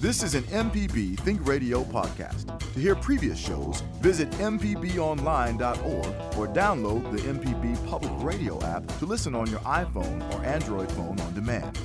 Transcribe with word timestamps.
This 0.00 0.22
is 0.22 0.36
an 0.36 0.44
MPB 0.44 1.18
Think 1.18 1.44
Radio 1.44 1.82
podcast. 1.82 2.56
To 2.74 2.78
hear 2.78 2.94
previous 2.94 3.36
shows, 3.36 3.80
visit 4.00 4.30
MPBOnline.org 4.30 6.06
or 6.38 6.46
download 6.46 7.10
the 7.10 7.18
MPB 7.22 7.84
Public 7.90 8.12
Radio 8.22 8.62
app 8.62 8.86
to 8.98 9.06
listen 9.06 9.34
on 9.34 9.48
your 9.50 9.58
iPhone 9.60 10.22
or 10.32 10.44
Android 10.44 10.88
phone 10.92 11.18
on 11.18 11.34
demand. 11.34 11.76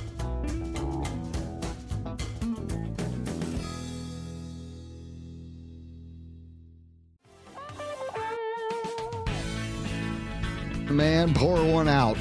Man, 10.88 11.34
pour 11.34 11.64
one 11.64 11.88
out. 11.88 12.16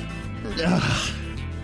Ugh, 0.59 1.13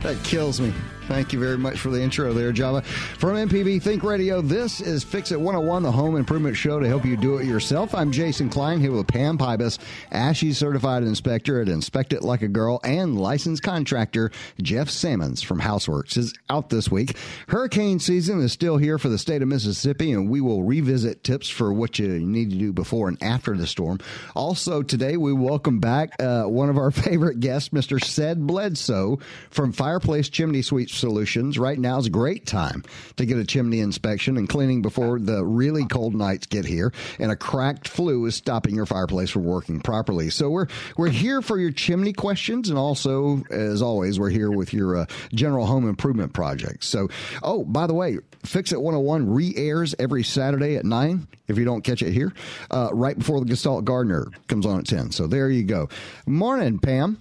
that 0.02 0.24
kills 0.24 0.62
me. 0.62 0.72
Thank 1.10 1.34
you 1.34 1.40
very 1.40 1.58
much 1.58 1.80
for 1.80 1.90
the 1.90 2.00
intro 2.00 2.34
there, 2.34 2.52
Java. 2.52 2.84
From 2.84 3.32
MPB 3.32 3.82
Think 3.82 4.04
Radio, 4.04 4.44
this 4.44 4.80
is 4.80 5.04
Fix 5.04 5.32
It 5.32 5.42
101, 5.42 5.82
the 5.82 5.92
home 5.92 6.16
improvement 6.16 6.56
show 6.56 6.80
to 6.80 6.88
help 6.88 7.04
you 7.04 7.18
do 7.18 7.40
it 7.40 7.48
yourself. 7.48 7.96
I'm 7.96 8.12
Jason 8.12 8.48
Klein 8.48 8.80
here 8.80 8.92
with 8.92 9.08
Pam 9.08 9.36
Pybus, 9.36 9.80
ASHI 10.12 10.54
certified 10.54 11.02
inspector 11.02 11.60
at 11.64 11.68
Inspect 11.68 12.14
It 12.14 12.22
Like 12.22 12.44
a 12.44 12.48
Girl, 12.48 12.80
and 12.84 13.20
licensed 13.20 13.64
contractor 13.64 14.30
Jeff 14.62 14.88
Sammons 14.92 15.42
from 15.42 15.60
Houseworks 15.60 16.16
is 16.16 16.36
out 16.48 16.70
this 16.70 16.92
week. 16.92 17.18
Hurricane 17.48 17.98
season 18.00 18.40
is 18.40 18.54
still 18.54 18.78
here 18.78 19.00
for 19.00 19.10
the 19.10 19.18
state 19.18 19.42
of 19.42 19.48
Mississippi, 19.48 20.12
and 20.12 20.30
we 20.30 20.42
will 20.42 20.62
revisit 20.62 21.24
tips 21.24 21.50
for 21.50 21.74
what 21.74 21.98
you 21.98 22.20
need 22.20 22.52
to 22.52 22.56
do 22.56 22.72
before 22.72 23.08
and 23.08 23.22
after 23.24 23.58
the 23.58 23.66
storm. 23.66 23.98
Also, 24.36 24.84
today 24.84 25.18
we 25.18 25.34
welcome 25.34 25.80
back 25.80 26.12
uh, 26.22 26.44
one 26.44 26.70
of 26.70 26.78
our 26.78 26.92
favorite 26.92 27.40
guests, 27.40 27.70
Mr. 27.70 28.00
Ced 28.00 28.46
Bledsoe 28.46 29.18
from 29.50 29.72
Fireplace 29.72 30.30
Chimney 30.30 30.62
Sweeps 30.62 30.99
Solutions. 31.00 31.58
Right 31.58 31.80
now 31.80 31.98
is 31.98 32.08
a 32.08 32.12
great 32.12 32.46
time 32.46 32.84
to 33.18 33.26
get 33.26 33.38
a 33.38 33.46
chimney 33.46 33.80
inspection 33.80 34.38
and 34.38 34.48
cleaning 34.48 34.82
before 34.82 35.20
the 35.20 35.44
really 35.44 35.86
cold 35.86 36.14
nights 36.16 36.46
get 36.46 36.66
here, 36.66 36.94
and 37.18 37.32
a 37.32 37.36
cracked 37.36 37.88
flue 37.88 38.26
is 38.26 38.36
stopping 38.36 38.76
your 38.76 38.86
fireplace 38.86 39.30
from 39.30 39.44
working 39.44 39.80
properly. 39.80 40.30
So 40.30 40.50
we're 40.50 40.68
we're 40.98 41.10
here 41.10 41.42
for 41.42 41.58
your 41.58 41.72
chimney 41.72 42.14
questions, 42.14 42.70
and 42.70 42.78
also, 42.78 43.44
as 43.50 43.82
always, 43.82 44.20
we're 44.20 44.30
here 44.30 44.52
with 44.52 44.74
your 44.74 44.98
uh, 44.98 45.06
general 45.34 45.66
home 45.66 45.88
improvement 45.88 46.34
projects. 46.34 46.88
So, 46.88 47.10
oh, 47.42 47.64
by 47.64 47.88
the 47.88 47.94
way, 47.94 48.20
Fix 48.44 48.72
It 48.72 48.82
101 48.82 49.30
re-airs 49.30 49.96
every 50.00 50.24
Saturday 50.24 50.76
at 50.76 50.86
nine. 50.86 51.28
If 51.48 51.58
you 51.58 51.66
don't 51.66 51.84
catch 51.84 52.02
it 52.02 52.14
here, 52.14 52.34
uh, 52.72 52.90
right 52.94 53.18
before 53.18 53.40
the 53.40 53.46
Gestalt 53.46 53.86
Gardener 53.86 54.28
comes 54.48 54.66
on 54.66 54.80
at 54.80 54.86
ten. 54.86 55.12
So 55.12 55.28
there 55.28 55.50
you 55.50 55.64
go. 55.64 55.90
Morning, 56.26 56.80
Pam. 56.80 57.20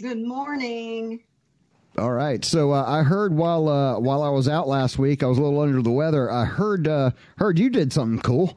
Good 0.00 0.22
morning. 0.22 1.22
All 1.98 2.12
right. 2.12 2.44
So 2.44 2.72
uh, 2.72 2.84
I 2.86 3.02
heard 3.02 3.34
while 3.34 3.68
uh, 3.68 3.98
while 3.98 4.22
I 4.22 4.30
was 4.30 4.48
out 4.48 4.66
last 4.66 4.98
week, 4.98 5.22
I 5.22 5.26
was 5.26 5.38
a 5.38 5.42
little 5.42 5.60
under 5.60 5.82
the 5.82 5.90
weather. 5.90 6.30
I 6.30 6.44
heard 6.44 6.88
uh, 6.88 7.10
heard 7.36 7.58
you 7.58 7.68
did 7.68 7.92
something 7.92 8.22
cool. 8.22 8.56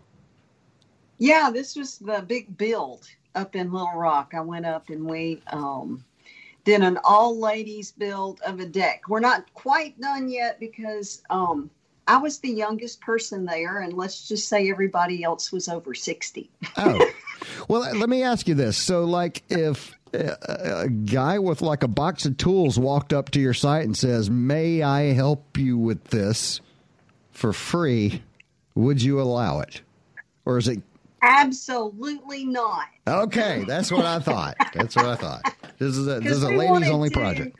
Yeah, 1.17 1.49
this 1.51 1.75
was 1.75 1.97
the 1.97 2.23
big 2.25 2.57
build 2.57 3.07
up 3.35 3.55
in 3.55 3.71
Little 3.71 3.95
Rock. 3.95 4.33
I 4.35 4.41
went 4.41 4.65
up 4.65 4.89
and 4.89 5.05
we 5.05 5.41
um, 5.47 6.03
did 6.63 6.81
an 6.81 6.97
all 7.03 7.37
ladies 7.39 7.91
build 7.91 8.41
of 8.41 8.59
a 8.59 8.65
deck. 8.65 9.03
We're 9.07 9.19
not 9.19 9.53
quite 9.53 9.99
done 9.99 10.29
yet 10.29 10.59
because 10.59 11.21
um, 11.29 11.69
I 12.07 12.17
was 12.17 12.39
the 12.39 12.51
youngest 12.51 13.01
person 13.01 13.45
there, 13.45 13.79
and 13.79 13.93
let's 13.93 14.27
just 14.27 14.47
say 14.47 14.69
everybody 14.69 15.23
else 15.23 15.51
was 15.51 15.67
over 15.67 15.93
sixty. 15.93 16.49
Oh, 16.77 17.11
well, 17.67 17.81
let 17.97 18.09
me 18.09 18.23
ask 18.23 18.47
you 18.47 18.55
this. 18.55 18.77
So, 18.77 19.03
like, 19.03 19.43
if 19.49 19.93
a 20.15 20.89
guy 20.89 21.39
with 21.39 21.61
like 21.61 21.83
a 21.83 21.87
box 21.87 22.25
of 22.25 22.37
tools 22.37 22.79
walked 22.79 23.13
up 23.13 23.31
to 23.31 23.39
your 23.39 23.53
site 23.53 23.85
and 23.85 23.97
says, 23.97 24.29
"May 24.29 24.81
I 24.81 25.13
help 25.13 25.57
you 25.57 25.77
with 25.77 26.05
this 26.05 26.61
for 27.31 27.53
free?" 27.53 28.21
Would 28.75 29.01
you 29.01 29.21
allow 29.21 29.61
it, 29.61 29.81
or 30.43 30.57
is 30.57 30.67
it? 30.67 30.81
Absolutely 31.21 32.45
not. 32.45 32.87
Okay, 33.07 33.63
that's 33.67 33.91
what 33.91 34.05
I 34.05 34.19
thought. 34.19 34.55
That's 34.73 34.95
what 34.95 35.05
I 35.05 35.15
thought. 35.15 35.55
This 35.79 35.95
is 35.95 36.07
a 36.07 36.19
this 36.19 36.33
is 36.33 36.43
a 36.43 36.49
ladies 36.49 36.89
only 36.89 37.09
to, 37.09 37.19
project. 37.19 37.57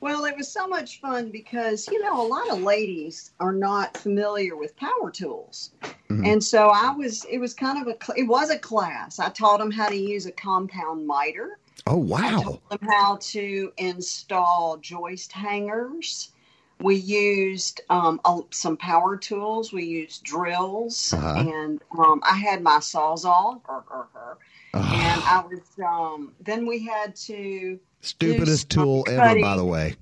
Well, 0.00 0.26
it 0.26 0.36
was 0.36 0.48
so 0.52 0.68
much 0.68 1.00
fun 1.00 1.30
because 1.30 1.88
you 1.88 2.02
know 2.02 2.20
a 2.20 2.28
lot 2.28 2.50
of 2.50 2.60
ladies 2.60 3.32
are 3.40 3.54
not 3.54 3.96
familiar 3.96 4.54
with 4.54 4.76
power 4.76 5.10
tools, 5.10 5.70
mm-hmm. 5.82 6.26
and 6.26 6.44
so 6.44 6.68
I 6.68 6.94
was. 6.94 7.24
It 7.24 7.38
was 7.38 7.54
kind 7.54 7.80
of 7.80 7.88
a. 7.88 8.12
It 8.14 8.28
was 8.28 8.50
a 8.50 8.58
class. 8.58 9.18
I 9.18 9.30
taught 9.30 9.60
them 9.60 9.70
how 9.70 9.88
to 9.88 9.96
use 9.96 10.26
a 10.26 10.32
compound 10.32 11.06
miter. 11.06 11.58
Oh 11.86 11.98
wow! 11.98 12.60
Them 12.70 12.78
how 12.88 13.18
to 13.20 13.72
install 13.76 14.78
joist 14.78 15.32
hangers. 15.32 16.32
We 16.80 16.96
used 16.96 17.82
um, 17.90 18.20
some 18.50 18.76
power 18.76 19.16
tools. 19.16 19.72
We 19.72 19.84
used 19.84 20.24
drills, 20.24 21.12
uh-huh. 21.12 21.44
and 21.46 21.80
um, 21.98 22.22
I 22.24 22.36
had 22.36 22.62
my 22.62 22.78
sawzall, 22.78 23.60
or, 23.68 23.84
or, 23.90 24.08
or, 24.14 24.38
and 24.72 25.22
I 25.24 25.44
was. 25.46 25.60
Um, 25.84 26.32
then 26.40 26.66
we 26.66 26.84
had 26.84 27.14
to. 27.16 27.78
Stupidest 28.00 28.70
tool 28.70 29.04
ever, 29.08 29.40
by 29.40 29.56
the 29.56 29.64
way. 29.64 29.94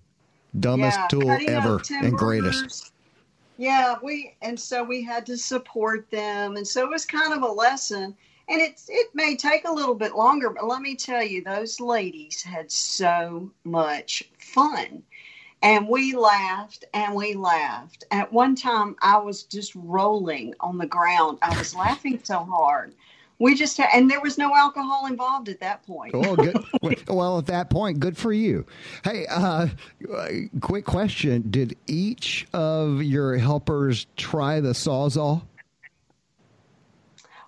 Dumbest 0.59 0.99
yeah, 0.99 1.09
tool 1.09 1.31
ever 1.49 1.81
and 1.91 2.13
greatest. 2.13 2.93
Yeah, 3.59 3.97
we 4.03 4.35
and 4.41 4.59
so 4.59 4.85
we 4.85 5.03
had 5.03 5.27
to 5.27 5.37
support 5.37 6.11
them, 6.11 6.57
and 6.57 6.67
so 6.67 6.85
it 6.85 6.91
was 6.91 7.05
kind 7.05 7.33
of 7.33 7.43
a 7.43 7.53
lesson 7.53 8.17
and 8.49 8.61
it's 8.61 8.89
it 8.89 9.09
may 9.15 9.37
take 9.37 9.67
a 9.67 9.73
little 9.73 9.95
bit 9.95 10.15
longer 10.15 10.51
but 10.51 10.67
let 10.67 10.83
me 10.83 10.95
tell 10.95 11.23
you 11.23 11.43
those 11.43 11.81
ladies 11.81 12.43
had 12.43 12.71
so 12.71 13.51
much 13.65 14.23
fun 14.39 15.03
and 15.63 15.89
we 15.89 16.15
laughed 16.15 16.85
and 16.93 17.15
we 17.15 17.35
laughed 17.35 18.05
at 18.11 18.33
one 18.33 18.55
time 18.55 18.97
i 19.01 19.17
was 19.17 19.45
just 19.45 19.73
rolling 19.75 20.55
on 20.61 20.79
the 20.79 20.87
ground 20.87 21.39
i 21.43 21.57
was 21.59 21.75
laughing 21.75 22.19
so 22.23 22.39
hard 22.45 22.95
we 23.43 23.57
just 23.57 23.77
had, 23.77 23.89
and 23.93 24.09
there 24.09 24.21
was 24.21 24.39
no 24.39 24.55
alcohol 24.55 25.07
involved 25.07 25.49
at 25.49 25.59
that 25.59 25.85
point. 25.85 26.15
oh, 26.15 26.37
good. 26.37 26.65
well, 27.09 27.39
at 27.39 27.47
that 27.47 27.71
point, 27.71 27.99
good 27.99 28.17
for 28.17 28.33
you. 28.33 28.65
Hey, 29.03 29.27
uh, 29.29 29.67
quick 30.61 30.85
question: 30.85 31.51
Did 31.51 31.77
each 31.89 32.47
of 32.53 33.03
your 33.03 33.37
helpers 33.39 34.07
try 34.17 34.61
the 34.61 34.71
sawzall? 34.71 35.43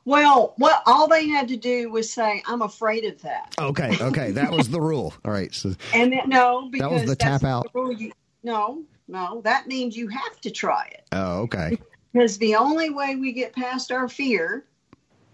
Well, 0.05 0.55
what 0.59 0.83
all 0.87 1.09
they 1.09 1.29
had 1.29 1.49
to 1.49 1.57
do 1.57 1.91
was 1.91 2.13
say, 2.13 2.43
"I'm 2.47 2.63
afraid 2.63 3.05
of 3.05 3.21
that." 3.23 3.55
Okay, 3.59 3.97
okay, 4.01 4.31
that 4.33 4.51
was 4.51 4.69
the 4.69 4.81
rule. 4.81 5.15
All 5.25 5.33
right, 5.33 5.55
so 5.55 5.75
and 5.95 6.13
then, 6.13 6.29
no, 6.29 6.69
because 6.71 6.91
that 6.91 6.95
was 6.95 7.05
the 7.07 7.17
tap 7.17 7.45
out. 7.45 7.73
The 7.73 7.95
you, 7.99 8.13
no, 8.43 8.85
no, 9.09 9.41
that 9.43 9.67
means 9.67 9.97
you 9.97 10.09
have 10.09 10.41
to 10.43 10.51
try 10.51 10.87
it. 10.93 11.05
Oh, 11.13 11.41
okay. 11.43 11.79
Because 12.13 12.39
the 12.39 12.55
only 12.55 12.91
way 12.91 13.17
we 13.17 13.33
get 13.33 13.55
past 13.55 13.91
our 13.91 14.09
fear 14.09 14.67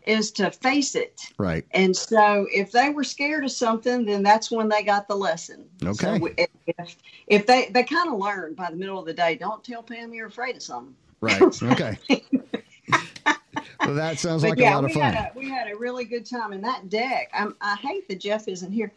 is 0.07 0.31
to 0.33 0.51
face 0.51 0.95
it. 0.95 1.21
Right. 1.37 1.65
And 1.73 1.95
so, 1.95 2.47
if 2.53 2.73
they 2.73 2.91
were 2.91 3.05
scared 3.05 3.45
of 3.45 3.51
something, 3.51 4.07
then 4.07 4.23
that's 4.23 4.51
when 4.51 4.69
they 4.69 4.83
got 4.83 5.09
the 5.09 5.17
lesson. 5.17 5.69
Okay. 5.85 6.19
So 6.19 6.29
if, 6.37 6.97
if 7.27 7.47
they 7.47 7.71
they 7.71 7.83
kind 7.83 8.09
of 8.09 8.19
learned 8.19 8.57
by 8.57 8.71
the 8.71 8.77
middle 8.77 8.99
of 8.99 9.07
the 9.07 9.15
day, 9.15 9.35
don't 9.35 9.63
tell 9.65 9.83
Pam 9.83 10.15
you're 10.15 10.29
afraid 10.29 10.57
of 10.57 10.63
something. 10.63 10.95
Right. 11.21 11.63
Okay. 11.63 11.99
that 13.87 14.19
sounds 14.19 14.43
like 14.43 14.59
yeah, 14.59 14.73
a 14.73 14.77
lot 14.77 14.85
of 14.85 14.93
fun. 14.93 15.13
Had 15.13 15.33
a, 15.35 15.39
we 15.39 15.49
had 15.49 15.71
a 15.71 15.77
really 15.77 16.05
good 16.05 16.27
time 16.27 16.53
in 16.53 16.61
that 16.63 16.89
deck. 16.89 17.31
I'm, 17.33 17.57
i 17.61 17.77
hate 17.77 18.09
that 18.09 18.21
Jeff 18.21 18.49
isn't 18.49 18.73
here. 18.73 18.93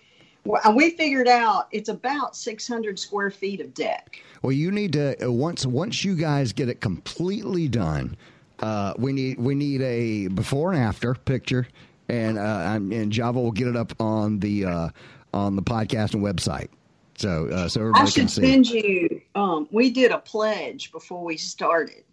Well, 0.45 0.75
we 0.75 0.91
figured 0.91 1.27
out 1.27 1.67
it's 1.71 1.89
about 1.89 2.35
600 2.35 2.99
square 2.99 3.31
feet 3.31 3.61
of 3.61 3.73
deck. 3.73 4.21
Well, 4.41 4.51
you 4.51 4.71
need 4.71 4.93
to 4.93 5.25
uh, 5.25 5.31
once 5.31 5.65
once 5.65 6.03
you 6.03 6.15
guys 6.15 6.51
get 6.51 6.67
it 6.67 6.81
completely 6.81 7.67
done. 7.69 8.17
Uh, 8.59 8.93
we 8.97 9.13
need 9.13 9.39
we 9.39 9.55
need 9.55 9.81
a 9.81 10.27
before 10.27 10.73
and 10.73 10.81
after 10.81 11.13
picture, 11.13 11.67
and 12.09 12.37
uh, 12.37 12.77
and 12.77 13.11
Java 13.11 13.39
will 13.39 13.51
get 13.51 13.67
it 13.67 13.77
up 13.77 13.93
on 14.01 14.39
the 14.39 14.65
uh, 14.65 14.89
on 15.33 15.55
the 15.55 15.61
podcast 15.61 16.13
and 16.13 16.23
website. 16.23 16.69
So 17.17 17.47
uh, 17.47 17.69
so 17.69 17.81
everybody 17.81 18.03
I 18.03 18.05
should 18.05 18.19
can 18.19 18.27
see. 18.27 18.41
send 18.41 18.69
you. 18.69 19.21
Um, 19.35 19.67
we 19.71 19.89
did 19.91 20.11
a 20.11 20.19
pledge 20.19 20.91
before 20.91 21.23
we 21.23 21.37
started 21.37 22.03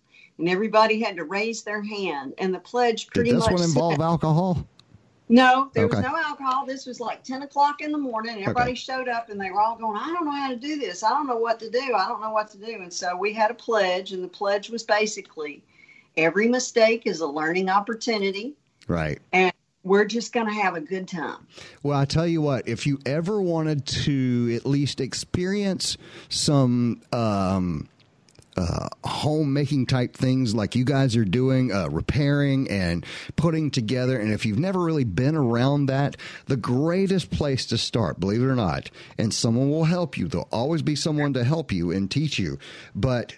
and 0.41 0.48
everybody 0.48 1.01
had 1.01 1.16
to 1.16 1.25
raise 1.25 1.63
their 1.63 1.83
hand. 1.83 2.34
And 2.39 2.53
the 2.53 2.59
pledge 2.59 3.07
pretty 3.09 3.31
Did 3.31 3.37
this 3.37 3.45
much 3.45 3.53
one 3.53 3.63
involve 3.63 3.97
said, 3.98 4.04
alcohol? 4.04 4.66
No, 5.28 5.71
there 5.75 5.84
Okay. 5.84 5.98
was 5.98 6.04
no 6.04 6.16
alcohol. 6.16 6.66
This 6.66 6.87
was 6.87 6.98
like 6.98 7.22
ten 7.22 7.42
o'clock 7.42 7.81
in 7.83 7.92
the 7.92 7.98
morning. 7.98 8.42
Everybody 8.42 8.71
Okay. 8.72 8.75
showed 8.75 9.09
up, 9.09 9.31
and 9.31 9.41
they 9.41 9.51
were 9.53 9.60
all 9.60 9.77
going, 9.77 9.97
"I 9.97 10.09
don't 10.09 10.25
know 10.25 10.33
how 10.33 10.51
to 10.51 10.57
do 10.57 10.77
this. 10.81 11.04
I 11.04 11.10
don't 11.10 11.28
know 11.28 11.37
what 11.37 11.60
to 11.60 11.71
do. 11.71 11.95
I 11.95 12.09
don't 12.09 12.21
know 12.21 12.33
what 12.33 12.51
to 12.51 12.59
do." 12.59 12.81
And 12.83 12.92
so 12.92 13.16
we 13.16 13.33
had 13.33 13.51
a 13.53 13.54
pledge, 13.54 14.13
and 14.13 14.25
the 14.25 14.28
pledge 14.28 14.71
was 14.71 14.83
basically, 14.83 15.63
every 16.16 16.48
mistake 16.48 17.03
is 17.07 17.21
a 17.21 17.27
learning 17.28 17.69
opportunity, 17.69 18.54
Right. 18.89 19.21
and 19.33 19.53
we're 19.84 20.04
just 20.04 20.33
going 20.33 20.47
to 20.47 20.53
have 20.53 20.75
a 20.75 20.81
good 20.81 21.07
time. 21.07 21.47
Well, 21.84 21.97
I 21.97 22.07
tell 22.07 22.27
you 22.27 22.43
what, 22.43 22.66
if 22.69 22.84
you 22.84 22.98
ever 23.07 23.41
wanted 23.41 23.86
to 23.86 24.53
at 24.57 24.66
least 24.66 25.01
experience 25.01 25.97
some 26.28 27.03
um, 27.13 27.89
uh, 28.56 28.88
homemaking 29.04 29.86
type 29.86 30.16
things 30.16 30.54
like 30.54 30.74
you 30.74 30.84
guys 30.84 31.16
are 31.16 31.24
doing, 31.24 31.72
uh, 31.72 31.88
repairing 31.88 32.68
and 32.70 33.06
putting 33.36 33.70
together, 33.70 34.18
and 34.18 34.32
if 34.32 34.44
you've 34.44 34.58
never 34.58 34.80
really 34.80 35.04
been 35.04 35.36
around 35.36 35.86
that, 35.86 36.16
the 36.47 36.56
greatest 36.56 37.30
place 37.30 37.66
to 37.66 37.78
start, 37.78 38.20
believe 38.20 38.42
it 38.42 38.47
or 38.47 38.56
not, 38.56 38.91
and 39.18 39.32
someone 39.32 39.70
will 39.70 39.84
help 39.84 40.18
you. 40.18 40.28
There'll 40.28 40.48
always 40.50 40.82
be 40.82 40.97
someone 40.97 41.32
to 41.34 41.44
help 41.44 41.72
you 41.72 41.91
and 41.91 42.10
teach 42.10 42.38
you, 42.38 42.58
but 42.94 43.34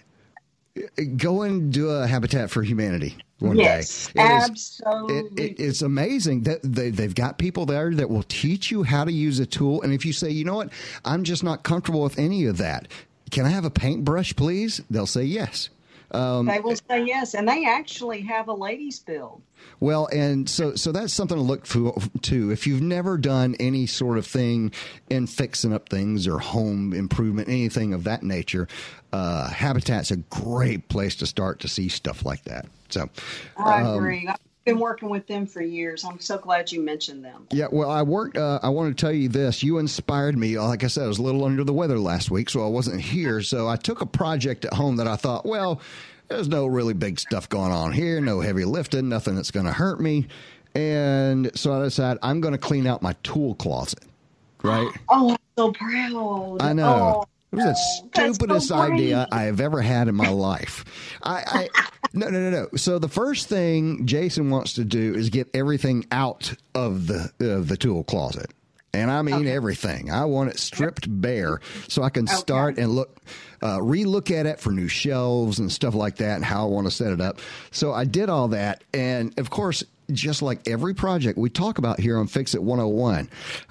go 1.17 1.43
and 1.43 1.71
do 1.71 1.89
a 1.89 2.07
Habitat 2.07 2.49
for 2.49 2.63
Humanity 2.63 3.15
one 3.39 3.57
yes, 3.57 4.07
day. 4.07 4.23
It 4.23 4.25
absolutely. 4.25 5.15
Is, 5.15 5.25
it, 5.25 5.39
it, 5.39 5.63
it's 5.63 5.81
amazing 5.81 6.43
that 6.43 6.61
they, 6.63 6.89
they've 6.89 7.13
got 7.13 7.37
people 7.37 7.65
there 7.65 7.93
that 7.93 8.09
will 8.09 8.23
teach 8.23 8.71
you 8.71 8.83
how 8.83 9.03
to 9.03 9.11
use 9.11 9.39
a 9.39 9.45
tool. 9.45 9.81
And 9.81 9.93
if 9.93 10.05
you 10.05 10.13
say, 10.13 10.29
you 10.29 10.45
know 10.45 10.55
what, 10.55 10.69
I'm 11.05 11.23
just 11.23 11.43
not 11.43 11.63
comfortable 11.63 12.01
with 12.01 12.17
any 12.17 12.45
of 12.45 12.57
that, 12.57 12.87
can 13.33 13.47
I 13.47 13.49
have 13.49 13.65
a 13.65 13.71
paintbrush, 13.71 14.35
please? 14.35 14.79
They'll 14.91 15.07
say 15.07 15.23
yes. 15.23 15.69
Um, 16.11 16.45
they 16.45 16.59
will 16.59 16.75
say 16.75 17.03
yes, 17.03 17.33
and 17.33 17.49
they 17.49 17.65
actually 17.65 18.21
have 18.21 18.47
a 18.47 18.53
ladies' 18.53 18.99
build. 18.99 19.41
Well, 19.79 20.07
and 20.13 20.47
so 20.47 20.75
so 20.75 20.91
that's 20.91 21.11
something 21.11 21.37
to 21.37 21.43
look 21.43 21.65
for 21.65 21.95
too. 22.21 22.51
If 22.51 22.67
you've 22.67 22.83
never 22.83 23.17
done 23.17 23.55
any 23.59 23.87
sort 23.87 24.19
of 24.19 24.27
thing 24.27 24.71
in 25.09 25.25
fixing 25.25 25.73
up 25.73 25.89
things 25.89 26.27
or 26.27 26.37
home 26.37 26.93
improvement, 26.93 27.49
anything 27.49 27.95
of 27.95 28.03
that 28.03 28.21
nature, 28.21 28.67
uh, 29.11 29.49
Habitat's 29.49 30.11
a 30.11 30.17
great 30.17 30.87
place 30.87 31.15
to 31.15 31.25
start 31.25 31.59
to 31.61 31.67
see 31.67 31.89
stuff 31.89 32.23
like 32.23 32.43
that. 32.43 32.67
So, 32.89 33.09
I 33.57 33.81
um, 33.81 33.97
agree. 33.97 34.29
Been 34.65 34.79
working 34.79 35.09
with 35.09 35.27
them 35.27 35.45
for 35.45 35.61
years. 35.61 36.05
I'm 36.05 36.19
so 36.19 36.37
glad 36.37 36.71
you 36.71 36.81
mentioned 36.81 37.25
them. 37.25 37.47
Yeah, 37.51 37.67
well, 37.71 37.89
I 37.89 38.01
worked. 38.01 38.37
Uh, 38.37 38.59
I 38.63 38.69
want 38.69 38.97
to 38.97 39.01
tell 39.01 39.11
you 39.11 39.27
this. 39.27 39.61
You 39.61 39.77
inspired 39.77 40.37
me. 40.37 40.57
Like 40.57 40.85
I 40.85 40.87
said, 40.87 41.03
I 41.03 41.07
was 41.07 41.19
a 41.19 41.21
little 41.21 41.43
under 41.43 41.65
the 41.65 41.73
weather 41.73 41.99
last 41.99 42.31
week, 42.31 42.49
so 42.49 42.63
I 42.63 42.69
wasn't 42.69 43.01
here. 43.01 43.41
So 43.41 43.67
I 43.67 43.75
took 43.75 44.01
a 44.01 44.05
project 44.05 44.63
at 44.63 44.73
home 44.73 44.95
that 44.97 45.07
I 45.07 45.17
thought, 45.17 45.45
well 45.45 45.81
there's 46.27 46.47
no 46.47 46.65
really 46.65 46.93
big 46.93 47.19
stuff 47.19 47.47
going 47.49 47.71
on 47.71 47.91
here, 47.91 48.19
no 48.21 48.41
heavy 48.41 48.65
lifting, 48.65 49.09
nothing 49.09 49.35
that's 49.35 49.51
going 49.51 49.65
to 49.65 49.71
hurt 49.71 49.99
me. 49.99 50.27
And 50.75 51.51
so 51.57 51.73
I 51.73 51.83
decided 51.83 52.19
I'm 52.23 52.41
going 52.41 52.53
to 52.53 52.57
clean 52.57 52.87
out 52.87 53.01
my 53.01 53.13
tool 53.23 53.55
closet. 53.55 54.03
Right? 54.63 54.89
Oh, 55.09 55.31
I'm 55.31 55.37
so 55.57 55.71
proud. 55.71 56.57
I 56.61 56.73
know. 56.73 57.25
Oh, 57.25 57.25
it 57.53 57.57
was 57.57 57.65
the 57.65 58.29
stupidest 58.33 58.67
so 58.69 58.75
idea 58.75 59.27
I 59.31 59.43
have 59.43 59.59
ever 59.59 59.81
had 59.81 60.07
in 60.07 60.15
my 60.15 60.29
life. 60.29 60.85
I, 61.21 61.69
I 61.75 61.87
no 62.13 62.29
no 62.29 62.39
no 62.39 62.49
no. 62.49 62.67
So 62.75 62.99
the 62.99 63.09
first 63.09 63.47
thing 63.47 64.05
Jason 64.05 64.49
wants 64.49 64.73
to 64.73 64.83
do 64.83 65.13
is 65.13 65.29
get 65.29 65.49
everything 65.53 66.05
out 66.11 66.53
of 66.73 67.07
the 67.07 67.31
of 67.39 67.67
the 67.67 67.77
tool 67.77 68.03
closet. 68.03 68.51
And 68.95 69.09
I 69.09 69.23
mean 69.23 69.35
okay. 69.35 69.51
everything. 69.51 70.11
I 70.11 70.25
want 70.25 70.51
it 70.51 70.59
stripped 70.59 71.07
bare 71.21 71.61
so 71.87 72.03
I 72.03 72.09
can 72.09 72.25
okay. 72.25 72.35
start 72.35 72.77
and 72.77 72.91
look, 72.91 73.21
uh, 73.61 73.79
relook 73.79 74.29
at 74.29 74.45
it 74.45 74.59
for 74.59 74.71
new 74.71 74.87
shelves 74.87 75.57
and 75.57 75.71
stuff 75.71 75.95
like 75.95 76.17
that 76.17 76.35
and 76.35 76.45
how 76.45 76.67
I 76.67 76.69
want 76.69 76.85
to 76.85 76.91
set 76.91 77.11
it 77.11 77.19
up. 77.19 77.39
So 77.71 77.91
I 77.91 78.05
did 78.05 78.29
all 78.29 78.49
that. 78.49 78.83
And 78.93 79.37
of 79.39 79.49
course, 79.49 79.83
just 80.11 80.43
like 80.43 80.67
every 80.67 80.93
project 80.93 81.39
we 81.39 81.49
talk 81.49 81.79
about 81.79 81.99
here 81.99 82.19
on 82.19 82.27
Fix 82.27 82.53
It 82.53 82.61
101, 82.61 83.29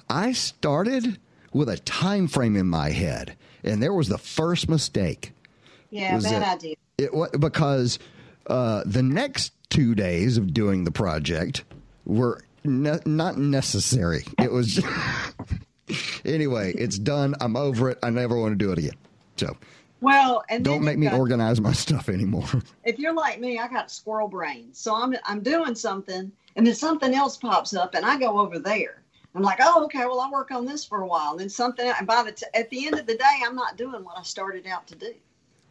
I 0.09 0.33
started 0.33 1.19
with 1.53 1.69
a 1.69 1.77
time 1.77 2.27
frame 2.27 2.57
in 2.57 2.67
my 2.67 2.89
head. 2.89 3.37
And 3.63 3.81
there 3.81 3.93
was 3.93 4.09
the 4.09 4.17
first 4.17 4.69
mistake. 4.69 5.33
Yeah, 5.89 6.19
bad 6.19 6.57
idea. 6.57 6.75
It, 6.97 7.39
because 7.39 7.99
uh, 8.47 8.83
the 8.85 9.03
next 9.03 9.53
two 9.69 9.95
days 9.95 10.37
of 10.37 10.53
doing 10.53 10.83
the 10.83 10.91
project 10.91 11.63
were 12.05 12.41
ne- 12.63 12.99
not 13.05 13.37
necessary. 13.37 14.25
It 14.39 14.51
was. 14.51 14.83
anyway, 16.25 16.73
it's 16.73 16.97
done. 16.97 17.35
I'm 17.39 17.55
over 17.55 17.89
it. 17.91 17.99
I 18.03 18.09
never 18.09 18.37
want 18.37 18.57
to 18.57 18.65
do 18.65 18.71
it 18.71 18.79
again. 18.79 18.97
So. 19.37 19.57
Well, 20.01 20.43
and 20.49 20.65
don't 20.65 20.83
make 20.83 20.97
me 20.97 21.07
got, 21.07 21.17
organize 21.17 21.61
my 21.61 21.71
stuff 21.71 22.09
anymore. 22.09 22.47
If 22.83 22.99
you're 22.99 23.13
like 23.13 23.39
me, 23.39 23.57
I 23.57 23.69
got 23.69 23.89
squirrel 23.89 24.27
brain, 24.27 24.73
so 24.73 24.93
I'm 24.93 25.15
I'm 25.23 25.41
doing 25.41 25.75
something, 25.75 26.29
and 26.57 26.67
then 26.67 26.75
something 26.75 27.13
else 27.13 27.37
pops 27.37 27.73
up, 27.73 27.95
and 27.95 28.05
I 28.05 28.19
go 28.19 28.39
over 28.39 28.59
there. 28.59 29.02
I'm 29.35 29.41
like, 29.41 29.59
oh, 29.61 29.83
okay, 29.85 30.05
well, 30.05 30.19
I'll 30.19 30.31
work 30.31 30.51
on 30.51 30.65
this 30.65 30.85
for 30.85 31.01
a 31.01 31.07
while, 31.07 31.31
and 31.31 31.39
then 31.39 31.49
something. 31.49 31.91
And 31.97 32.05
by 32.05 32.23
the 32.23 32.31
t- 32.31 32.45
at 32.53 32.69
the 32.69 32.85
end 32.85 32.99
of 32.99 33.07
the 33.07 33.15
day, 33.15 33.41
I'm 33.45 33.55
not 33.55 33.77
doing 33.77 34.03
what 34.03 34.17
I 34.17 34.23
started 34.23 34.67
out 34.67 34.85
to 34.87 34.95
do. 34.95 35.13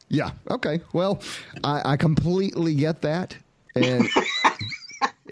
Yeah. 0.09 0.31
Okay. 0.51 0.81
Well, 0.93 1.23
I, 1.63 1.93
I 1.93 1.97
completely 1.97 2.75
get 2.75 3.03
that, 3.03 3.37
and 3.75 4.09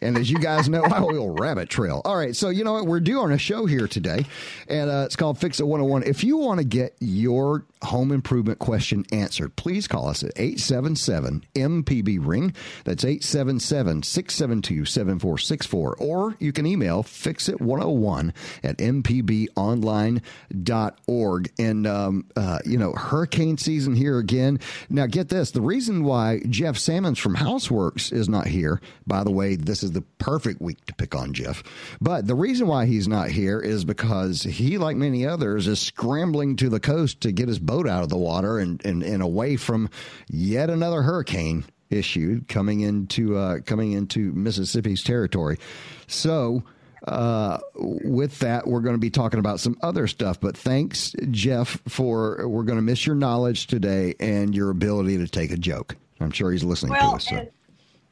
And 0.03 0.17
as 0.17 0.31
you 0.31 0.39
guys 0.39 0.69
know, 0.69 0.83
I 0.83 1.01
will 1.01 1.31
rabbit 1.31 1.69
trail. 1.69 2.01
All 2.05 2.17
right. 2.17 2.35
So, 2.35 2.49
you 2.49 2.65
know 2.65 2.73
what? 2.73 2.87
We're 2.87 3.01
doing 3.01 3.33
a 3.33 3.39
show 3.39 3.67
here 3.67 3.87
today, 3.87 4.25
and 4.69 4.91
uh, 4.91 5.03
it's 5.05 5.17
called 5.17 5.39
Fix 5.39 5.61
It 5.61 5.65
101. 5.65 6.05
If 6.05 6.25
you 6.25 6.37
want 6.39 6.59
to 6.59 6.65
get 6.65 6.95
your 7.01 7.65
home 7.83 8.11
improvement 8.13 8.59
question 8.59 9.05
answered, 9.13 9.57
please 9.57 9.87
call 9.87 10.09
us 10.09 10.23
at 10.23 10.33
877 10.37 11.45
MPB 11.55 12.19
Ring. 12.25 12.55
That's 12.85 13.05
877 13.05 14.03
672 14.03 14.87
7464. 14.87 15.97
Or 15.97 16.35
you 16.39 16.53
can 16.53 16.67
email 16.67 17.03
fixit101 17.03 18.33
at 18.63 18.79
mpbonline.org. 18.79 21.53
And, 21.59 21.87
um, 21.87 22.27
uh, 22.37 22.59
you 22.65 22.79
know, 22.79 22.93
hurricane 22.93 23.59
season 23.59 23.95
here 23.95 24.19
again. 24.19 24.59
Now, 24.89 25.05
get 25.07 25.29
this 25.29 25.51
the 25.51 25.61
reason 25.61 26.05
why 26.05 26.41
Jeff 26.49 26.79
Sammons 26.79 27.19
from 27.19 27.37
Houseworks 27.37 28.13
is 28.13 28.29
not 28.29 28.47
here, 28.47 28.81
by 29.07 29.25
the 29.25 29.31
way, 29.31 29.57
this 29.57 29.83
is 29.83 29.91
is 29.91 29.95
the 29.95 30.03
perfect 30.19 30.61
week 30.61 30.85
to 30.87 30.95
pick 30.95 31.15
on 31.15 31.33
Jeff. 31.33 31.63
But 32.01 32.27
the 32.27 32.35
reason 32.35 32.67
why 32.67 32.87
he's 32.87 33.09
not 33.09 33.31
here 33.31 33.61
is 33.61 33.85
because 33.85 34.43
he, 34.43 34.79
like 34.79 34.97
many 34.97 35.27
others, 35.27 35.67
is 35.67 35.81
scrambling 35.81 36.57
to 36.57 36.69
the 36.69 36.81
coast 36.81 37.21
to 37.23 37.33
get 37.33 37.49
his 37.49 37.59
boat 37.71 37.89
out 37.89 38.03
of 38.03 38.09
the 38.09 38.17
water 38.17 38.59
and, 38.59 38.85
and, 38.85 39.05
and 39.05 39.23
away 39.23 39.57
from 39.57 39.89
yet 40.29 40.69
another 40.69 41.03
hurricane 41.03 41.65
issue 41.89 42.41
coming 42.49 42.81
into 42.81 43.37
uh, 43.37 43.61
coming 43.61 43.93
into 43.93 44.33
Mississippi's 44.33 45.03
territory. 45.03 45.59
So. 46.07 46.65
Uh, 47.09 47.59
with 47.77 48.41
that, 48.41 48.67
we're 48.67 48.83
going 48.83 48.95
to 48.95 49.01
be 49.01 49.09
talking 49.09 49.41
about 49.41 49.59
some 49.59 49.75
other 49.81 50.07
stuff. 50.07 50.39
But 50.39 50.55
thanks, 50.55 51.15
Jeff, 51.31 51.81
for 51.89 52.47
we're 52.47 52.65
going 52.65 52.77
to 52.77 52.83
miss 52.83 53.07
your 53.07 53.17
knowledge 53.17 53.69
today 53.69 54.15
and 54.21 54.55
your 54.55 54.69
ability 54.69 55.17
to 55.17 55.27
take 55.27 55.51
a 55.51 55.57
joke. 55.57 55.97
I'm 56.21 56.31
sure 56.31 56.53
he's 56.53 56.63
listening 56.63 56.93
well, 56.93 57.13
to 57.13 57.17
us. 57.17 57.27
So. 57.27 57.49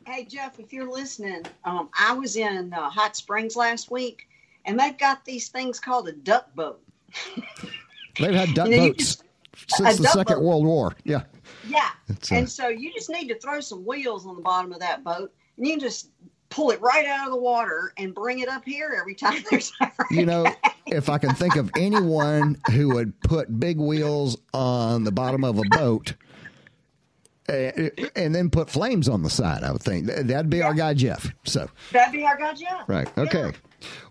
Hey, 0.06 0.24
Jeff, 0.24 0.58
if 0.58 0.72
you're 0.72 0.90
listening, 0.90 1.42
um, 1.64 1.90
I 2.00 2.14
was 2.14 2.36
in 2.36 2.72
uh, 2.72 2.88
Hot 2.88 3.14
Springs 3.14 3.56
last 3.56 3.90
week, 3.90 4.26
and 4.64 4.80
they've 4.80 4.96
got 4.96 5.22
these 5.26 5.48
things 5.48 5.78
called 5.78 6.08
a 6.08 6.12
duck 6.12 6.54
boat. 6.54 6.80
they've 8.18 8.34
had 8.34 8.54
duck 8.54 8.70
boats 8.70 9.18
since 9.68 9.98
the 9.98 10.08
Second 10.08 10.36
boat. 10.36 10.44
World 10.44 10.64
War. 10.64 10.94
Yeah. 11.04 11.22
Yeah. 11.66 11.88
Uh, 12.10 12.14
and 12.30 12.50
so 12.50 12.68
you 12.68 12.92
just 12.92 13.10
need 13.10 13.28
to 13.28 13.38
throw 13.38 13.60
some 13.60 13.84
wheels 13.84 14.26
on 14.26 14.36
the 14.36 14.42
bottom 14.42 14.72
of 14.72 14.80
that 14.80 15.04
boat, 15.04 15.32
and 15.56 15.66
you 15.66 15.72
can 15.72 15.80
just 15.80 16.10
pull 16.50 16.70
it 16.70 16.80
right 16.80 17.04
out 17.06 17.26
of 17.26 17.32
the 17.32 17.40
water 17.40 17.92
and 17.98 18.14
bring 18.14 18.38
it 18.38 18.48
up 18.48 18.64
here 18.64 18.96
every 18.98 19.14
time 19.14 19.42
there's 19.50 19.72
a 19.80 19.90
You 20.10 20.24
know, 20.24 20.46
if 20.86 21.08
I 21.08 21.18
can 21.18 21.34
think 21.34 21.56
of 21.56 21.70
anyone 21.76 22.58
who 22.70 22.94
would 22.94 23.18
put 23.20 23.60
big 23.60 23.78
wheels 23.78 24.36
on 24.54 25.04
the 25.04 25.12
bottom 25.12 25.44
of 25.44 25.58
a 25.58 25.62
boat– 25.70 26.14
and 27.48 28.34
then 28.34 28.50
put 28.50 28.70
flames 28.70 29.08
on 29.08 29.22
the 29.22 29.30
side. 29.30 29.62
I 29.62 29.72
would 29.72 29.82
think 29.82 30.06
that'd 30.06 30.50
be 30.50 30.58
yeah. 30.58 30.66
our 30.66 30.74
guy 30.74 30.94
Jeff. 30.94 31.32
So 31.44 31.68
that'd 31.92 32.12
be 32.12 32.24
our 32.24 32.36
guy 32.36 32.54
Jeff. 32.54 32.88
Right. 32.88 33.18
Okay. 33.18 33.52
Yeah. 33.52 33.52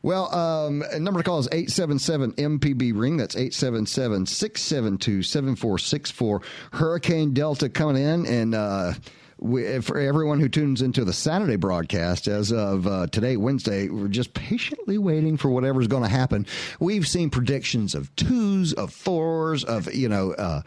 Well, 0.01 0.33
um, 0.33 0.83
number 0.97 1.19
to 1.19 1.23
call 1.23 1.39
is 1.39 1.47
877 1.51 2.33
MPB 2.33 2.97
ring. 2.97 3.17
That's 3.17 3.35
877 3.35 4.25
672 4.25 5.23
7464. 5.23 6.41
Hurricane 6.73 7.33
Delta 7.33 7.69
coming 7.69 8.01
in. 8.01 8.25
And 8.25 8.55
uh, 8.55 8.93
we, 9.39 9.81
for 9.81 9.99
everyone 9.99 10.39
who 10.39 10.49
tunes 10.49 10.81
into 10.81 11.03
the 11.03 11.13
Saturday 11.13 11.57
broadcast, 11.57 12.27
as 12.27 12.51
of 12.51 12.87
uh, 12.87 13.07
today, 13.07 13.37
Wednesday, 13.37 13.89
we're 13.89 14.07
just 14.07 14.33
patiently 14.33 14.97
waiting 14.97 15.37
for 15.37 15.49
whatever's 15.49 15.87
going 15.87 16.03
to 16.03 16.09
happen. 16.09 16.45
We've 16.79 17.07
seen 17.07 17.29
predictions 17.29 17.93
of 17.93 18.15
twos, 18.15 18.73
of 18.73 18.93
fours, 18.93 19.63
of, 19.63 19.93
you 19.93 20.09
know, 20.09 20.31
uh, 20.31 20.61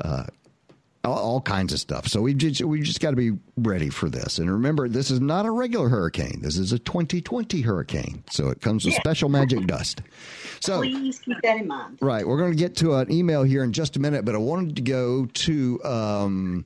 uh, 0.00 0.24
all, 1.04 1.18
all, 1.18 1.40
kinds 1.40 1.72
of 1.72 1.80
stuff. 1.80 2.06
So 2.08 2.20
we 2.20 2.34
just 2.34 2.62
we 2.62 2.80
just 2.82 3.00
got 3.00 3.10
to 3.10 3.16
be 3.16 3.32
ready 3.56 3.88
for 3.88 4.08
this. 4.08 4.38
And 4.38 4.50
remember, 4.50 4.88
this 4.88 5.10
is 5.10 5.20
not 5.20 5.46
a 5.46 5.50
regular 5.50 5.88
hurricane. 5.88 6.40
This 6.42 6.58
is 6.58 6.72
a 6.72 6.78
2020 6.78 7.62
hurricane. 7.62 8.22
So 8.30 8.48
it 8.48 8.60
comes 8.60 8.84
with 8.84 8.94
yeah. 8.94 9.00
special 9.00 9.28
magic 9.28 9.66
dust. 9.66 10.02
So 10.60 10.80
please 10.80 11.18
keep 11.20 11.40
that 11.42 11.58
in 11.58 11.66
mind. 11.66 11.98
Right. 12.00 12.26
We're 12.26 12.38
going 12.38 12.52
to 12.52 12.58
get 12.58 12.76
to 12.76 12.94
an 12.96 13.10
email 13.10 13.42
here 13.42 13.64
in 13.64 13.72
just 13.72 13.96
a 13.96 14.00
minute, 14.00 14.24
but 14.24 14.34
I 14.34 14.38
wanted 14.38 14.76
to 14.76 14.82
go 14.82 15.26
to. 15.26 15.84
Um, 15.84 16.64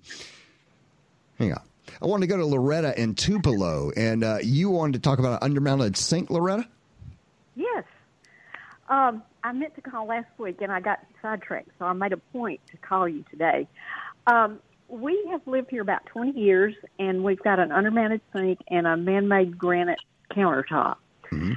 hang 1.38 1.52
on. 1.52 1.62
I 2.02 2.06
wanted 2.06 2.22
to 2.22 2.26
go 2.26 2.36
to 2.36 2.46
Loretta 2.46 3.00
in 3.00 3.14
Tupelo, 3.14 3.92
and 3.96 4.24
uh, 4.24 4.38
you 4.42 4.68
wanted 4.68 4.94
to 4.94 4.98
talk 4.98 5.20
about 5.20 5.42
an 5.42 5.54
undermounted 5.54 5.96
sink, 5.96 6.28
Loretta. 6.28 6.66
Yes. 7.54 7.84
Um, 8.88 9.22
I 9.42 9.52
meant 9.52 9.74
to 9.76 9.80
call 9.80 10.06
last 10.06 10.26
week 10.38 10.60
and 10.60 10.72
I 10.72 10.80
got 10.80 11.00
sidetracked, 11.22 11.70
so 11.78 11.84
I 11.84 11.92
made 11.92 12.12
a 12.12 12.16
point 12.16 12.60
to 12.70 12.76
call 12.78 13.08
you 13.08 13.24
today. 13.30 13.68
Um, 14.26 14.60
we 14.88 15.26
have 15.30 15.40
lived 15.46 15.70
here 15.70 15.82
about 15.82 16.06
20 16.06 16.38
years, 16.38 16.74
and 16.98 17.24
we've 17.24 17.42
got 17.42 17.58
an 17.58 17.70
undermounted 17.70 18.20
sink 18.32 18.60
and 18.68 18.86
a 18.86 18.96
man-made 18.96 19.58
granite 19.58 19.98
countertop. 20.30 20.96
Mm-hmm. 21.32 21.52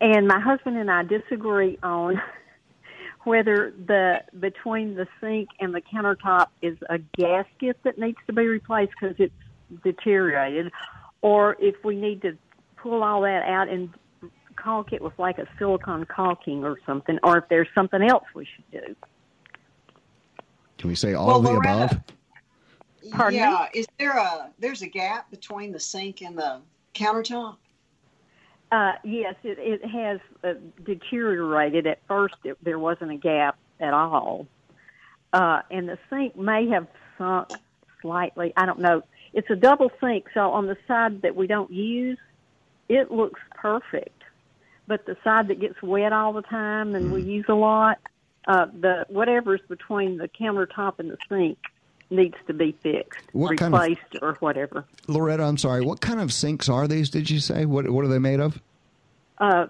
And 0.00 0.28
my 0.28 0.40
husband 0.40 0.76
and 0.76 0.90
I 0.90 1.04
disagree 1.04 1.78
on 1.82 2.20
whether 3.24 3.72
the 3.86 4.22
between 4.38 4.94
the 4.94 5.06
sink 5.20 5.48
and 5.58 5.74
the 5.74 5.80
countertop 5.80 6.48
is 6.62 6.76
a 6.90 6.98
gasket 7.16 7.78
that 7.82 7.98
needs 7.98 8.18
to 8.26 8.32
be 8.32 8.46
replaced 8.46 8.92
because 9.00 9.16
it's 9.18 9.82
deteriorated, 9.82 10.70
or 11.22 11.56
if 11.58 11.76
we 11.82 11.96
need 11.96 12.22
to 12.22 12.36
pull 12.76 13.02
all 13.02 13.22
that 13.22 13.42
out 13.44 13.68
and 13.68 13.90
caulk 14.56 14.92
it 14.92 15.02
with 15.02 15.18
like 15.18 15.38
a 15.38 15.46
silicone 15.58 16.04
caulking 16.04 16.62
or 16.64 16.78
something, 16.84 17.18
or 17.22 17.38
if 17.38 17.44
there's 17.48 17.68
something 17.74 18.02
else 18.02 18.24
we 18.34 18.44
should 18.44 18.70
do. 18.70 18.96
Can 20.78 20.88
we 20.88 20.94
say 20.94 21.14
all 21.14 21.26
well, 21.26 21.36
of 21.38 21.42
the 21.44 21.52
Loretta, 21.52 21.84
above? 21.84 22.00
Pardon 23.12 23.38
yeah. 23.38 23.68
me? 23.72 23.80
Is 23.80 23.86
there 23.98 24.16
a 24.16 24.50
there's 24.58 24.82
a 24.82 24.86
gap 24.86 25.30
between 25.30 25.72
the 25.72 25.80
sink 25.80 26.22
and 26.22 26.36
the 26.36 26.60
countertop? 26.94 27.56
Uh, 28.72 28.92
yes, 29.04 29.34
it, 29.44 29.58
it 29.58 29.84
has 29.84 30.18
uh, 30.42 30.54
deteriorated. 30.84 31.86
At 31.86 32.00
first, 32.08 32.34
it, 32.44 32.56
there 32.62 32.78
wasn't 32.78 33.12
a 33.12 33.16
gap 33.16 33.56
at 33.80 33.94
all, 33.94 34.46
uh, 35.32 35.62
and 35.70 35.88
the 35.88 35.98
sink 36.10 36.36
may 36.36 36.68
have 36.68 36.88
sunk 37.16 37.50
slightly. 38.02 38.52
I 38.56 38.66
don't 38.66 38.80
know. 38.80 39.02
It's 39.32 39.50
a 39.50 39.56
double 39.56 39.90
sink, 40.00 40.26
so 40.34 40.50
on 40.50 40.66
the 40.66 40.76
side 40.88 41.22
that 41.22 41.36
we 41.36 41.46
don't 41.46 41.70
use, 41.70 42.18
it 42.88 43.10
looks 43.10 43.40
perfect. 43.54 44.22
But 44.86 45.04
the 45.06 45.16
side 45.24 45.48
that 45.48 45.60
gets 45.60 45.82
wet 45.82 46.12
all 46.12 46.32
the 46.32 46.42
time 46.42 46.94
and 46.94 47.12
we 47.12 47.22
use 47.22 47.46
a 47.48 47.54
lot, 47.54 47.98
uh, 48.46 48.66
the 48.78 49.04
whatever's 49.08 49.60
between 49.68 50.18
the 50.18 50.28
countertop 50.28 50.98
and 50.98 51.10
the 51.10 51.16
sink 51.28 51.58
needs 52.10 52.36
to 52.46 52.54
be 52.54 52.72
fixed, 52.82 53.18
What 53.32 53.56
kind 53.58 53.74
of- 53.74 53.80
replaced, 53.80 54.16
or 54.22 54.34
whatever. 54.40 54.84
Loretta, 55.08 55.42
I'm 55.42 55.58
sorry. 55.58 55.80
What 55.84 56.00
kind 56.00 56.20
of 56.20 56.32
sinks 56.32 56.68
are 56.68 56.86
these? 56.86 57.10
Did 57.10 57.28
you 57.30 57.40
say 57.40 57.64
what? 57.66 57.88
What 57.90 58.04
are 58.04 58.08
they 58.08 58.18
made 58.20 58.40
of? 58.40 58.60
Uh, 59.38 59.66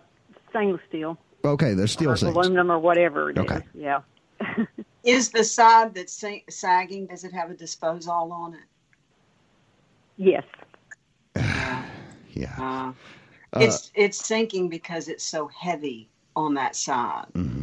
stainless 0.50 0.80
steel. 0.88 1.18
Okay, 1.45 1.75
they're 1.75 1.87
steel 1.87 2.11
or 2.11 2.16
sinks. 2.16 2.37
aluminum 2.37 2.71
or 2.71 2.78
whatever 2.78 3.30
it 3.30 3.38
is. 3.38 3.45
Okay. 3.45 3.61
Yeah. 3.75 4.00
Is 5.04 5.30
the 5.30 5.45
side 5.45 5.95
that's 5.95 6.23
sagging? 6.50 7.06
Does 7.06 7.23
it 7.25 7.33
have 7.33 7.50
a 7.50 7.54
disposal 7.54 8.33
on 8.33 8.54
it? 8.54 8.61
Yes. 10.16 10.45
Yeah. 12.33 12.54
Uh, 12.59 12.92
Uh, 13.54 13.61
it's 13.61 13.90
it's 13.95 14.26
sinking 14.26 14.68
because 14.68 15.09
it's 15.09 15.25
so 15.25 15.47
heavy 15.49 16.09
on 16.35 16.52
that 16.54 16.76
side, 16.76 17.25
mhm. 17.33 17.56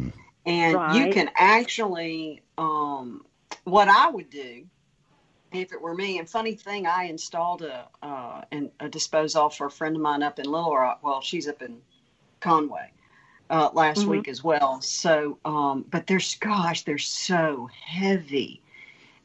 And 0.46 0.94
you 0.94 1.08
can 1.08 1.30
actually. 1.36 2.42
Um, 2.58 3.26
what 3.64 3.88
I 3.88 4.10
would 4.10 4.28
do 4.30 4.64
if 5.52 5.72
it 5.72 5.80
were 5.80 5.94
me, 5.94 6.18
and 6.18 6.28
funny 6.28 6.54
thing, 6.54 6.86
I 6.86 7.04
installed 7.04 7.62
a 7.62 7.88
uh, 8.02 8.42
an, 8.52 8.70
a 8.80 8.88
disposal 8.88 9.48
for 9.48 9.66
a 9.66 9.70
friend 9.70 9.96
of 9.96 10.02
mine 10.02 10.22
up 10.22 10.38
in 10.38 10.46
Little 10.46 10.74
Rock. 10.74 11.00
Well, 11.02 11.20
she's 11.20 11.48
up 11.48 11.62
in 11.62 11.80
Conway 12.40 12.90
uh, 13.50 13.70
last 13.72 14.04
Mhm. 14.04 14.08
week 14.08 14.28
as 14.28 14.42
well. 14.42 14.80
So, 14.80 15.38
um, 15.44 15.84
but 15.90 16.06
there's 16.06 16.34
gosh, 16.36 16.82
they're 16.82 16.98
so 16.98 17.68
heavy, 17.86 18.60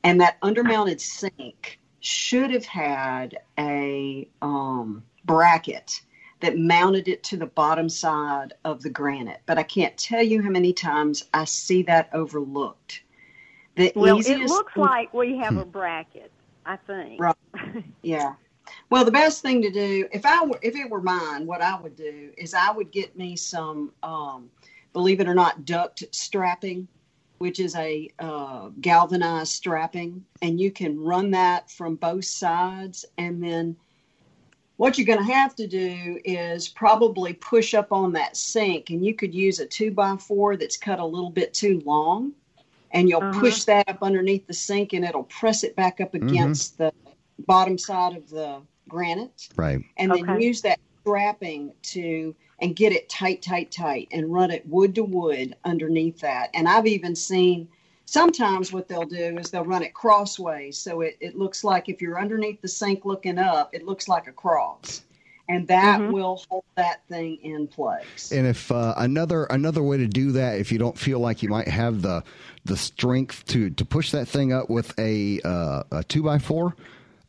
and 0.04 0.22
that 0.22 0.40
undermounted 0.42 1.02
sink 1.02 1.80
should 2.00 2.52
have 2.52 2.66
had 2.66 3.40
a 3.58 4.30
um, 4.42 5.04
bracket 5.26 6.02
that 6.42 6.58
mounted 6.58 7.08
it 7.08 7.24
to 7.24 7.38
the 7.38 7.46
bottom 7.46 7.90
side 7.90 8.54
of 8.64 8.82
the 8.82 8.90
granite. 8.90 9.42
But 9.46 9.58
I 9.58 9.64
can't 9.64 9.98
tell 9.98 10.24
you 10.24 10.42
how 10.42 10.50
many 10.50 10.74
times 10.74 11.26
I 11.34 11.46
see 11.46 11.84
that 11.84 12.10
overlooked. 12.14 13.04
The 13.76 13.92
Well, 13.96 14.20
it 14.20 14.40
looks 14.40 14.76
like 14.76 15.14
we 15.14 15.38
have 15.38 15.58
a 15.58 15.66
bracket. 15.66 16.32
I 16.66 16.78
think. 16.78 17.20
Right. 17.20 17.36
Yeah. 18.04 18.34
Well, 18.92 19.04
the 19.04 19.12
best 19.12 19.42
thing 19.42 19.62
to 19.64 19.72
do, 19.72 20.08
if 20.12 20.26
I 20.26 20.46
were, 20.46 20.60
if 20.62 20.76
it 20.76 20.90
were 20.90 21.02
mine, 21.02 21.48
what 21.48 21.62
I 21.62 21.80
would 21.82 21.96
do 21.96 22.32
is 22.38 22.54
I 22.54 22.72
would 22.72 22.92
get 22.92 23.18
me 23.18 23.36
some, 23.36 23.92
um, 24.04 24.52
believe 24.94 25.20
it 25.20 25.28
or 25.28 25.34
not, 25.34 25.66
duct 25.66 26.04
strapping, 26.12 26.88
which 27.40 27.60
is 27.60 27.76
a 27.76 28.10
uh, 28.20 28.70
galvanized 28.82 29.52
strapping, 29.52 30.24
and 30.44 30.60
you 30.60 30.72
can 30.72 31.00
run 31.00 31.32
that 31.32 31.72
from 31.72 31.96
both 31.96 32.26
sides, 32.26 33.06
and 33.18 33.42
then 33.42 33.76
what 34.80 34.98
you're 34.98 35.06
going 35.06 35.20
to 35.28 35.34
have 35.34 35.54
to 35.56 35.68
do 35.68 36.22
is 36.24 36.70
probably 36.70 37.34
push 37.34 37.74
up 37.74 37.92
on 37.92 38.14
that 38.14 38.38
sink, 38.38 38.92
and 38.92 39.06
you 39.06 39.14
could 39.14 39.34
use 39.34 39.60
a 39.60 39.66
two 39.66 39.92
by 39.92 40.16
four 40.16 40.56
that's 40.56 40.78
cut 40.78 41.00
a 41.00 41.06
little 41.06 41.30
bit 41.30 41.54
too 41.54 41.82
long, 41.86 42.32
and 42.92 43.10
you'll 43.10 43.22
Uh-huh. 43.22 43.42
push 43.42 43.66
that 43.66 43.90
up 43.90 44.02
underneath 44.02 44.48
the 44.48 44.54
sink, 44.54 44.94
and 44.94 45.04
it'll 45.04 45.26
press 45.26 45.66
it 45.66 45.76
back 45.76 46.00
up 46.00 46.14
against 46.14 46.78
the 46.78 46.94
bottom 47.46 47.78
side 47.78 48.16
of 48.16 48.30
the 48.30 48.62
granite, 48.88 49.50
Right. 49.58 49.82
and 49.98 50.14
then 50.14 50.40
use 50.40 50.62
that 50.62 50.80
strapping 51.02 51.74
to 51.82 52.34
and 52.60 52.74
get 52.74 52.94
it 52.94 53.10
tight, 53.10 53.42
tight, 53.42 53.72
tight, 53.74 54.08
and 54.14 54.32
run 54.32 54.50
it 54.50 54.66
wood 54.66 54.96
to 54.96 55.04
wood 55.04 55.58
underneath 55.66 56.20
that. 56.22 56.52
And 56.54 56.70
I've 56.70 56.88
even 56.88 57.18
seen 57.18 57.68
sometimes 58.12 58.74
what 58.74 58.88
they'll 58.88 59.06
do 59.06 59.38
is 59.38 59.52
they'll 59.52 59.66
run 59.66 59.84
it 59.84 59.94
crossways, 59.94 60.78
so 60.78 61.02
it, 61.02 61.18
it 61.22 61.38
looks 61.38 61.64
like 61.64 61.90
if 61.90 62.02
you're 62.02 62.20
underneath 62.20 62.62
the 62.62 62.68
sink 62.68 63.06
looking 63.06 63.38
up, 63.40 63.74
it 63.74 63.86
looks 63.86 64.08
like 64.08 64.28
a 64.28 64.32
cross, 64.34 65.04
and 65.50 65.68
that 65.68 66.00
Mhm. 66.02 66.12
will 66.12 66.42
hold 66.50 66.66
that 66.78 67.02
thing 67.10 67.38
in 67.44 67.68
place. 67.68 68.32
And 68.32 68.48
if 68.48 68.72
uh, 68.72 68.96
another 68.98 69.46
another 69.46 69.84
way 69.84 69.98
to 69.98 70.08
do 70.08 70.34
that, 70.34 70.60
if 70.60 70.72
you 70.72 70.80
don't 70.80 70.98
feel 70.98 71.20
like 71.20 71.44
you 71.44 71.50
might 71.50 71.68
have 71.68 72.02
the 72.02 72.24
the 72.66 72.78
strength 72.78 73.46
to 73.48 73.70
to 73.72 73.86
push 73.86 74.12
that 74.12 74.28
thing 74.28 74.54
up 74.54 74.70
with 74.70 74.98
a 75.00 75.42
uh, 75.46 75.84
a 75.92 76.04
two 76.06 76.24
by 76.24 76.40
four. 76.40 76.76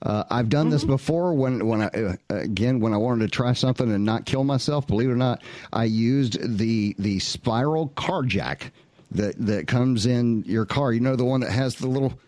Uh, 0.02 0.24
I've 0.30 0.48
done 0.48 0.70
this 0.70 0.84
before 0.84 1.34
when 1.34 1.66
when 1.66 1.82
I 1.82 1.86
uh, 1.88 2.14
again 2.30 2.80
when 2.80 2.94
I 2.94 2.98
wanted 2.98 3.24
to 3.30 3.36
try 3.36 3.52
something 3.52 3.92
and 3.92 4.04
not 4.04 4.26
kill 4.26 4.44
myself. 4.44 4.86
Believe 4.86 5.10
it 5.10 5.12
or 5.12 5.16
not, 5.16 5.42
I 5.72 5.84
used 5.84 6.58
the 6.58 6.96
the 6.98 7.18
spiral 7.20 7.88
car 7.88 8.22
jack 8.24 8.72
that 9.12 9.34
that 9.46 9.66
comes 9.66 10.06
in 10.06 10.42
your 10.44 10.66
car. 10.66 10.92
You 10.92 11.00
know 11.00 11.16
the 11.16 11.24
one 11.24 11.40
that 11.40 11.50
has 11.52 11.76
the 11.76 11.88
little. 11.88 12.18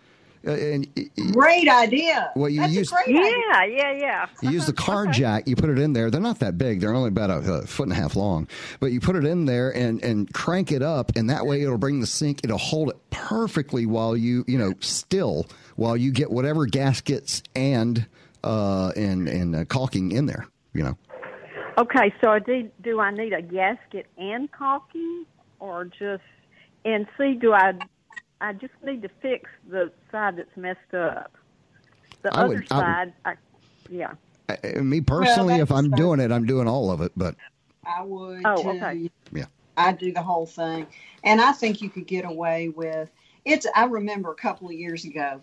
Uh, 0.44 0.50
and 0.50 0.88
Great 1.32 1.68
idea. 1.68 2.32
Well, 2.34 2.48
you 2.48 2.62
That's 2.62 2.72
use- 2.72 2.90
a 2.90 2.96
great 3.04 3.16
idea. 3.16 3.32
Yeah, 3.52 3.64
yeah, 3.66 3.92
yeah. 3.92 4.26
you 4.42 4.50
use 4.50 4.66
the 4.66 4.72
car 4.88 5.06
jack, 5.06 5.46
you 5.46 5.54
put 5.54 5.70
it 5.70 5.78
in 5.78 5.92
there. 5.92 6.10
They're 6.10 6.20
not 6.20 6.40
that 6.40 6.58
big. 6.58 6.80
They're 6.80 6.92
only 6.92 7.10
about 7.10 7.30
a, 7.30 7.52
a 7.52 7.62
foot 7.62 7.84
and 7.84 7.92
a 7.92 7.94
half 7.94 8.16
long. 8.16 8.48
But 8.80 8.90
you 8.90 8.98
put 8.98 9.14
it 9.14 9.24
in 9.24 9.44
there 9.44 9.70
and, 9.70 10.02
and 10.02 10.32
crank 10.34 10.72
it 10.72 10.82
up, 10.82 11.12
and 11.14 11.30
that 11.30 11.46
way 11.46 11.62
it'll 11.62 11.78
bring 11.78 12.00
the 12.00 12.08
sink. 12.08 12.40
It'll 12.42 12.58
hold 12.58 12.88
it 12.90 12.96
perfectly 13.10 13.86
while 13.86 14.16
you, 14.16 14.44
you 14.48 14.58
know, 14.58 14.74
still 14.80 15.46
while 15.76 15.96
you 15.96 16.10
get 16.10 16.28
whatever 16.32 16.66
gaskets 16.66 17.44
and 17.54 18.04
uh, 18.42 18.90
and 18.96 19.28
and 19.28 19.54
uh, 19.54 19.64
caulking 19.66 20.10
in 20.10 20.26
there. 20.26 20.48
You 20.74 20.82
know, 20.82 20.98
Okay, 21.78 22.12
so 22.20 22.40
do 22.40 22.68
do 22.82 22.98
I 22.98 23.12
need 23.12 23.32
a 23.32 23.42
gasket 23.42 24.06
and 24.18 24.50
caulking, 24.50 25.24
or 25.60 25.84
just 25.84 26.22
and 26.84 27.06
see? 27.18 27.34
Do 27.34 27.52
I? 27.52 27.74
I 28.40 28.52
just 28.52 28.74
need 28.84 29.02
to 29.02 29.08
fix 29.20 29.48
the 29.68 29.92
side 30.10 30.36
that's 30.36 30.56
messed 30.56 30.94
up. 30.94 31.32
The 32.22 32.34
I 32.36 32.40
other 32.42 32.48
would- 32.48 32.56
I 32.56 32.58
would- 32.58 32.68
side, 32.68 33.12
I, 33.24 33.34
yeah. 33.88 34.12
I, 34.48 34.58
I- 34.76 34.80
me 34.80 35.00
personally, 35.00 35.54
if 35.54 35.70
I'm 35.70 35.90
fine. 35.90 35.98
doing 35.98 36.20
it, 36.20 36.32
I'm 36.32 36.46
doing 36.46 36.66
all 36.68 36.90
of 36.90 37.00
it. 37.00 37.12
But 37.16 37.36
I 37.84 38.02
would. 38.02 38.42
Oh, 38.44 38.62
too. 38.62 38.70
okay. 38.70 39.10
Yeah. 39.32 39.46
I 39.76 39.92
do 39.92 40.12
the 40.12 40.22
whole 40.22 40.44
thing, 40.46 40.86
and 41.24 41.40
I 41.40 41.52
think 41.52 41.80
you 41.80 41.88
could 41.88 42.06
get 42.06 42.24
away 42.24 42.68
with 42.68 43.08
it's. 43.44 43.66
I 43.74 43.84
remember 43.84 44.30
a 44.30 44.34
couple 44.34 44.66
of 44.68 44.74
years 44.74 45.04
ago, 45.06 45.40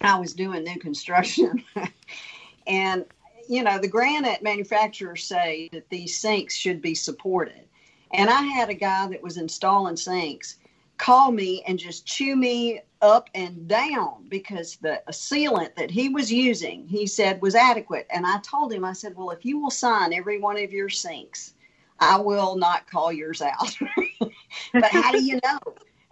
I 0.00 0.18
was 0.18 0.32
doing 0.32 0.64
new 0.64 0.78
construction, 0.80 1.62
and 2.66 3.04
you 3.48 3.62
know 3.62 3.78
the 3.78 3.86
granite 3.88 4.42
manufacturers 4.42 5.22
say 5.22 5.68
that 5.72 5.88
these 5.90 6.18
sinks 6.18 6.56
should 6.56 6.82
be 6.82 6.94
supported, 6.94 7.65
and 8.12 8.30
I 8.30 8.42
had 8.42 8.70
a 8.70 8.74
guy 8.74 9.08
that 9.08 9.22
was 9.22 9.36
installing 9.36 9.96
sinks 9.96 10.56
call 10.98 11.30
me 11.30 11.62
and 11.66 11.78
just 11.78 12.06
chew 12.06 12.36
me 12.36 12.80
up 13.02 13.28
and 13.34 13.68
down 13.68 14.26
because 14.28 14.76
the 14.76 15.02
sealant 15.10 15.74
that 15.76 15.90
he 15.90 16.08
was 16.08 16.32
using, 16.32 16.86
he 16.88 17.06
said, 17.06 17.42
was 17.42 17.54
adequate. 17.54 18.06
And 18.10 18.26
I 18.26 18.38
told 18.40 18.72
him, 18.72 18.84
I 18.84 18.92
said, 18.94 19.14
well, 19.16 19.30
if 19.30 19.44
you 19.44 19.58
will 19.60 19.70
sign 19.70 20.12
every 20.12 20.38
one 20.38 20.58
of 20.58 20.72
your 20.72 20.88
sinks, 20.88 21.54
I 22.00 22.18
will 22.18 22.56
not 22.56 22.90
call 22.90 23.12
yours 23.12 23.42
out. 23.42 23.76
but 24.20 24.90
how 24.90 25.12
do 25.12 25.22
you 25.22 25.38
know? 25.44 25.58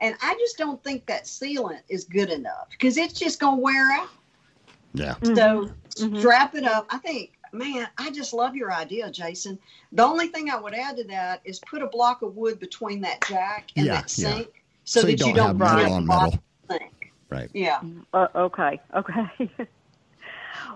And 0.01 0.17
I 0.21 0.35
just 0.39 0.59
don't 0.59 0.83
think 0.85 1.07
that 1.07 1.25
sealant 1.25 1.81
is 1.89 2.05
good 2.05 2.31
enough 2.31 2.69
because 2.71 2.97
it's 2.99 3.19
just 3.19 3.41
going 3.41 3.57
to 3.59 3.63
wear 3.63 3.93
out. 3.93 4.11
yeah, 4.95 5.15
So 5.23 5.71
Mhm. 5.99 6.19
strap 6.19 6.55
it 6.55 6.65
up. 6.65 6.87
I 6.91 6.99
think, 6.99 7.34
man, 7.55 7.89
I 7.99 8.11
just 8.11 8.33
love 8.33 8.55
your 8.55 8.73
idea, 8.73 9.11
Jason. 9.11 9.59
The 9.93 10.05
only 10.05 10.29
thing 10.29 10.51
I 10.51 10.57
would 10.57 10.75
add 10.75 10.97
to 10.99 11.05
that 11.05 11.41
is 11.45 11.61
put 11.61 11.83
a 11.83 11.87
block 11.87 12.23
of 12.23 12.37
wood 12.37 12.59
between 12.59 13.01
that 13.03 13.25
jack 13.29 13.71
and 13.77 13.87
Yeah, 13.87 13.95
that 13.95 14.19
yeah. 14.19 14.35
sink 14.35 14.65
so, 14.85 15.01
So 15.01 15.07
you 15.07 15.13
that 15.13 15.19
don't 15.21 15.29
you 15.29 15.35
don't 15.35 15.47
have 15.49 15.59
metal 15.59 15.93
on 15.95 16.07
metal. 16.07 16.31
the 16.69 16.75
sink. 16.79 17.13
right. 17.31 17.51
Yeah. 17.55 17.81
Uh, 18.13 18.27
okay, 18.35 18.81
okay. 18.95 19.51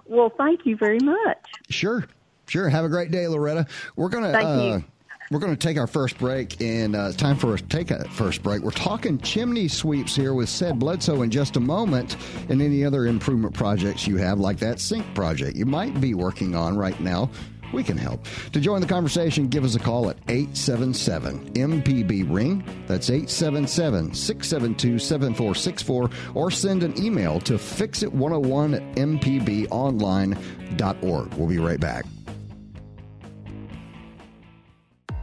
well, 0.06 0.30
thank 0.30 0.64
you 0.64 0.76
very 0.76 0.99
much. 1.00 1.38
Sure, 1.68 2.04
sure. 2.49 2.68
Have 2.68 2.85
a 2.85 2.88
great 2.88 3.11
day, 3.11 3.26
Loretta. 3.28 3.66
We're 3.97 4.08
gonna 4.08 4.32
Thank 4.32 4.85
we're 5.30 5.38
gonna 5.38 5.56
take 5.56 5.78
our 5.78 5.87
first 5.87 6.18
break, 6.18 6.61
and 6.61 6.97
uh, 6.97 7.06
it's 7.08 7.16
time 7.16 7.37
for 7.37 7.54
us 7.54 7.61
to 7.61 7.68
take 7.68 7.90
a 7.90 8.08
first 8.11 8.42
break. 8.42 8.62
We're 8.62 8.70
talking 8.70 9.18
chimney 9.18 9.68
sweeps 9.68 10.16
here 10.16 10.35
with 10.35 10.49
Ced 10.49 10.78
Bledsoe 10.78 11.23
in 11.23 11.30
just 11.30 11.56
a 11.56 11.61
moment, 11.61 12.16
and 12.49 12.62
any 12.62 12.85
other 12.85 13.06
improvement 13.06 13.54
projects 13.54 14.06
you 14.06 14.16
have, 14.16 14.40
like 14.40 14.58
that 14.58 14.80
sink 14.80 15.06
project 15.14 15.56
you 15.56 15.66
might 15.66 16.00
be 16.00 16.14
working 16.14 16.54
on 16.54 16.76
right 16.76 16.99
now. 17.00 17.30
We 17.73 17.82
can 17.85 17.99
help. 17.99 18.26
To 18.52 18.61
join 18.61 18.80
the 18.80 18.87
conversation, 18.87 19.49
give 19.49 19.62
us 19.62 19.75
a 19.75 19.78
call 19.78 20.08
at 20.08 20.16
877 20.28 21.52
MPB 21.52 22.32
Ring. 22.32 22.64
That's 22.87 23.11
877 23.11 24.14
672 24.14 24.99
7464, 24.99 26.08
or 26.35 26.50
send 26.50 26.82
an 26.82 26.99
email 27.02 27.40
to 27.40 27.54
fixit101 27.54 28.76
at 28.76 28.82
mpbonline.org. 28.97 31.35
We'll 31.35 31.49
be 31.49 31.58
right 31.58 31.80
back. 31.80 32.06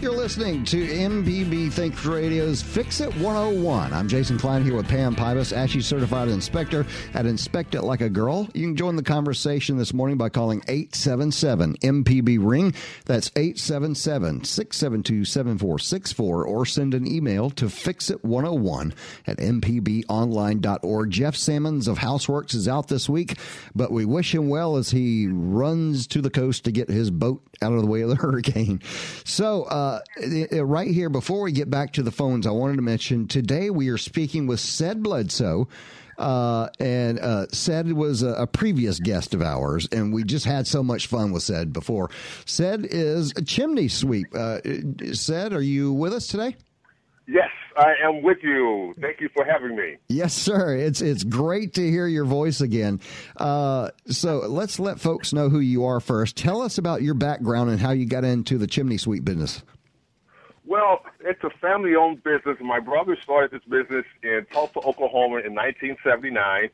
You're 0.00 0.12
listening 0.12 0.64
to 0.66 0.86
MPB 0.86 1.72
Think 1.72 2.04
Radio's 2.04 2.60
Fix 2.60 3.00
It 3.00 3.14
101. 3.16 3.92
I'm 3.94 4.06
Jason 4.06 4.36
Klein 4.36 4.62
here 4.62 4.76
with 4.76 4.86
Pam 4.86 5.16
Pybus, 5.16 5.56
ASHI 5.56 5.82
certified 5.82 6.28
inspector 6.28 6.84
at 7.14 7.24
Inspect 7.24 7.74
It 7.74 7.82
Like 7.82 8.02
a 8.02 8.10
Girl. 8.10 8.46
You 8.52 8.66
can 8.66 8.76
join 8.76 8.96
the 8.96 9.02
conversation 9.02 9.78
this 9.78 9.94
morning 9.94 10.18
by 10.18 10.28
calling 10.28 10.62
877 10.68 11.76
MPB 11.76 12.38
Ring. 12.38 12.74
That's 13.06 13.30
877 13.34 14.44
672 14.44 15.24
7464 15.24 16.44
or 16.44 16.66
send 16.66 16.92
an 16.92 17.06
email 17.06 17.48
to 17.50 17.66
fixit101 17.66 18.92
at 19.26 19.38
mpbonline.org. 19.38 21.10
Jeff 21.10 21.36
Sammons 21.36 21.88
of 21.88 21.98
Houseworks 21.98 22.54
is 22.54 22.68
out 22.68 22.88
this 22.88 23.08
week, 23.08 23.38
but 23.74 23.90
we 23.90 24.04
wish 24.04 24.34
him 24.34 24.50
well 24.50 24.76
as 24.76 24.90
he 24.90 25.28
runs 25.28 26.06
to 26.08 26.20
the 26.20 26.30
coast 26.30 26.64
to 26.64 26.72
get 26.72 26.90
his 26.90 27.10
boat 27.10 27.42
out 27.62 27.72
of 27.72 27.80
the 27.80 27.86
way 27.86 28.02
of 28.02 28.10
the 28.10 28.16
hurricane. 28.24 28.82
So, 29.24 29.62
uh, 29.62 29.83
uh, 29.84 30.64
right 30.64 30.90
here, 30.90 31.08
before 31.08 31.42
we 31.42 31.52
get 31.52 31.70
back 31.70 31.92
to 31.94 32.02
the 32.02 32.10
phones, 32.10 32.46
I 32.46 32.50
wanted 32.50 32.76
to 32.76 32.82
mention 32.82 33.28
today 33.28 33.70
we 33.70 33.88
are 33.88 33.98
speaking 33.98 34.46
with 34.46 34.60
Ced 34.60 35.02
Bledsoe. 35.02 35.68
Uh, 36.16 36.68
and 36.78 37.18
uh, 37.18 37.46
Ced 37.50 37.92
was 37.92 38.22
a, 38.22 38.34
a, 38.34 38.46
previous 38.46 39.00
guest 39.00 39.34
of 39.34 39.42
ours, 39.42 39.88
and 39.90 40.12
we 40.12 40.22
just 40.22 40.46
had 40.46 40.64
so 40.64 40.80
much 40.80 41.08
fun 41.08 41.32
with 41.32 41.42
Ced 41.42 41.72
before. 41.72 42.08
Ced 42.46 42.86
is 42.88 43.32
a 43.36 43.42
chimney 43.42 43.88
sweep. 43.88 44.28
Uh, 44.32 44.60
Ced, 45.12 45.52
are 45.52 45.60
you 45.60 45.92
with 45.92 46.12
us 46.12 46.28
today? 46.28 46.54
Yes, 47.26 47.50
I 47.76 47.94
am 48.02 48.22
with 48.22 48.38
you. 48.42 48.94
Thank 49.00 49.20
you 49.20 49.28
for 49.34 49.44
having 49.44 49.76
me. 49.76 49.96
Yes, 50.08 50.34
sir. 50.34 50.76
It's 50.76 51.00
it's 51.00 51.24
great 51.24 51.74
to 51.74 51.90
hear 51.90 52.06
your 52.06 52.26
voice 52.26 52.60
again. 52.60 53.00
Uh, 53.36 53.90
so 54.06 54.40
let's 54.46 54.78
let 54.78 55.00
folks 55.00 55.32
know 55.32 55.48
who 55.48 55.60
you 55.60 55.84
are 55.84 56.00
first. 56.00 56.36
Tell 56.36 56.60
us 56.60 56.78
about 56.78 57.02
your 57.02 57.14
background 57.14 57.70
and 57.70 57.80
how 57.80 57.90
you 57.90 58.06
got 58.06 58.24
into 58.24 58.58
the 58.58 58.66
chimney 58.66 58.98
sweep 58.98 59.24
business. 59.24 59.62
Well, 60.66 61.04
it's 61.20 61.42
a 61.44 61.50
family 61.50 61.94
owned 61.94 62.22
business. 62.22 62.56
My 62.60 62.80
brother 62.80 63.16
started 63.22 63.50
this 63.50 63.64
business 63.68 64.06
in 64.22 64.46
Tulsa, 64.50 64.78
Oklahoma 64.78 65.38
in 65.38 65.54
1979. 65.54 66.70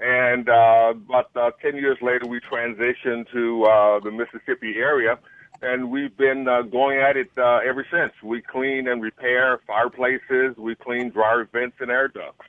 And 0.00 0.48
uh, 0.48 0.94
about 0.96 1.30
uh, 1.36 1.50
10 1.60 1.76
years 1.76 1.98
later, 2.00 2.26
we 2.26 2.40
transitioned 2.40 3.30
to 3.32 3.64
uh, 3.64 4.00
the 4.00 4.10
Mississippi 4.10 4.76
area. 4.76 5.18
And 5.62 5.90
we've 5.90 6.16
been 6.16 6.48
uh, 6.48 6.62
going 6.62 6.98
at 6.98 7.16
it 7.16 7.30
uh, 7.36 7.60
ever 7.64 7.86
since. 7.90 8.12
We 8.22 8.42
clean 8.42 8.88
and 8.88 9.02
repair 9.02 9.60
fireplaces. 9.66 10.56
We 10.56 10.74
clean 10.74 11.10
dryer 11.10 11.48
vents 11.50 11.76
and 11.80 11.90
air 11.90 12.08
ducts. 12.08 12.46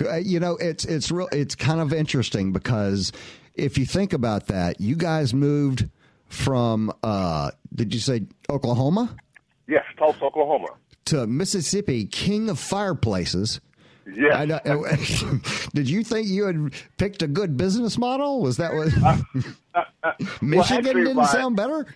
Uh, 0.00 0.16
you 0.16 0.40
know, 0.40 0.56
it's 0.56 0.84
it's 0.84 1.10
real. 1.10 1.28
It's 1.32 1.54
kind 1.54 1.80
of 1.80 1.92
interesting 1.92 2.52
because 2.52 3.12
if 3.54 3.76
you 3.76 3.84
think 3.84 4.12
about 4.12 4.46
that, 4.46 4.80
you 4.80 4.96
guys 4.96 5.32
moved 5.34 5.88
from. 6.28 6.92
Uh, 7.02 7.50
did 7.74 7.94
you 7.94 8.00
say 8.00 8.22
Oklahoma? 8.48 9.14
Yes, 9.70 9.84
Tulsa, 9.96 10.24
Oklahoma. 10.24 10.66
To 11.06 11.28
Mississippi, 11.28 12.04
king 12.04 12.50
of 12.50 12.58
fireplaces. 12.58 13.60
Yeah. 14.12 14.44
Did 15.74 15.88
you 15.88 16.02
think 16.02 16.26
you 16.26 16.44
had 16.46 16.72
picked 16.98 17.22
a 17.22 17.28
good 17.28 17.56
business 17.56 17.96
model? 17.96 18.42
Was 18.42 18.56
that 18.56 18.74
what? 18.74 18.88
Uh, 19.00 19.84
uh, 20.02 20.12
Michigan 20.40 20.50
well, 20.50 20.62
actually, 20.62 20.92
didn't 20.92 21.16
my, 21.16 21.26
sound 21.26 21.56
better. 21.56 21.86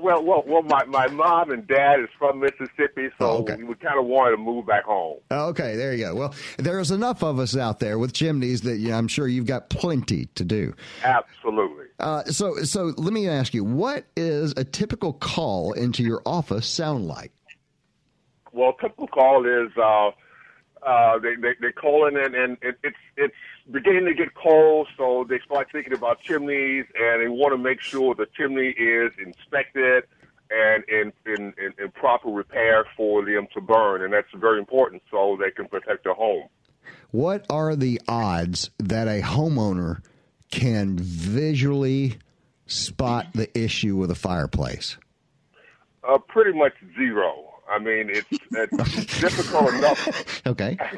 Well, 0.00 0.22
well, 0.22 0.44
well. 0.46 0.62
My 0.62 0.84
my 0.84 1.08
mom 1.08 1.50
and 1.50 1.66
dad 1.66 2.00
is 2.00 2.08
from 2.18 2.40
Mississippi, 2.40 3.08
so 3.18 3.26
oh, 3.26 3.36
okay. 3.38 3.56
we 3.62 3.74
kind 3.74 3.98
of 3.98 4.06
wanted 4.06 4.32
to 4.32 4.36
move 4.36 4.66
back 4.66 4.84
home. 4.84 5.18
Okay, 5.30 5.74
there 5.74 5.92
you 5.92 6.04
go. 6.04 6.14
Well, 6.14 6.34
there's 6.58 6.90
enough 6.90 7.22
of 7.22 7.38
us 7.38 7.56
out 7.56 7.80
there 7.80 7.98
with 7.98 8.12
chimneys 8.12 8.60
that 8.62 8.78
I'm 8.92 9.08
sure 9.08 9.26
you've 9.26 9.46
got 9.46 9.68
plenty 9.68 10.26
to 10.34 10.44
do. 10.44 10.74
Absolutely. 11.02 11.86
Uh, 11.98 12.24
so, 12.24 12.62
so 12.62 12.92
let 12.96 13.12
me 13.12 13.28
ask 13.28 13.52
you, 13.52 13.64
what 13.64 14.04
is 14.16 14.54
a 14.56 14.64
typical 14.64 15.12
call 15.14 15.72
into 15.72 16.02
your 16.02 16.22
office 16.24 16.66
sound 16.66 17.06
like? 17.06 17.32
Well, 18.52 18.74
a 18.78 18.82
typical 18.82 19.08
call 19.08 19.44
is 19.44 19.70
uh, 19.76 20.10
uh, 20.86 21.18
they, 21.18 21.34
they 21.36 21.54
they 21.60 21.72
call 21.72 22.06
in 22.06 22.16
and, 22.16 22.34
and 22.34 22.56
it, 22.62 22.76
it's 22.82 22.96
it's 23.16 23.34
beginning 23.70 24.06
to 24.06 24.14
get 24.14 24.34
cold, 24.34 24.88
so 24.96 25.24
they 25.28 25.38
start 25.44 25.68
thinking 25.72 25.92
about 25.92 26.20
chimneys 26.20 26.86
and 26.98 27.22
they 27.22 27.28
want 27.28 27.52
to 27.52 27.58
make 27.58 27.80
sure 27.80 28.14
the 28.14 28.26
chimney 28.36 28.70
is 28.70 29.12
inspected 29.24 30.04
and 30.50 30.84
in, 30.88 31.12
in, 31.26 31.54
in, 31.58 31.72
in 31.78 31.90
proper 31.92 32.28
repair 32.28 32.84
for 32.96 33.24
them 33.24 33.46
to 33.54 33.60
burn, 33.60 34.02
and 34.02 34.12
that's 34.12 34.26
very 34.34 34.58
important 34.58 35.02
so 35.10 35.38
they 35.40 35.50
can 35.50 35.68
protect 35.68 36.04
their 36.04 36.14
home. 36.14 36.48
What 37.12 37.46
are 37.48 37.76
the 37.76 38.00
odds 38.08 38.70
that 38.78 39.06
a 39.06 39.20
homeowner 39.20 40.02
can 40.50 40.96
visually 40.98 42.18
spot 42.66 43.28
the 43.34 43.56
issue 43.56 43.96
with 43.96 44.10
a 44.10 44.14
fireplace? 44.16 44.96
Uh, 46.08 46.18
pretty 46.18 46.56
much 46.56 46.72
zero. 46.96 47.49
I 47.70 47.78
mean, 47.78 48.10
it's, 48.10 48.26
it's 48.30 49.20
difficult 49.20 49.74
enough. 49.74 50.42
Okay. 50.46 50.76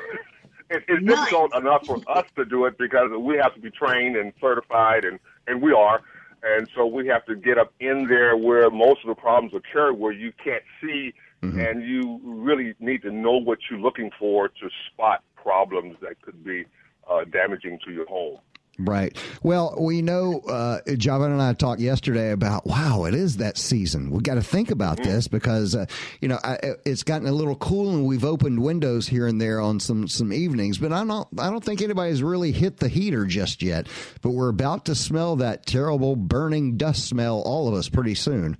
It, 0.71 0.85
it's 0.89 1.05
nice. 1.05 1.19
difficult 1.19 1.55
enough 1.55 1.85
for 1.85 2.01
us 2.09 2.25
to 2.35 2.47
do 2.47 2.65
it 2.65 2.79
because 2.79 3.11
we 3.19 3.37
have 3.37 3.55
to 3.55 3.61
be 3.61 3.71
trained 3.71 4.17
and 4.17 4.33
certified, 4.41 5.05
and 5.05 5.19
and 5.47 5.61
we 5.61 5.75
are, 5.75 6.01
and 6.43 6.67
so 6.75 6.87
we 6.87 7.07
have 7.09 7.27
to 7.27 7.37
get 7.37 7.59
up 7.59 7.75
in 7.79 8.07
there 8.09 8.39
where 8.39 8.71
most 8.71 9.01
of 9.05 9.09
the 9.09 9.15
problems 9.15 9.53
occur, 9.53 9.93
where 9.93 10.13
you 10.13 10.33
can't 10.43 10.63
see, 10.81 11.13
mm-hmm. 11.43 11.61
and 11.61 11.83
you 11.83 12.21
really 12.25 12.75
need 12.81 13.03
to 13.03 13.11
know 13.11 13.37
what 13.37 13.59
you're 13.71 13.81
looking 13.81 14.11
for 14.19 14.49
to 14.49 14.71
spot 14.91 15.23
problems 15.37 15.97
that 16.01 16.23
could 16.23 16.43
be 16.43 16.65
uh, 17.11 17.25
damaging 17.25 17.79
to 17.85 17.93
your 17.93 18.07
home. 18.07 18.39
Right. 18.79 19.17
Well, 19.43 19.77
we 19.79 20.01
know, 20.01 20.41
uh, 20.41 20.81
Java 20.97 21.25
and 21.25 21.43
I 21.43 21.53
talked 21.53 21.81
yesterday 21.81 22.33
about, 22.33 22.67
wow, 22.67 23.05
it 23.05 23.15
is 23.15 23.37
that 23.37 23.59
season. 23.59 24.11
We 24.11 24.23
got 24.23 24.35
to 24.37 24.43
think 24.43 24.71
about 24.71 24.97
mm-hmm. 24.97 25.11
this 25.11 25.29
because, 25.29 25.77
uh, 25.77 25.87
you 26.21 26.29
know, 26.29 26.39
I, 26.43 26.59
it's 26.87 27.03
gotten 27.03 27.29
a 27.29 27.33
little 27.33 27.55
cool 27.57 27.91
and 27.91 28.07
we've 28.07 28.25
opened 28.25 28.63
windows 28.63 29.07
here 29.07 29.27
and 29.27 29.41
there 29.41 29.61
on 29.61 29.79
some, 29.79 30.09
some 30.09 30.33
evenings, 30.33 30.79
but 30.79 30.91
I 30.91 31.05
don't, 31.05 31.29
I 31.39 31.51
don't 31.51 31.63
think 31.63 31.83
anybody's 31.83 32.23
really 32.23 32.51
hit 32.51 32.79
the 32.79 32.89
heater 32.89 33.27
just 33.27 33.63
yet, 33.63 33.89
but 34.23 34.31
we're 34.31 34.49
about 34.49 34.87
to 34.87 34.95
smell 34.95 35.37
that 35.37 35.67
terrible 35.67 36.17
burning 36.17 36.79
dust 36.79 37.07
smell, 37.07 37.43
all 37.43 37.69
of 37.69 37.75
us 37.75 37.91
pretty 37.91 38.15
soon. 38.15 38.57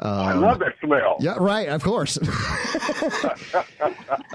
Um, 0.00 0.10
I 0.10 0.34
love 0.34 0.58
that 0.58 0.74
smell. 0.82 1.16
Yeah, 1.20 1.36
right. 1.38 1.68
Of 1.68 1.82
course. 1.82 2.18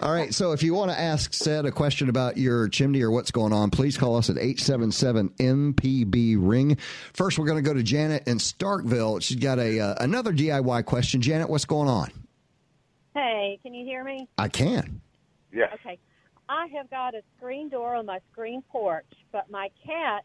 All 0.01 0.11
right. 0.11 0.33
So 0.33 0.53
if 0.53 0.63
you 0.63 0.73
want 0.73 0.91
to 0.91 0.99
ask 0.99 1.31
Ced 1.31 1.65
a 1.65 1.71
question 1.71 2.09
about 2.09 2.37
your 2.37 2.69
chimney 2.69 3.01
or 3.01 3.11
what's 3.11 3.31
going 3.31 3.51
on, 3.51 3.69
please 3.69 3.97
call 3.97 4.15
us 4.15 4.29
at 4.29 4.37
877 4.37 5.29
MPB 5.39 6.37
Ring. 6.39 6.77
First, 7.13 7.37
we're 7.37 7.45
going 7.45 7.61
to 7.61 7.67
go 7.67 7.73
to 7.73 7.83
Janet 7.83 8.27
in 8.27 8.37
Starkville. 8.37 9.21
She's 9.21 9.37
got 9.37 9.59
a 9.59 9.79
uh, 9.79 9.95
another 9.99 10.31
DIY 10.31 10.85
question. 10.85 11.21
Janet, 11.21 11.49
what's 11.49 11.65
going 11.65 11.89
on? 11.89 12.11
Hey, 13.13 13.59
can 13.61 13.73
you 13.73 13.85
hear 13.85 14.03
me? 14.03 14.29
I 14.37 14.47
can. 14.47 15.01
Yeah. 15.51 15.65
Okay. 15.73 15.99
I 16.47 16.67
have 16.75 16.89
got 16.89 17.15
a 17.15 17.21
screen 17.37 17.69
door 17.69 17.95
on 17.95 18.05
my 18.05 18.19
screen 18.31 18.63
porch, 18.71 19.05
but 19.31 19.51
my 19.51 19.69
cat 19.85 20.23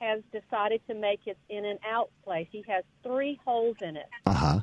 has 0.00 0.20
decided 0.32 0.80
to 0.88 0.94
make 0.94 1.20
it 1.26 1.38
in 1.48 1.64
and 1.64 1.78
out 1.88 2.10
place. 2.24 2.48
He 2.50 2.64
has 2.68 2.82
three 3.04 3.38
holes 3.44 3.76
in 3.80 3.96
it. 3.96 4.06
Uh 4.26 4.34
huh. 4.34 4.60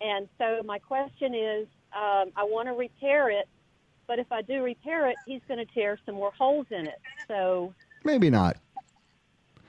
And 0.00 0.28
so 0.38 0.62
my 0.64 0.78
question 0.78 1.34
is, 1.34 1.66
um, 1.94 2.30
I 2.36 2.44
want 2.44 2.68
to 2.68 2.72
repair 2.72 3.30
it, 3.30 3.48
but 4.06 4.18
if 4.18 4.30
I 4.32 4.42
do 4.42 4.62
repair 4.62 5.08
it, 5.08 5.16
he's 5.26 5.42
going 5.48 5.58
to 5.58 5.72
tear 5.72 5.98
some 6.06 6.14
more 6.14 6.32
holes 6.36 6.66
in 6.70 6.86
it. 6.86 7.00
So 7.28 7.74
maybe 8.04 8.30
not. 8.30 8.56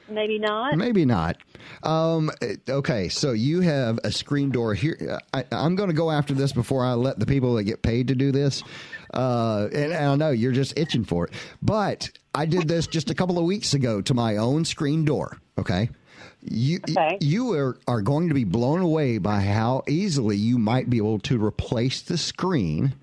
Maybe 0.10 0.39
not. 0.39 0.76
Maybe 0.78 1.06
not. 1.06 1.38
Um, 1.84 2.32
okay, 2.67 3.10
so 3.10 3.32
you 3.32 3.62
have 3.62 4.00
a 4.04 4.12
screen 4.12 4.50
door 4.50 4.74
here. 4.74 5.20
I, 5.34 5.46
am 5.52 5.76
going 5.76 5.89
to 5.89 5.96
go 5.96 6.12
after 6.12 6.34
this 6.34 6.52
before 6.52 6.84
I 6.84 6.94
let 6.94 7.20
the 7.20 7.26
people 7.26 7.56
that 7.56 7.63
get 7.63 7.82
paid 7.82 8.10
to 8.10 8.15
do 8.15 8.32
this. 8.32 8.63
Uh, 9.13 9.70
and, 9.74 9.94
and 9.94 10.06
I 10.06 10.15
know 10.15 10.32
you're 10.32 10.52
just 10.52 10.78
itching 10.78 11.06
for 11.06 11.28
it, 11.28 11.34
but 11.62 12.10
I 12.36 12.46
did 12.46 12.67
this 12.67 12.88
just 12.88 13.10
a 13.10 13.15
couple 13.15 13.38
of 13.38 13.46
weeks 13.46 13.74
ago 13.74 14.02
to 14.02 14.13
my 14.13 14.38
own 14.38 14.65
screen 14.65 15.06
door. 15.06 15.38
Okay. 15.58 15.89
You 16.42 16.80
okay. 16.90 17.18
you 17.22 17.54
are, 17.54 17.78
are 17.88 18.02
going 18.02 18.28
to 18.30 18.34
be 18.34 18.44
blown 18.44 18.82
away 18.82 19.18
by 19.18 19.42
how 19.42 19.84
easily 19.88 20.38
you 20.38 20.58
might 20.58 20.90
be 20.90 20.98
able 20.98 21.20
to 21.20 21.44
replace 21.44 22.02
the 22.02 22.18
screen 22.18 22.96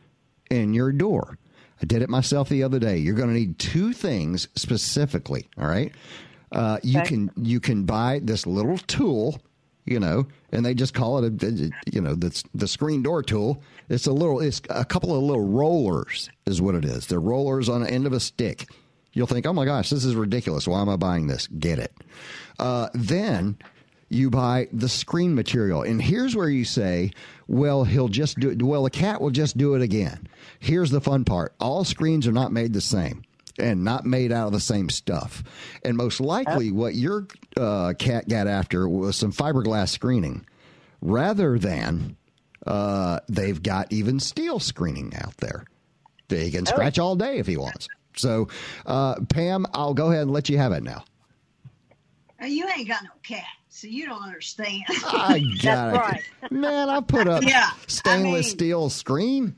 in 0.51 0.75
your 0.75 0.93
door. 0.93 1.39
I 1.81 1.87
did 1.87 2.03
it 2.03 2.09
myself 2.09 2.49
the 2.49 2.63
other 2.63 2.79
day. 2.79 2.99
You're 2.99 3.15
going 3.15 3.29
to 3.29 3.35
need 3.35 3.59
two 3.59 3.93
things 3.93 4.49
specifically. 4.57 5.49
All 5.57 5.69
right. 5.69 5.93
Uh, 6.51 6.79
you 6.83 6.99
okay. 7.01 7.09
can 7.09 7.31
you 7.37 7.61
can 7.61 7.85
buy 7.85 8.21
this 8.23 8.47
little 8.47 8.79
tool, 8.79 9.41
you 9.85 10.01
know, 10.01 10.27
and 10.51 10.65
they 10.65 10.75
just 10.75 10.95
call 10.95 11.23
it 11.23 11.43
a 11.43 11.71
you 11.93 12.01
know 12.01 12.15
the 12.15 12.43
the 12.55 12.67
screen 12.67 13.03
door 13.03 13.23
tool. 13.23 13.63
It's 13.89 14.07
a 14.07 14.13
little 14.13 14.41
it's 14.41 14.63
a 14.71 14.85
couple 14.85 15.15
of 15.15 15.23
little 15.23 15.47
rollers 15.47 16.31
is 16.47 16.61
what 16.61 16.75
it 16.75 16.85
is. 16.85 17.07
They're 17.07 17.21
rollers 17.21 17.69
on 17.69 17.83
the 17.83 17.91
end 17.91 18.07
of 18.07 18.13
a 18.13 18.21
stick. 18.21 18.67
You'll 19.13 19.27
think, 19.27 19.47
oh 19.47 19.53
my 19.53 19.65
gosh, 19.65 19.91
this 19.91 20.05
is 20.05 20.15
ridiculous. 20.15 20.69
Why 20.69 20.81
am 20.81 20.89
I 20.89 20.97
buying 20.97 21.27
this? 21.27 21.47
Get 21.49 21.79
it. 21.79 21.93
Uh, 22.59 22.89
then 22.95 23.57
you 24.09 24.31
buy 24.31 24.69
the 24.73 24.89
screen 24.89 25.35
material. 25.35 25.83
And 25.83 26.01
here's 26.01 26.35
where 26.35 26.49
you 26.49 26.65
say, 26.65 27.13
well, 27.47 27.85
he'll 27.85 28.09
just 28.09 28.39
do 28.39 28.51
it. 28.51 28.63
Well, 28.63 28.85
the 28.85 28.91
cat 28.91 29.21
will 29.21 29.31
just 29.31 29.57
do 29.59 29.75
it 29.75 29.83
again. 29.83 30.27
Here's 30.61 30.91
the 30.91 31.01
fun 31.01 31.25
part 31.25 31.55
all 31.61 31.85
screens 31.85 32.27
are 32.27 32.33
not 32.33 32.53
made 32.53 32.73
the 32.73 32.81
same 32.81 33.23
and 33.59 33.85
not 33.85 34.07
made 34.07 34.33
out 34.33 34.47
of 34.47 34.53
the 34.53 34.61
same 34.61 34.89
stuff. 34.89 35.43
And 35.85 35.97
most 35.97 36.21
likely, 36.21 36.71
what 36.71 36.95
your 36.95 37.27
uh, 37.57 37.93
cat 37.99 38.29
got 38.29 38.47
after 38.47 38.89
was 38.89 39.17
some 39.17 39.33
fiberglass 39.33 39.91
screening 39.91 40.47
rather 41.01 41.59
than 41.59 42.17
uh, 42.67 43.21
they've 43.29 43.63
got 43.63 43.93
even 43.93 44.21
steel 44.21 44.59
screening 44.59 45.15
out 45.17 45.37
there. 45.39 45.65
He 46.29 46.51
can 46.51 46.67
scratch 46.67 46.99
all 46.99 47.17
day 47.17 47.39
if 47.39 47.47
he 47.47 47.57
wants. 47.57 47.89
So, 48.17 48.49
uh, 48.85 49.17
Pam, 49.29 49.67
I'll 49.73 49.95
go 49.95 50.09
ahead 50.09 50.23
and 50.23 50.31
let 50.31 50.49
you 50.49 50.59
have 50.59 50.73
it 50.73 50.83
now. 50.83 51.05
You 52.45 52.69
ain't 52.77 52.87
got 52.89 53.03
no 53.03 53.11
cat, 53.23 53.45
so 53.69 53.87
you 53.89 54.07
don't 54.07 54.23
understand. 54.23 54.83
I 54.89 55.45
got 55.63 55.95
it. 55.95 55.99
right. 55.99 56.23
Man, 56.53 56.89
I 56.89 57.01
put 57.01 57.27
up 57.29 57.43
Yeah, 57.43 57.71
I 57.73 57.77
stainless 57.89 58.47
mean- 58.47 58.57
steel 58.59 58.91
screen. 58.91 59.57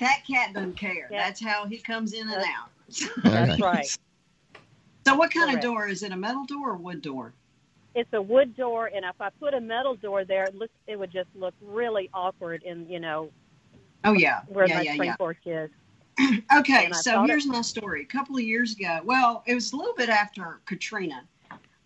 that 0.00 0.22
cat 0.28 0.52
doesn't 0.54 0.76
care. 0.76 1.08
Yeah. 1.10 1.24
That's 1.24 1.40
how 1.42 1.66
he 1.66 1.78
comes 1.78 2.12
in 2.12 2.28
and 2.28 2.42
out. 2.44 2.70
That's 3.22 3.60
right. 3.60 3.98
So, 5.06 5.14
what 5.14 5.30
kind 5.30 5.50
Correct. 5.50 5.64
of 5.64 5.70
door 5.72 5.86
is 5.88 6.02
it? 6.02 6.12
A 6.12 6.16
metal 6.16 6.44
door 6.44 6.70
or 6.70 6.76
wood 6.76 7.02
door? 7.02 7.32
It's 7.94 8.12
a 8.12 8.20
wood 8.20 8.56
door, 8.56 8.90
and 8.94 9.04
if 9.04 9.20
I 9.20 9.30
put 9.40 9.54
a 9.54 9.60
metal 9.60 9.94
door 9.96 10.24
there, 10.24 10.44
it 10.44 10.54
looks 10.54 10.72
it 10.86 10.98
would 10.98 11.10
just 11.12 11.28
look 11.34 11.54
really 11.62 12.10
awkward 12.12 12.62
in 12.64 12.88
you 12.88 13.00
know 13.00 13.30
Oh 14.04 14.12
yeah, 14.12 14.40
where 14.48 14.66
yeah, 14.66 14.74
my 14.76 14.82
yeah, 14.82 14.94
spring 14.94 15.08
yeah. 15.10 15.16
porch 15.16 15.38
is. 15.46 15.70
Okay, 16.56 16.90
so 16.92 17.12
thought 17.12 17.24
it- 17.24 17.30
here's 17.32 17.46
my 17.46 17.60
story. 17.62 18.02
A 18.02 18.06
couple 18.06 18.36
of 18.36 18.42
years 18.42 18.74
ago, 18.74 19.00
well, 19.04 19.42
it 19.46 19.54
was 19.54 19.72
a 19.72 19.76
little 19.76 19.94
bit 19.94 20.08
after 20.08 20.60
Katrina. 20.66 21.22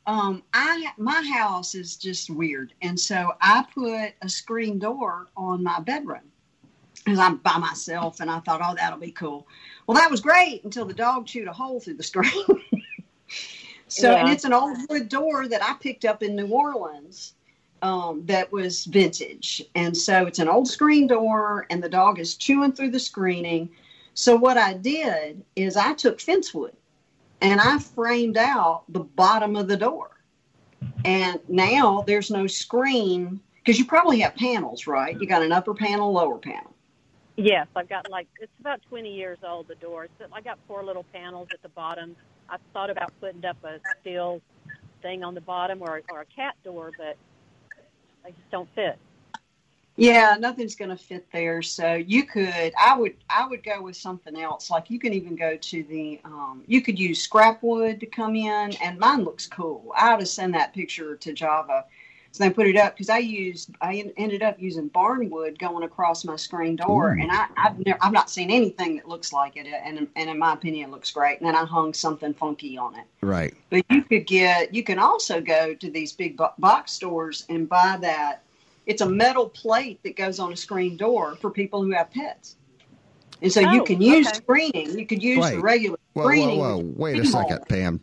Um, 0.06 0.42
I 0.52 0.88
my 0.98 1.22
house 1.36 1.74
is 1.74 1.96
just 1.96 2.28
weird, 2.28 2.74
and 2.82 2.98
so 2.98 3.32
I 3.40 3.64
put 3.72 4.12
a 4.20 4.28
screen 4.28 4.78
door 4.78 5.28
on 5.36 5.62
my 5.62 5.78
bedroom 5.80 6.32
because 7.04 7.18
I'm 7.18 7.36
by 7.36 7.58
myself, 7.58 8.20
and 8.20 8.30
I 8.30 8.40
thought, 8.40 8.60
oh, 8.64 8.74
that'll 8.74 8.98
be 8.98 9.12
cool. 9.12 9.46
Well, 9.86 9.96
that 9.96 10.10
was 10.10 10.20
great 10.20 10.64
until 10.64 10.84
the 10.84 10.94
dog 10.94 11.26
chewed 11.26 11.48
a 11.48 11.52
hole 11.52 11.80
through 11.80 11.94
the 11.94 12.02
screen. 12.02 12.32
so, 13.88 14.14
and 14.14 14.28
it's 14.28 14.44
an 14.44 14.52
old 14.52 14.76
wood 14.88 15.08
door 15.08 15.48
that 15.48 15.62
I 15.62 15.74
picked 15.74 16.04
up 16.04 16.22
in 16.22 16.36
New 16.36 16.48
Orleans 16.48 17.34
um, 17.82 18.24
that 18.26 18.50
was 18.52 18.84
vintage. 18.84 19.62
And 19.74 19.96
so 19.96 20.26
it's 20.26 20.38
an 20.38 20.48
old 20.48 20.68
screen 20.68 21.06
door, 21.08 21.66
and 21.70 21.82
the 21.82 21.88
dog 21.88 22.18
is 22.18 22.36
chewing 22.36 22.72
through 22.72 22.90
the 22.90 23.00
screening. 23.00 23.70
So 24.14 24.36
what 24.36 24.56
I 24.56 24.74
did 24.74 25.42
is 25.56 25.76
I 25.76 25.94
took 25.94 26.20
fence 26.20 26.54
wood 26.54 26.76
and 27.42 27.60
I 27.60 27.78
framed 27.78 28.38
out 28.38 28.84
the 28.88 29.00
bottom 29.00 29.56
of 29.56 29.68
the 29.68 29.76
door. 29.76 30.10
And 31.04 31.40
now 31.48 32.04
there's 32.06 32.30
no 32.30 32.46
screen 32.46 33.40
because 33.56 33.78
you 33.78 33.84
probably 33.84 34.20
have 34.20 34.36
panels, 34.36 34.86
right? 34.86 35.20
You 35.20 35.26
got 35.26 35.42
an 35.42 35.52
upper 35.52 35.74
panel, 35.74 36.12
lower 36.12 36.38
panel. 36.38 36.72
Yes, 37.36 37.66
I've 37.74 37.88
got 37.88 38.08
like 38.10 38.28
it's 38.40 38.52
about 38.60 38.80
20 38.88 39.12
years 39.12 39.38
old. 39.42 39.66
The 39.66 39.74
door. 39.74 40.06
So 40.18 40.26
I 40.32 40.40
got 40.40 40.58
four 40.68 40.84
little 40.84 41.04
panels 41.12 41.48
at 41.52 41.62
the 41.62 41.68
bottom. 41.70 42.14
I 42.48 42.58
thought 42.72 42.90
about 42.90 43.12
putting 43.20 43.44
up 43.44 43.56
a 43.64 43.80
steel 44.00 44.40
thing 45.00 45.24
on 45.24 45.34
the 45.34 45.40
bottom 45.40 45.82
or 45.82 46.02
or 46.08 46.20
a 46.20 46.26
cat 46.26 46.54
door, 46.62 46.92
but 46.96 47.16
they 48.24 48.30
just 48.30 48.50
don't 48.50 48.68
fit. 48.74 48.98
Yeah, 49.96 50.36
nothing's 50.40 50.74
going 50.74 50.90
to 50.90 50.96
fit 50.96 51.26
there. 51.32 51.60
So 51.60 51.94
you 51.94 52.24
could, 52.24 52.72
I 52.80 52.96
would, 52.96 53.14
I 53.28 53.46
would 53.46 53.62
go 53.62 53.82
with 53.82 53.96
something 53.96 54.40
else. 54.40 54.70
Like 54.70 54.90
you 54.90 54.98
can 54.98 55.12
even 55.12 55.36
go 55.36 55.56
to 55.56 55.82
the, 55.84 56.18
um, 56.24 56.64
you 56.66 56.80
could 56.80 56.98
use 56.98 57.20
scrap 57.20 57.62
wood 57.62 58.00
to 58.00 58.06
come 58.06 58.34
in, 58.34 58.72
and 58.82 58.98
mine 58.98 59.22
looks 59.22 59.46
cool. 59.46 59.92
I 59.96 60.12
ought 60.12 60.20
to 60.20 60.26
send 60.26 60.54
that 60.54 60.72
picture 60.72 61.16
to 61.16 61.32
Java, 61.34 61.84
so 62.30 62.42
they 62.42 62.50
put 62.50 62.66
it 62.66 62.76
up 62.76 62.94
because 62.94 63.10
I 63.10 63.18
used, 63.18 63.70
I 63.82 63.96
en- 63.96 64.12
ended 64.16 64.42
up 64.42 64.58
using 64.58 64.88
barn 64.88 65.28
wood 65.28 65.58
going 65.58 65.84
across 65.84 66.24
my 66.24 66.36
screen 66.36 66.76
door, 66.76 67.10
and 67.10 67.30
I, 67.30 67.46
I've 67.58 67.78
never, 67.84 67.98
I've 68.00 68.12
not 68.12 68.30
seen 68.30 68.50
anything 68.50 68.96
that 68.96 69.06
looks 69.06 69.34
like 69.34 69.58
it, 69.58 69.66
and 69.66 70.08
and 70.16 70.30
in 70.30 70.38
my 70.38 70.54
opinion, 70.54 70.88
it 70.88 70.92
looks 70.92 71.10
great. 71.10 71.38
And 71.38 71.46
then 71.46 71.54
I 71.54 71.66
hung 71.66 71.92
something 71.92 72.32
funky 72.32 72.78
on 72.78 72.94
it. 72.94 73.04
Right. 73.20 73.54
But 73.68 73.84
you 73.90 74.02
could 74.04 74.26
get, 74.26 74.74
you 74.74 74.82
can 74.82 74.98
also 74.98 75.42
go 75.42 75.74
to 75.74 75.90
these 75.90 76.12
big 76.14 76.38
bo- 76.38 76.54
box 76.58 76.92
stores 76.92 77.44
and 77.50 77.68
buy 77.68 77.98
that. 78.00 78.42
It's 78.86 79.00
a 79.02 79.08
metal 79.08 79.48
plate 79.48 80.02
that 80.02 80.16
goes 80.16 80.38
on 80.38 80.52
a 80.52 80.56
screen 80.56 80.96
door 80.96 81.36
for 81.36 81.50
people 81.50 81.82
who 81.84 81.92
have 81.92 82.10
pets. 82.10 82.56
And 83.40 83.52
so 83.52 83.60
you 83.60 83.82
Oh, 83.82 83.84
can 83.84 84.00
use 84.00 84.26
okay. 84.28 84.36
screening. 84.36 84.98
You 84.98 85.06
could 85.06 85.22
use 85.22 85.38
Wait. 85.38 85.54
the 85.56 85.60
regular 85.60 85.98
Whoa, 86.14 86.22
whoa, 86.22 86.28
screening. 86.28 86.58
whoa. 86.58 86.92
Wait 86.96 87.18
a 87.18 87.22
pinhole. 87.22 87.42
second, 87.48 87.68
Pam. 87.68 88.00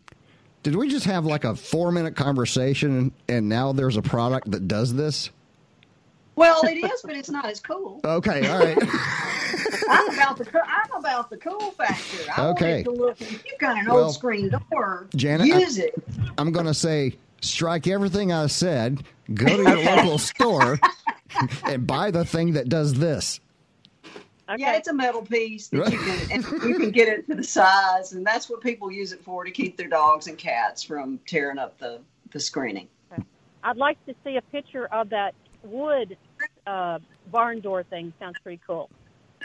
Did 0.63 0.75
we 0.75 0.89
just 0.89 1.05
have 1.05 1.25
like 1.25 1.43
a 1.45 1.55
four 1.55 1.91
minute 1.91 2.15
conversation 2.15 3.11
and 3.29 3.47
now 3.49 3.71
there's 3.71 3.95
a 3.97 4.01
product 4.01 4.51
that 4.51 4.67
does 4.67 4.93
this? 4.93 5.29
Well, 6.35 6.61
it 6.63 6.77
is, 6.77 7.01
but 7.03 7.15
it's 7.15 7.29
not 7.29 7.45
as 7.45 7.59
cool. 7.59 7.99
Okay, 8.03 8.47
all 8.49 8.59
right. 8.59 8.77
I'm 9.89 10.09
about 10.13 10.37
the 10.37 10.47
I'm 10.65 10.91
about 10.99 11.29
the 11.29 11.37
cool 11.37 11.71
factor. 11.71 12.31
I 12.37 12.47
Okay. 12.47 12.83
want 12.83 12.85
to 12.85 12.91
look. 12.91 13.21
If 13.21 13.45
you've 13.45 13.59
got 13.59 13.77
an 13.77 13.85
Well, 13.87 14.05
old 14.05 14.13
screen 14.13 14.49
door, 14.71 15.07
Janet, 15.15 15.51
I- 15.51 15.81
it. 15.83 15.93
I'm 16.37 16.51
going 16.53 16.65
to 16.65 16.73
say 16.73 17.17
strike 17.41 17.87
everything 17.87 18.31
I 18.31 18.47
said, 18.47 19.03
go 19.33 19.45
to 19.45 19.63
your 19.63 19.95
local 19.95 20.17
store, 20.17 20.79
and 21.65 21.85
buy 21.85 22.11
the 22.11 22.25
thing 22.25 22.53
that 22.53 22.69
does 22.69 22.93
this. 22.95 23.39
Okay. 24.49 24.63
Yeah, 24.63 24.75
it's 24.77 24.87
a 24.87 24.93
metal 24.93 25.21
piece 25.21 25.67
that 25.67 25.91
you 25.91 25.99
can 25.99 26.31
and 26.31 26.43
you 26.63 26.79
can 26.79 26.89
get 26.89 27.07
it 27.07 27.27
to 27.27 27.35
the 27.35 27.43
size, 27.43 28.13
and 28.13 28.25
that's 28.25 28.49
what 28.49 28.61
people 28.61 28.91
use 28.91 29.11
it 29.11 29.23
for 29.23 29.43
to 29.43 29.51
keep 29.51 29.77
their 29.77 29.87
dogs 29.87 30.27
and 30.27 30.37
cats 30.37 30.83
from 30.83 31.19
tearing 31.27 31.59
up 31.59 31.77
the 31.77 32.01
the 32.31 32.39
screening. 32.39 32.87
I'd 33.63 33.77
like 33.77 34.03
to 34.05 34.15
see 34.23 34.37
a 34.37 34.41
picture 34.41 34.85
of 34.87 35.09
that 35.09 35.35
wood 35.63 36.17
uh, 36.65 36.99
barn 37.31 37.59
door 37.59 37.83
thing. 37.83 38.13
Sounds 38.19 38.37
pretty 38.41 38.61
cool. 38.65 38.89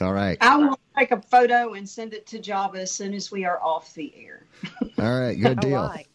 All 0.00 0.12
right. 0.12 0.38
I 0.40 0.56
will 0.56 0.78
take 0.96 1.12
a 1.12 1.20
photo 1.20 1.74
and 1.74 1.88
send 1.88 2.14
it 2.14 2.26
to 2.28 2.38
Java 2.38 2.80
as 2.80 2.92
soon 2.92 3.14
as 3.14 3.30
we 3.30 3.44
are 3.44 3.62
off 3.62 3.94
the 3.94 4.12
air. 4.16 4.44
All 4.98 5.20
right. 5.20 5.34
Good 5.34 5.60
deal. 5.60 5.78
All 5.78 5.88
right. 5.88 6.06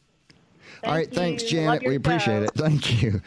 All 0.83 0.93
right. 0.93 1.13
Thanks. 1.13 1.43
Janet. 1.43 1.83
We 1.85 1.95
appreciate 1.95 2.39
show. 2.39 2.43
it. 2.43 2.51
Thank 2.55 3.01
you. 3.01 3.21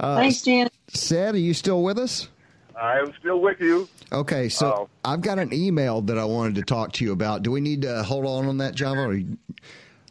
Uh, 0.00 0.16
Thanks, 0.16 0.42
Jen. 0.42 0.68
Ced, 0.92 1.34
are 1.34 1.38
you 1.38 1.54
still 1.54 1.82
with 1.82 1.98
us? 1.98 2.28
I 2.80 2.98
am 2.98 3.12
still 3.18 3.40
with 3.40 3.60
you. 3.60 3.88
Okay, 4.12 4.48
so 4.48 4.66
Oh. 4.66 4.88
I've 5.04 5.20
got 5.20 5.38
an 5.38 5.52
email 5.52 6.00
that 6.02 6.16
I 6.16 6.24
wanted 6.24 6.54
to 6.56 6.62
talk 6.62 6.92
to 6.92 7.04
you 7.04 7.12
about. 7.12 7.42
Do 7.42 7.50
we 7.50 7.60
need 7.60 7.82
to 7.82 8.02
hold 8.04 8.24
on 8.24 8.46
on 8.46 8.58
that, 8.58 8.74
Java? 8.76 9.00
Or, 9.00 9.20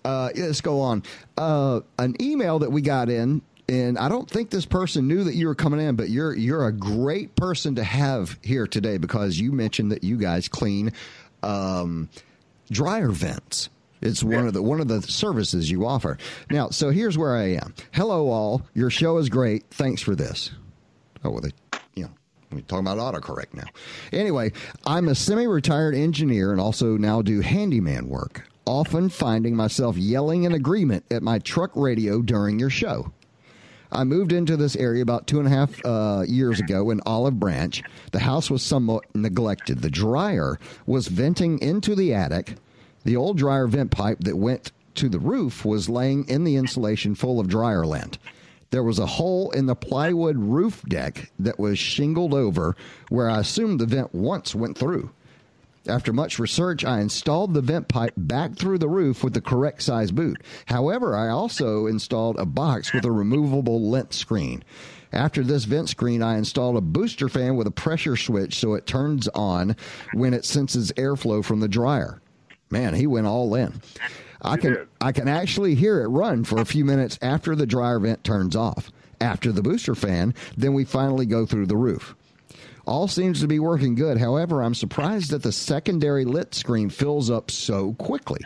uh, 0.04 0.30
yeah, 0.36 0.46
let's 0.46 0.60
go 0.62 0.82
on. 0.82 1.04
Uh, 1.38 1.80
an 1.98 2.16
email 2.22 2.60
that 2.60 2.72
we 2.72 2.82
got 2.82 3.10
in, 3.10 3.42
and 3.70 3.98
I 3.98 4.10
don't 4.10 4.30
think 4.30 4.50
this 4.50 4.66
person 4.66 5.08
knew 5.08 5.24
that 5.24 5.36
you 5.36 5.48
were 5.48 5.56
coming 5.56 5.80
in, 5.80 5.96
but 5.96 6.10
you're 6.10 6.36
you're 6.36 6.68
a 6.68 6.72
great 6.74 7.36
person 7.36 7.76
to 7.76 7.84
have 7.84 8.38
here 8.42 8.68
today 8.68 8.98
because 8.98 9.40
you 9.40 9.52
mentioned 9.54 9.92
that 9.94 10.04
you 10.04 10.18
guys 10.18 10.48
clean 10.50 10.92
um, 11.44 12.10
dryer 12.70 13.10
vents. 13.12 13.70
It's 14.02 14.24
one 14.24 14.48
of 14.48 14.54
the 14.54 14.62
one 14.62 14.80
of 14.80 14.88
the 14.88 15.02
services 15.02 15.72
you 15.72 15.86
offer. 15.86 16.18
Now, 16.50 16.70
so 16.70 16.90
here's 16.90 17.18
where 17.18 17.36
I 17.36 17.54
am. 17.56 17.74
Hello, 17.92 18.30
all. 18.30 18.62
Your 18.74 18.90
show 18.90 19.18
is 19.18 19.30
great. 19.30 19.66
Thanks 19.72 20.02
for 20.02 20.16
this. 20.16 20.52
Oh, 21.24 21.32
well, 21.32 21.42
they, 21.42 21.80
you 21.96 22.04
know, 22.04 22.12
we're 22.52 22.62
talking 22.62 22.88
about 22.88 23.00
autocorrect 23.00 23.54
now. 23.54 23.68
Anyway, 24.12 24.52
I'm 24.86 25.08
a 25.08 25.16
semi-retired 25.16 25.96
engineer 25.96 26.52
and 26.52 26.62
also 26.62 26.98
now 26.98 27.22
do 27.22 27.42
handyman 27.42 28.08
work. 28.08 28.48
Often 28.66 29.10
finding 29.10 29.56
myself 29.56 29.98
yelling 29.98 30.44
in 30.44 30.52
agreement 30.54 31.06
at 31.10 31.24
my 31.24 31.40
truck 31.40 31.72
radio 31.76 32.22
during 32.22 32.60
your 32.60 32.70
show. 32.70 33.12
I 33.92 34.04
moved 34.04 34.34
into 34.34 34.58
this 34.58 34.76
area 34.76 35.02
about 35.02 35.28
two 35.28 35.40
and 35.40 35.48
a 35.48 35.52
half 35.52 35.86
uh, 35.86 36.24
years 36.28 36.60
ago 36.60 36.90
in 36.92 37.00
Olive 37.06 37.40
Branch. 37.40 37.82
The 38.12 38.20
house 38.20 38.52
was 38.52 38.62
somewhat 38.62 39.06
neglected. 39.16 39.82
The 39.82 39.90
dryer 39.90 40.60
was 40.86 41.08
venting 41.08 41.60
into 41.60 41.96
the 41.96 42.14
attic. 42.14 42.56
The 43.04 43.16
old 43.16 43.38
dryer 43.38 43.68
vent 43.68 43.92
pipe 43.92 44.20
that 44.22 44.38
went 44.38 44.72
to 44.96 45.10
the 45.10 45.20
roof 45.20 45.64
was 45.64 45.90
laying 45.90 46.28
in 46.28 46.44
the 46.44 46.56
insulation 46.56 47.16
full 47.16 47.40
of 47.40 47.48
dryer 47.48 47.86
lint. 47.86 48.18
There 48.70 48.84
was 48.84 49.00
a 49.00 49.06
hole 49.06 49.50
in 49.52 49.66
the 49.66 49.76
plywood 49.76 50.38
roof 50.38 50.84
deck 50.84 51.32
that 51.40 51.60
was 51.60 51.80
shingled 51.80 52.34
over 52.34 52.76
where 53.10 53.30
I 53.30 53.40
assumed 53.40 53.80
the 53.80 53.86
vent 53.86 54.14
once 54.14 54.54
went 54.54 54.78
through. 54.78 55.12
After 55.88 56.12
much 56.12 56.38
research, 56.38 56.84
I 56.84 57.00
installed 57.00 57.54
the 57.54 57.62
vent 57.62 57.88
pipe 57.88 58.14
back 58.18 58.56
through 58.56 58.80
the 58.80 58.90
roof 58.90 59.24
with 59.24 59.34
the 59.34 59.40
correct 59.40 59.82
size 59.84 60.12
boot. 60.12 60.44
However, 60.66 61.16
I 61.16 61.30
also 61.30 61.86
installed 61.86 62.38
a 62.38 62.46
box 62.46 62.92
with 62.92 63.06
a 63.06 63.12
removable 63.12 63.90
lint 63.90 64.14
screen. 64.14 64.64
After 65.14 65.44
this 65.44 65.64
vent 65.64 65.88
screen, 65.88 66.22
I 66.22 66.38
installed 66.38 66.76
a 66.76 66.82
booster 66.82 67.30
fan 67.30 67.56
with 67.56 67.68
a 67.68 67.72
pressure 67.72 68.18
switch 68.18 68.60
so 68.60 68.74
it 68.74 68.86
turns 68.86 69.30
on 69.30 69.78
when 70.14 70.34
it 70.34 70.44
senses 70.44 70.92
airflow 70.98 71.44
from 71.46 71.62
the 71.62 71.70
dryer. 71.70 72.20
Man, 72.70 72.94
he 72.94 73.08
went 73.08 73.28
all 73.28 73.56
in. 73.56 73.82
I 74.42 74.58
can 74.58 74.74
did. 74.74 74.88
I 75.02 75.12
can 75.12 75.28
actually 75.28 75.76
hear 75.76 76.04
it 76.04 76.08
run 76.08 76.44
for 76.44 76.60
a 76.60 76.66
few 76.66 76.86
minutes 76.86 77.18
after 77.22 77.56
the 77.56 77.66
dryer 77.66 78.00
vent 78.00 78.24
turns 78.24 78.56
off. 78.56 78.92
After 79.20 79.52
the 79.52 79.64
booster 79.64 79.96
fan, 79.96 80.36
then 80.56 80.74
we 80.74 80.86
finally 80.86 81.26
go 81.26 81.46
through 81.46 81.66
the 81.66 81.78
roof. 81.78 82.16
All 82.86 83.08
seems 83.08 83.42
to 83.42 83.48
be 83.48 83.60
working 83.60 83.96
good. 83.96 84.18
However, 84.18 84.62
I'm 84.62 84.76
surprised 84.76 85.32
that 85.32 85.44
the 85.44 85.52
secondary 85.52 86.24
lit 86.24 86.54
screen 86.54 86.90
fills 86.90 87.30
up 87.30 87.52
so 87.52 87.94
quickly. 87.94 88.42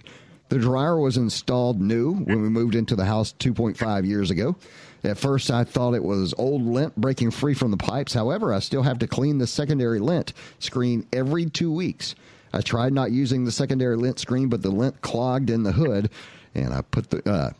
The 0.50 0.58
dryer 0.60 1.00
was 1.00 1.18
installed 1.18 1.80
new 1.80 2.14
when 2.14 2.42
we 2.42 2.50
moved 2.50 2.76
into 2.76 2.96
the 2.96 3.06
house 3.06 3.34
2.5 3.40 4.06
years 4.06 4.32
ago. 4.32 4.56
At 5.04 5.18
first, 5.18 5.50
I 5.50 5.64
thought 5.64 5.94
it 5.94 6.04
was 6.04 6.34
old 6.38 6.64
lint 6.64 6.96
breaking 6.96 7.32
free 7.32 7.54
from 7.54 7.72
the 7.72 7.78
pipes. 7.78 8.14
However, 8.14 8.54
I 8.54 8.60
still 8.60 8.84
have 8.84 9.00
to 9.00 9.08
clean 9.08 9.38
the 9.38 9.48
secondary 9.48 10.00
lint 10.00 10.34
screen 10.60 11.06
every 11.14 11.46
two 11.46 11.72
weeks. 11.72 12.16
I 12.54 12.62
tried 12.62 12.94
not 12.94 13.12
using 13.12 13.46
the 13.46 13.52
secondary 13.52 13.96
lint 13.96 14.20
screen, 14.20 14.50
but 14.50 14.62
the 14.62 14.72
lint 14.72 15.02
clogged 15.02 15.50
in 15.50 15.64
the 15.64 15.72
hood, 15.72 16.10
and 16.54 16.74
I 16.74 16.82
put 16.82 17.10
the 17.10 17.30
uh, 17.30 17.52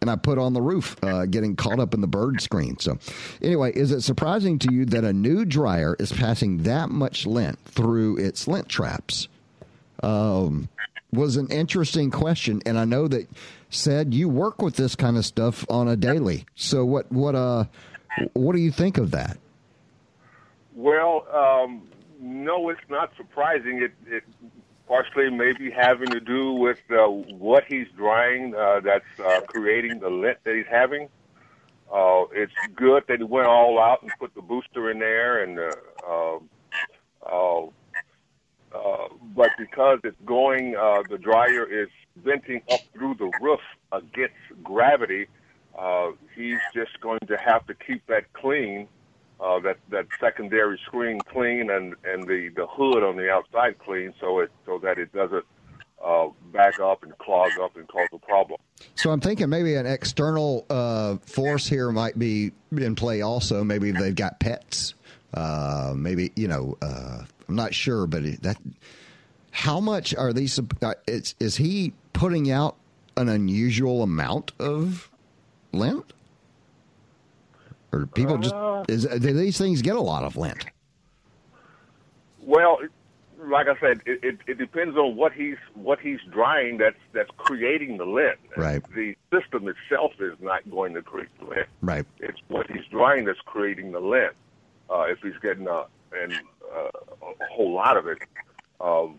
and 0.00 0.10
I 0.10 0.16
put 0.16 0.36
on 0.36 0.52
the 0.52 0.60
roof, 0.60 0.96
uh, 1.02 1.24
getting 1.24 1.56
caught 1.56 1.80
up 1.80 1.94
in 1.94 2.02
the 2.02 2.06
bird 2.06 2.42
screen. 2.42 2.78
So, 2.78 2.98
anyway, 3.40 3.72
is 3.72 3.90
it 3.90 4.02
surprising 4.02 4.58
to 4.58 4.72
you 4.72 4.84
that 4.86 5.02
a 5.02 5.14
new 5.14 5.46
dryer 5.46 5.96
is 5.98 6.12
passing 6.12 6.64
that 6.64 6.90
much 6.90 7.24
lint 7.24 7.58
through 7.64 8.18
its 8.18 8.46
lint 8.46 8.68
traps? 8.68 9.28
Um, 10.02 10.68
was 11.10 11.36
an 11.36 11.48
interesting 11.48 12.10
question, 12.10 12.60
and 12.66 12.78
I 12.78 12.84
know 12.84 13.08
that 13.08 13.28
Ced 13.70 14.12
you 14.12 14.28
work 14.28 14.60
with 14.60 14.76
this 14.76 14.94
kind 14.94 15.16
of 15.16 15.24
stuff 15.24 15.64
on 15.70 15.88
a 15.88 15.96
daily. 15.96 16.44
So 16.54 16.84
what 16.84 17.10
what 17.10 17.34
uh 17.34 17.64
what 18.34 18.54
do 18.54 18.60
you 18.60 18.70
think 18.70 18.98
of 18.98 19.10
that? 19.12 19.38
Well, 20.74 21.26
um, 21.32 21.82
no, 22.20 22.68
it's 22.70 22.88
not 22.88 23.12
surprising. 23.16 23.82
It, 23.82 23.92
it 24.06 24.24
partially 24.86 25.30
maybe 25.30 25.70
having 25.70 26.08
to 26.10 26.20
do 26.20 26.52
with 26.52 26.80
uh, 26.90 27.06
what 27.06 27.64
he's 27.68 27.86
drying 27.96 28.54
uh, 28.54 28.80
that's 28.80 29.04
uh, 29.24 29.40
creating 29.46 30.00
the 30.00 30.10
lint 30.10 30.38
that 30.44 30.54
he's 30.54 30.66
having. 30.70 31.08
Uh, 31.92 32.24
it's 32.32 32.52
good 32.74 33.04
that 33.08 33.18
he 33.18 33.24
went 33.24 33.46
all 33.46 33.78
out 33.78 34.02
and 34.02 34.10
put 34.18 34.34
the 34.34 34.42
booster 34.42 34.90
in 34.90 34.98
there, 34.98 35.42
and 35.42 35.58
uh, 35.58 35.70
uh, 36.06 36.38
uh, 37.30 37.66
uh, 38.74 39.08
but 39.34 39.50
because 39.58 40.00
it's 40.02 40.16
going, 40.24 40.76
uh, 40.76 41.02
the 41.08 41.18
dryer 41.18 41.64
is 41.64 41.88
venting 42.16 42.62
up 42.72 42.80
through 42.92 43.14
the 43.14 43.30
roof 43.40 43.60
against 43.92 44.34
gravity. 44.62 45.26
Uh, 45.78 46.12
he's 46.34 46.58
just 46.74 47.00
going 47.00 47.20
to 47.26 47.36
have 47.36 47.66
to 47.66 47.74
keep 47.74 48.04
that 48.06 48.32
clean, 48.32 48.82
uh, 48.82 48.88
that 49.40 49.76
that 49.90 50.06
secondary 50.20 50.78
screen 50.86 51.20
clean, 51.32 51.70
and 51.70 51.94
and 52.04 52.26
the 52.26 52.50
the 52.56 52.66
hood 52.66 53.02
on 53.02 53.16
the 53.16 53.30
outside 53.30 53.78
clean, 53.78 54.12
so 54.20 54.40
it 54.40 54.50
so 54.66 54.78
that 54.78 54.98
it 54.98 55.12
doesn't 55.12 55.44
uh, 56.04 56.28
back 56.52 56.78
up 56.80 57.02
and 57.02 57.16
clog 57.18 57.50
up 57.62 57.76
and 57.76 57.88
cause 57.88 58.08
a 58.12 58.18
problem. 58.18 58.60
So 58.94 59.10
I'm 59.10 59.20
thinking 59.20 59.48
maybe 59.48 59.74
an 59.74 59.86
external 59.86 60.66
uh, 60.68 61.16
force 61.26 61.66
here 61.66 61.90
might 61.90 62.18
be 62.18 62.52
in 62.72 62.94
play 62.94 63.22
also. 63.22 63.64
Maybe 63.64 63.90
they've 63.90 64.14
got 64.14 64.38
pets. 64.40 64.94
Uh, 65.32 65.94
maybe 65.96 66.30
you 66.36 66.46
know 66.46 66.76
uh, 66.82 67.24
I'm 67.48 67.56
not 67.56 67.74
sure, 67.74 68.06
but 68.06 68.22
that 68.42 68.56
how 69.50 69.80
much 69.80 70.14
are 70.14 70.32
these? 70.32 70.60
Uh, 70.82 70.94
is 71.06 71.56
he 71.56 71.92
putting 72.12 72.50
out 72.50 72.76
an 73.16 73.28
unusual 73.28 74.02
amount 74.02 74.52
of 74.58 75.10
lint? 75.72 76.12
Or 77.94 78.06
people 78.06 78.38
just 78.38 78.54
Uh, 78.54 78.84
is 78.88 79.04
do 79.04 79.32
these 79.32 79.56
things 79.56 79.82
get 79.82 79.94
a 79.94 80.00
lot 80.00 80.24
of 80.24 80.36
lint? 80.36 80.66
Well, 82.40 82.78
like 83.38 83.68
I 83.68 83.78
said, 83.78 84.00
it, 84.04 84.18
it, 84.22 84.38
it 84.46 84.58
depends 84.58 84.96
on 84.96 85.16
what 85.16 85.32
he's 85.32 85.56
what 85.74 86.00
he's 86.00 86.18
drying. 86.30 86.78
That's 86.78 86.98
that's 87.12 87.30
creating 87.36 87.98
the 87.98 88.04
lint. 88.04 88.38
Right. 88.56 88.82
The 88.94 89.16
system 89.32 89.68
itself 89.68 90.12
is 90.18 90.36
not 90.40 90.68
going 90.70 90.94
to 90.94 91.02
create 91.02 91.28
the 91.38 91.46
lint. 91.46 91.68
Right. 91.82 92.04
It's 92.18 92.40
what 92.48 92.68
he's 92.70 92.84
drying 92.90 93.24
that's 93.26 93.40
creating 93.46 93.92
the 93.92 94.00
lint. 94.00 94.32
Uh, 94.90 95.06
if 95.08 95.18
he's 95.22 95.38
getting 95.40 95.68
a 95.68 95.84
and 96.12 96.32
uh, 96.74 96.90
a 97.22 97.46
whole 97.50 97.72
lot 97.72 97.96
of 97.96 98.06
it, 98.06 98.18
um, 98.80 99.18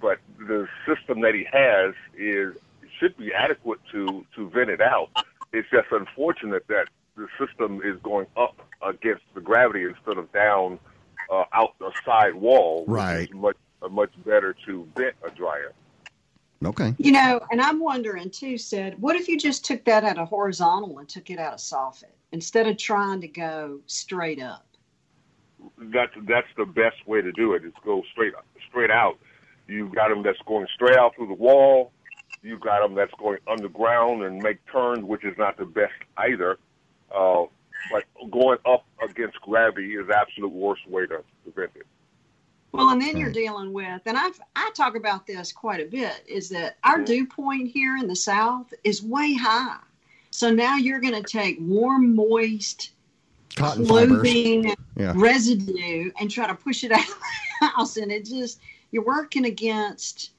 but 0.00 0.18
the 0.38 0.66
system 0.86 1.20
that 1.20 1.34
he 1.34 1.46
has 1.52 1.94
is 2.16 2.56
should 2.98 3.16
be 3.16 3.32
adequate 3.34 3.80
to 3.92 4.24
to 4.34 4.48
vent 4.50 4.70
it 4.70 4.80
out. 4.80 5.10
It's 5.52 5.68
just 5.70 5.88
unfortunate 5.90 6.64
that 6.68 6.88
the 7.16 7.26
system 7.38 7.80
is 7.84 7.96
going 8.02 8.26
up 8.36 8.56
against 8.86 9.22
the 9.34 9.40
gravity 9.40 9.84
instead 9.84 10.18
of 10.18 10.30
down 10.32 10.78
uh, 11.30 11.44
out 11.52 11.74
the 11.78 11.90
side 12.04 12.34
wall. 12.34 12.84
which 12.86 12.96
Right. 12.96 13.28
is 13.28 13.34
much 13.34 13.56
uh, 13.82 13.88
much 13.88 14.10
better 14.24 14.54
to 14.66 14.86
vent 14.96 15.14
a 15.26 15.30
dryer. 15.30 15.72
Okay. 16.64 16.94
You 16.98 17.12
know, 17.12 17.40
and 17.50 17.60
I'm 17.60 17.80
wondering 17.80 18.30
too, 18.30 18.54
Ced, 18.54 18.96
what 18.98 19.16
if 19.16 19.26
you 19.28 19.36
just 19.38 19.64
took 19.64 19.84
that 19.86 20.04
out 20.04 20.18
of 20.18 20.28
horizontal 20.28 20.98
and 20.98 21.08
took 21.08 21.28
it 21.30 21.38
out 21.38 21.54
of 21.54 21.58
soffit 21.58 22.04
instead 22.30 22.68
of 22.68 22.76
trying 22.76 23.20
to 23.20 23.28
go 23.28 23.80
straight 23.86 24.40
up? 24.40 24.66
That's 25.78 26.12
that's 26.28 26.46
the 26.56 26.64
best 26.66 27.06
way 27.06 27.20
to 27.20 27.32
do 27.32 27.54
it. 27.54 27.64
Is 27.64 27.72
go 27.84 28.02
straight 28.12 28.32
straight 28.68 28.90
out. 28.90 29.18
You've 29.68 29.94
got 29.94 30.08
them 30.08 30.22
that's 30.22 30.38
going 30.46 30.66
straight 30.74 30.96
out 30.96 31.14
through 31.16 31.28
the 31.28 31.34
wall. 31.34 31.92
You've 32.42 32.60
got 32.60 32.82
them 32.82 32.94
that's 32.94 33.12
going 33.18 33.38
underground 33.46 34.24
and 34.24 34.42
make 34.42 34.58
turns, 34.70 35.04
which 35.04 35.24
is 35.24 35.36
not 35.38 35.56
the 35.56 35.64
best 35.64 35.92
either. 36.16 36.58
Uh, 37.14 37.44
but 37.90 38.04
going 38.30 38.58
up 38.64 38.84
against 39.02 39.40
gravity 39.42 39.94
is 39.94 40.06
the 40.06 40.16
absolute 40.16 40.52
worst 40.52 40.88
way 40.88 41.06
to 41.06 41.22
prevent 41.44 41.76
it. 41.76 41.86
Well, 42.72 42.88
and 42.88 43.02
then 43.02 43.18
you're 43.18 43.32
dealing 43.32 43.74
with, 43.74 44.00
and 44.06 44.16
I've 44.16 44.40
I 44.56 44.70
talk 44.74 44.96
about 44.96 45.26
this 45.26 45.52
quite 45.52 45.80
a 45.80 45.90
bit, 45.90 46.24
is 46.26 46.48
that 46.50 46.78
our 46.84 47.02
dew 47.02 47.26
point 47.26 47.68
here 47.68 47.98
in 47.98 48.06
the 48.08 48.16
south 48.16 48.72
is 48.82 49.02
way 49.02 49.34
high. 49.34 49.76
So 50.30 50.50
now 50.50 50.76
you're 50.76 51.00
going 51.00 51.22
to 51.22 51.22
take 51.22 51.58
warm, 51.60 52.14
moist 52.14 52.92
Cotton 53.56 53.84
clothing 53.86 54.74
Yeah. 54.96 55.12
residue 55.14 56.10
and 56.18 56.30
try 56.30 56.46
to 56.46 56.54
push 56.54 56.84
it 56.84 56.92
out 56.92 57.06
of 57.06 57.14
the 57.60 57.66
house, 57.66 57.98
and 57.98 58.10
it 58.10 58.24
just 58.24 58.60
you're 58.90 59.04
working 59.04 59.44
against 59.44 60.30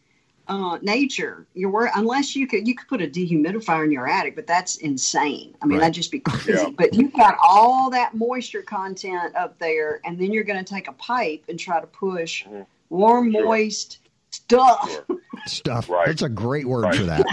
uh, 0.47 0.77
nature. 0.81 1.45
You're 1.53 1.69
wor- 1.69 1.89
unless 1.95 2.35
you 2.35 2.47
could 2.47 2.67
you 2.67 2.75
could 2.75 2.87
put 2.87 3.01
a 3.01 3.07
dehumidifier 3.07 3.85
in 3.85 3.91
your 3.91 4.07
attic, 4.07 4.35
but 4.35 4.45
that's 4.47 4.77
insane. 4.77 5.55
I 5.61 5.65
mean, 5.65 5.77
Right. 5.77 5.81
that'd 5.85 5.93
just 5.95 6.11
be 6.11 6.19
crazy. 6.19 6.53
Yeah. 6.63 6.69
But 6.77 6.93
you've 6.93 7.13
got 7.13 7.37
all 7.43 7.89
that 7.91 8.13
moisture 8.13 8.61
content 8.61 9.35
up 9.35 9.57
there, 9.59 10.01
and 10.05 10.19
then 10.19 10.31
you're 10.33 10.43
going 10.43 10.63
to 10.63 10.73
take 10.73 10.87
a 10.87 10.93
pipe 10.93 11.43
and 11.47 11.59
try 11.59 11.79
to 11.79 11.87
push 11.87 12.43
Mhm. 12.45 12.65
warm, 12.89 13.31
Sure. 13.31 13.45
moist 13.45 13.99
stuff. 14.31 14.89
Sure. 14.91 15.17
Stuff. 15.45 15.89
Right. 15.89 16.07
That's 16.07 16.21
a 16.21 16.29
great 16.29 16.65
word 16.65 16.83
Right. 16.83 16.95
for 16.95 17.03
that. 17.03 17.25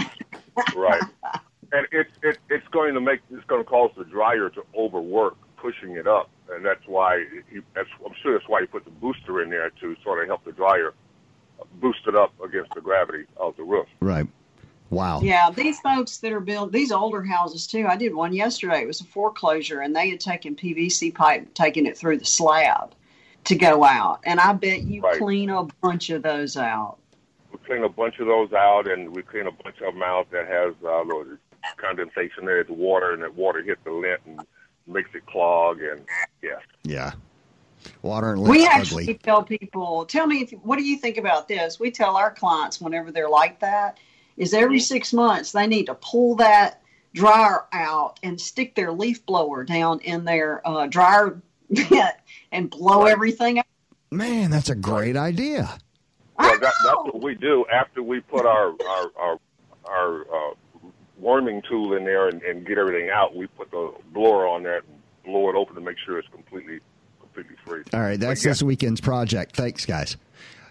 right. 0.75 1.01
And 1.73 1.87
it's 1.91 2.11
it, 2.23 2.37
it's 2.49 2.67
going 2.69 2.93
to 2.93 3.01
make 3.01 3.21
it's 3.31 3.45
going 3.45 3.63
to 3.63 3.69
cause 3.69 3.91
the 3.97 4.03
dryer 4.03 4.49
to 4.49 4.63
overwork 4.77 5.35
pushing 5.57 5.91
it 5.95 6.07
up, 6.07 6.29
and 6.49 6.65
that's 6.65 6.85
why 6.87 7.23
he, 7.51 7.59
that's 7.75 7.87
I'm 8.05 8.13
sure 8.21 8.33
that's 8.37 8.49
why 8.49 8.61
he 8.61 8.67
put 8.67 8.83
the 8.83 8.91
booster 8.91 9.41
in 9.43 9.49
there 9.49 9.69
to 9.69 9.95
sort 10.03 10.21
of 10.21 10.27
help 10.27 10.43
the 10.43 10.51
dryer 10.51 10.93
boost 11.75 12.07
it 12.07 12.15
up 12.15 12.33
against 12.43 12.73
the 12.73 12.81
gravity 12.81 13.25
of 13.37 13.55
the 13.57 13.63
roof. 13.63 13.87
Right. 13.99 14.27
Wow. 14.89 15.21
Yeah, 15.21 15.49
these 15.51 15.79
folks 15.79 16.17
that 16.17 16.33
are 16.33 16.41
built 16.41 16.73
these 16.73 16.91
older 16.91 17.23
houses 17.23 17.65
too. 17.65 17.87
I 17.87 17.95
did 17.95 18.13
one 18.13 18.33
yesterday. 18.33 18.81
It 18.81 18.87
was 18.87 18.99
a 18.99 19.05
foreclosure, 19.05 19.79
and 19.81 19.95
they 19.95 20.09
had 20.09 20.19
taken 20.19 20.55
PVC 20.55 21.13
pipe, 21.15 21.53
taking 21.53 21.85
it 21.85 21.97
through 21.97 22.17
the 22.17 22.25
slab 22.25 22.93
to 23.45 23.55
go 23.55 23.85
out. 23.85 24.19
And 24.25 24.39
I 24.39 24.51
bet 24.53 24.83
you 24.83 25.01
Right. 25.01 25.17
clean 25.17 25.49
a 25.49 25.63
bunch 25.81 26.09
of 26.09 26.23
those 26.23 26.57
out. 26.57 26.97
We 27.51 27.57
clean 27.65 27.83
a 27.83 27.89
bunch 27.89 28.19
of 28.19 28.27
those 28.27 28.51
out, 28.51 28.87
and 28.87 29.15
we 29.15 29.21
clean 29.21 29.47
a 29.47 29.51
bunch 29.51 29.79
of 29.81 29.93
them 29.93 30.03
out 30.03 30.29
that 30.31 30.47
has 30.47 30.73
uh, 30.83 31.01
little 31.03 31.37
condensation 31.77 32.45
there, 32.45 32.63
the 32.63 32.73
water, 32.73 33.13
and 33.13 33.23
that 33.23 33.33
water 33.33 33.63
hits 33.63 33.81
the 33.85 33.91
lint 33.91 34.19
and 34.25 34.41
makes 34.87 35.09
it 35.13 35.25
clog, 35.25 35.81
and 35.81 36.01
yeah. 36.41 36.59
Yeah. 36.83 37.13
Water 38.01 38.33
and 38.33 38.41
we 38.41 38.65
actually 38.65 39.03
ugly. 39.03 39.13
tell 39.15 39.43
people, 39.43 40.05
tell 40.05 40.27
me, 40.27 40.41
if, 40.41 40.51
what 40.63 40.77
do 40.77 40.83
you 40.83 40.97
think 40.97 41.17
about 41.17 41.47
this? 41.47 41.79
We 41.79 41.91
tell 41.91 42.15
our 42.15 42.31
clients 42.31 42.79
whenever 42.81 43.11
they're 43.11 43.29
like 43.29 43.59
that, 43.59 43.97
is 44.37 44.53
every 44.53 44.77
Mm-hmm. 44.77 44.83
six 44.83 45.13
months 45.13 45.51
they 45.51 45.67
need 45.67 45.85
to 45.85 45.95
pull 45.95 46.35
that 46.35 46.81
dryer 47.13 47.65
out 47.73 48.19
and 48.23 48.39
stick 48.39 48.75
their 48.75 48.91
leaf 48.91 49.25
blower 49.25 49.63
down 49.63 49.99
in 49.99 50.23
their 50.25 50.65
uh, 50.67 50.87
dryer 50.87 51.41
vent 51.69 52.15
and 52.51 52.69
blow 52.69 53.05
everything 53.05 53.59
out. 53.59 53.65
Man, 54.11 54.49
that's 54.51 54.69
a 54.69 54.75
great 54.75 55.17
idea. 55.17 55.77
Well, 56.37 56.51
that, 56.59 56.73
that's 56.83 56.95
what 57.03 57.21
we 57.21 57.35
do 57.35 57.65
after 57.71 58.01
we 58.01 58.19
put 58.21 58.45
our 58.45 58.73
our 58.89 59.11
our, 59.19 59.39
our 59.85 60.21
uh, 60.21 60.53
worming 61.17 61.61
tool 61.69 61.95
in 61.95 62.03
there 62.03 62.27
and, 62.29 62.41
and 62.41 62.65
get 62.65 62.77
everything 62.77 63.09
out. 63.09 63.35
We 63.35 63.47
put 63.47 63.69
the 63.71 63.93
blower 64.13 64.47
on 64.47 64.63
there 64.63 64.77
and 64.77 64.85
blow 65.23 65.49
it 65.49 65.55
open 65.55 65.75
to 65.75 65.81
make 65.81 65.97
sure 66.03 66.17
it's 66.17 66.27
completely 66.29 66.79
completely 67.33 67.57
free. 67.65 67.83
All 67.93 68.01
right, 68.01 68.19
that's 68.19 68.43
yeah. 68.43 68.51
this 68.51 68.63
weekend's 68.63 69.01
project. 69.01 69.55
Thanks, 69.55 69.85
guys. 69.85 70.17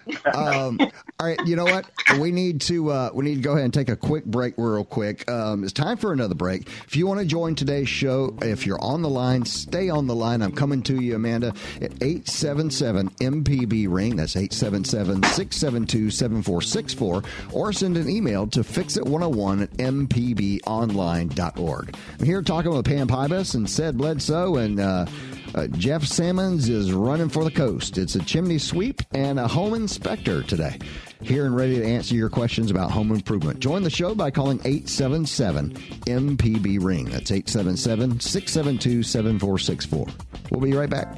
Um, 0.34 0.78
all 1.18 1.26
right, 1.26 1.38
you 1.46 1.56
know 1.56 1.64
what? 1.64 1.90
We 2.18 2.30
need 2.32 2.60
to 2.62 2.90
uh, 2.90 3.10
we 3.12 3.24
need 3.24 3.36
to 3.36 3.42
go 3.42 3.52
ahead 3.52 3.64
and 3.64 3.74
take 3.74 3.88
a 3.88 3.96
quick 3.96 4.24
break, 4.24 4.54
real 4.56 4.84
quick. 4.84 5.30
Um, 5.30 5.62
it's 5.62 5.72
time 5.72 5.96
for 5.96 6.12
another 6.12 6.34
break. 6.34 6.66
If 6.86 6.96
you 6.96 7.06
want 7.06 7.20
to 7.20 7.26
join 7.26 7.54
today's 7.54 7.88
show, 7.88 8.36
if 8.42 8.66
you're 8.66 8.82
on 8.82 9.02
the 9.02 9.08
line, 9.08 9.44
stay 9.44 9.88
on 9.88 10.06
the 10.06 10.14
line. 10.14 10.42
I'm 10.42 10.52
coming 10.52 10.82
to 10.84 11.00
you, 11.00 11.16
Amanda, 11.16 11.52
at 11.80 11.92
eight 12.02 12.28
seven 12.28 12.70
seven 12.70 13.10
MPB 13.20 13.86
ring. 13.88 14.16
That's 14.16 14.34
877-672-7464, 14.34 17.24
or 17.52 17.72
send 17.72 17.96
an 17.96 18.08
email 18.08 18.46
to 18.48 18.60
fixit101 18.60 19.62
at 19.62 19.70
mpbonline.org. 19.72 21.96
I'm 22.18 22.26
here 22.26 22.42
talking 22.42 22.72
with 22.72 22.86
Pam 22.86 23.08
Pybus 23.08 23.54
and 23.54 23.68
Ced 23.68 23.98
Bledsoe, 23.98 24.56
and 24.56 24.80
uh, 24.80 25.06
Uh, 25.54 25.66
Jeff 25.68 26.04
Sammons 26.04 26.68
is 26.68 26.92
running 26.92 27.28
for 27.28 27.44
the 27.44 27.50
coast. 27.50 27.98
It's 27.98 28.14
a 28.14 28.20
chimney 28.20 28.58
sweep 28.58 29.02
and 29.12 29.38
a 29.38 29.48
home 29.48 29.74
inspector 29.74 30.42
today. 30.42 30.78
Here 31.22 31.44
and 31.44 31.56
ready 31.56 31.76
to 31.76 31.84
answer 31.84 32.14
your 32.14 32.30
questions 32.30 32.70
about 32.70 32.90
home 32.90 33.10
improvement. 33.10 33.58
Join 33.58 33.82
the 33.82 33.90
show 33.90 34.14
by 34.14 34.30
calling 34.30 34.60
877 34.64 35.72
MPB 36.06 36.82
Ring. 36.82 37.06
That's 37.06 37.32
877 37.32 38.20
672 38.20 39.02
7464. 39.02 40.06
We'll 40.50 40.60
be 40.60 40.72
right 40.72 40.88
back. 40.88 41.16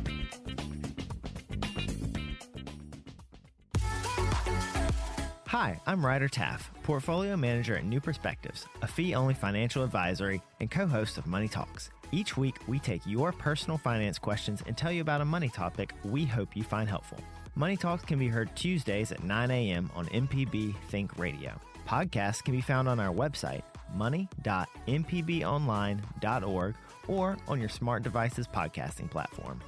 Hi, 5.46 5.78
I'm 5.86 6.04
Ryder 6.04 6.28
Taff, 6.28 6.70
Portfolio 6.82 7.36
Manager 7.36 7.76
at 7.76 7.84
New 7.84 8.00
Perspectives, 8.00 8.66
a 8.80 8.86
fee 8.86 9.14
only 9.14 9.34
financial 9.34 9.84
advisory 9.84 10.42
and 10.60 10.70
co 10.70 10.86
host 10.86 11.18
of 11.18 11.26
Money 11.26 11.46
Talks. 11.46 11.90
Each 12.14 12.36
week, 12.36 12.58
we 12.68 12.78
take 12.78 13.00
your 13.06 13.32
personal 13.32 13.78
finance 13.78 14.18
questions 14.18 14.62
and 14.66 14.76
tell 14.76 14.92
you 14.92 15.00
about 15.00 15.22
a 15.22 15.24
money 15.24 15.48
topic 15.48 15.94
we 16.04 16.26
hope 16.26 16.54
you 16.54 16.62
find 16.62 16.86
helpful. 16.88 17.18
Money 17.54 17.76
Talks 17.76 18.04
can 18.04 18.18
be 18.18 18.28
heard 18.28 18.54
Tuesdays 18.54 19.12
at 19.12 19.24
9 19.24 19.50
a.m. 19.50 19.90
on 19.94 20.06
MPB 20.06 20.74
Think 20.88 21.18
Radio. 21.18 21.58
Podcasts 21.88 22.44
can 22.44 22.52
be 22.52 22.60
found 22.60 22.88
on 22.88 23.00
our 23.00 23.12
website, 23.12 23.62
money.mpbonline.org, 23.94 26.74
or 27.08 27.36
on 27.48 27.60
your 27.60 27.68
smart 27.68 28.02
devices 28.02 28.46
podcasting 28.46 29.10
platform. 29.10 29.60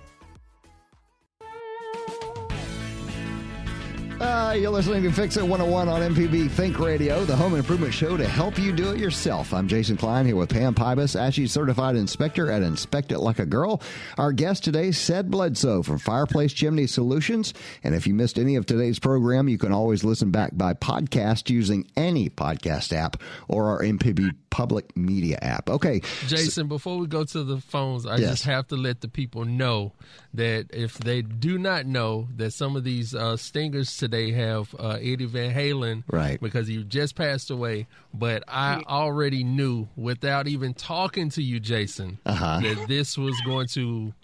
Uh, 4.25 4.55
you're 4.57 4.71
listening 4.71 5.03
to 5.03 5.13
Fix 5.13 5.37
It 5.37 5.43
101 5.43 5.87
on 5.87 6.15
MPB 6.15 6.51
Think 6.51 6.79
Radio, 6.79 7.27
the 7.27 7.37
home 7.37 7.55
improvement 7.55 7.93
show 7.93 8.17
to 8.17 8.27
help 8.27 8.59
you 8.59 8.73
do 8.73 8.91
it 8.91 8.99
yourself. 8.99 9.53
I'm 9.53 9.69
Jason 9.69 9.99
Klein 9.99 10.25
here 10.25 10.37
with 10.37 10.49
Pam 10.49 10.75
Pybus, 10.75 11.15
ASHI 11.15 11.47
certified 11.47 11.95
inspector 11.95 12.51
at 12.51 12.63
Inspect 12.63 13.13
It 13.13 13.19
Like 13.19 13.39
a 13.39 13.45
Girl. 13.45 13.83
Our 14.17 14.33
guest 14.33 14.65
today, 14.65 14.93
Ced 14.93 15.31
Bledsoe 15.31 15.83
from 15.83 15.99
Fireplace 15.99 16.55
Chimney 16.55 16.87
Solutions. 16.87 17.53
And 17.83 17.95
if 17.95 18.07
you 18.07 18.15
missed 18.15 18.39
any 18.39 18.57
of 18.57 18.65
today's 18.65 18.99
program, 18.99 19.47
you 19.47 19.59
can 19.59 19.73
always 19.73 20.05
listen 20.05 20.31
back 20.31 20.53
by 20.55 20.73
podcast 20.73 21.51
using 21.51 21.87
any 21.95 22.31
podcast 22.31 22.95
app 22.95 23.21
or 23.47 23.69
our 23.69 23.83
MPB 23.83 24.35
public 24.55 24.97
media 24.97 25.37
app. 25.43 25.69
Okay. 25.69 26.01
Jason, 26.29 26.51
so, 26.51 26.65
before 26.65 26.97
we 26.99 27.09
go 27.09 27.25
to 27.25 27.43
the 27.43 27.59
phones, 27.59 28.07
I 28.07 28.19
yes. 28.19 28.31
just 28.31 28.45
have 28.45 28.69
to 28.69 28.77
let 28.77 29.01
the 29.01 29.09
people 29.09 29.45
know 29.45 29.95
that 30.33 30.67
if 30.73 30.97
they 30.97 31.23
do 31.23 31.59
not 31.59 31.87
know 31.87 32.29
that 32.37 32.53
some 32.53 32.77
of 32.77 32.85
these 32.85 33.17
uh, 33.17 33.37
stingers 33.37 33.97
today 33.97 34.31
have 34.31 34.73
uh, 34.79 34.99
Eddie 35.03 35.25
Van 35.25 35.53
Halen, 35.53 36.05
right? 36.09 36.41
Because 36.41 36.69
he 36.69 36.85
just 36.85 37.17
passed 37.17 37.51
away. 37.51 37.89
But 38.15 38.45
I 38.47 38.85
already 38.87 39.43
knew 39.43 39.89
without 39.97 40.47
even 40.47 40.73
talking 40.73 41.31
to 41.31 41.43
you, 41.43 41.59
Jason, 41.59 42.21
uh-huh. 42.25 42.61
that 42.61 42.87
this 42.87 43.19
was 43.19 43.35
going 43.45 43.67
to 43.69 44.15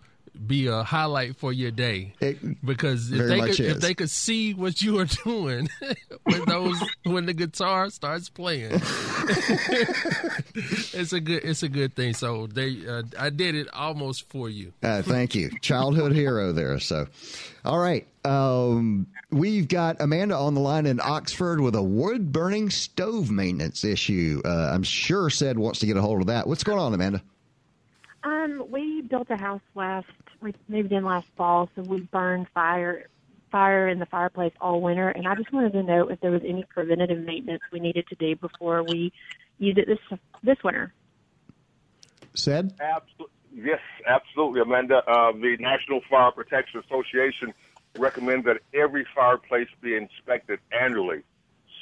be 0.46 0.66
a 0.66 0.83
highlight 0.83 1.37
for 1.37 1.53
your 1.53 1.70
day 1.70 2.14
it 2.20 2.38
because 2.64 3.12
if 3.12 3.29
they 3.29 3.40
could, 3.40 3.61
if 3.61 3.81
they 3.81 3.94
could 3.94 4.11
see 4.11 4.55
what 4.55 4.81
you 4.81 4.98
are 4.98 5.05
doing 5.24 5.68
when 6.24 6.44
those 6.46 6.81
when 7.05 7.26
the 7.26 7.35
guitar 7.35 7.90
starts 7.90 8.29
playing, 8.29 8.70
it's 10.55 11.12
a 11.12 11.20
good 11.20 11.44
it's 11.44 11.62
a 11.62 11.68
good 11.68 11.94
thing. 11.94 12.14
So 12.14 12.46
they 12.46 12.87
uh, 12.87 13.03
I 13.18 13.31
did 13.31 13.55
it 13.55 13.68
almost 13.72 14.29
for 14.31 14.48
you. 14.48 14.72
Uh, 14.83 15.03
thank 15.03 15.35
you, 15.35 15.50
childhood 15.61 16.12
hero 16.12 16.53
there. 16.53 16.79
So, 16.79 17.07
all 17.64 17.79
right, 17.79 18.07
um, 18.24 19.07
we've 19.31 19.68
got 19.68 20.00
Amanda 20.00 20.37
on 20.37 20.55
the 20.55 20.61
line 20.61 20.87
in 20.87 21.00
Oxford 21.03 21.61
with 21.61 21.74
a 21.74 21.83
wood 21.83 22.33
burning 22.33 22.70
stove 22.70 23.31
maintenance 23.31 23.85
issue. 23.85 24.40
Uh, 24.44 24.70
I'm 24.72 24.83
sure 24.83 25.29
Ced 25.29 25.59
wants 25.59 25.81
to 25.81 25.87
get 25.87 25.96
a 25.96 26.00
hold 26.00 26.20
of 26.20 26.29
that. 26.29 26.46
What's 26.46 26.64
going 26.64 26.79
on, 26.79 26.94
Amanda? 26.94 27.22
Um, 28.22 28.66
we 28.70 29.03
built 29.03 29.29
a 29.31 29.37
house 29.37 29.62
last 29.74 30.07
we 30.40 30.55
moved 30.68 30.92
in 30.92 31.05
last 31.05 31.29
fall, 31.37 31.68
so 31.74 31.83
we 31.83 32.00
burned 32.00 32.48
fire 32.55 33.07
fire 33.50 33.88
in 33.88 33.98
the 33.98 34.07
fireplace 34.07 34.53
all 34.61 34.81
winter, 34.81 35.09
and 35.09 35.26
I 35.26 35.35
just 35.35 35.53
wanted 35.53 35.72
to 35.72 35.83
know 35.83 36.09
if 36.09 36.20
there 36.20 36.31
was 36.31 36.42
any 36.46 36.64
preventative 36.64 37.18
maintenance 37.18 37.62
we 37.72 37.81
needed 37.81 38.07
to 38.09 38.14
do 38.14 38.37
before 38.37 38.85
we 38.85 39.12
used 39.59 39.79
it 39.79 39.87
this 39.87 40.18
this 40.42 40.62
winter. 40.62 40.92
Ced? 42.35 42.72
Absolutely. 42.81 43.35
Yes, 43.53 43.81
absolutely, 44.07 44.61
Amanda. 44.61 44.98
Uh, 45.09 45.33
the 45.33 45.57
National 45.59 46.00
Fire 46.09 46.31
Protection 46.31 46.81
Association 46.81 47.53
recommends 47.98 48.46
that 48.46 48.59
every 48.72 49.05
fireplace 49.14 49.66
be 49.81 49.96
inspected 49.96 50.61
annually. 50.70 51.22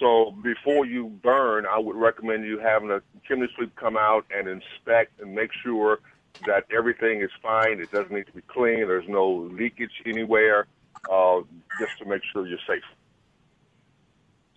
So 0.00 0.34
before 0.42 0.86
you 0.86 1.08
burn, 1.22 1.66
I 1.66 1.78
would 1.78 1.96
recommend 1.96 2.44
you 2.44 2.58
having 2.58 2.90
a 2.90 3.02
chimney 3.26 3.48
sweep 3.54 3.74
come 3.76 3.96
out 3.96 4.24
and 4.34 4.48
inspect 4.48 5.20
and 5.20 5.34
make 5.34 5.50
sure 5.62 5.98
that 6.46 6.64
everything 6.76 7.22
is 7.22 7.30
fine. 7.42 7.80
It 7.80 7.90
doesn't 7.90 8.12
need 8.12 8.26
to 8.26 8.32
be 8.32 8.42
clean. 8.42 8.80
There's 8.86 9.08
no 9.08 9.48
leakage 9.52 10.02
anywhere, 10.06 10.66
uh, 11.10 11.40
just 11.80 11.98
to 11.98 12.04
make 12.04 12.22
sure 12.32 12.46
you're 12.46 12.58
safe. 12.66 12.82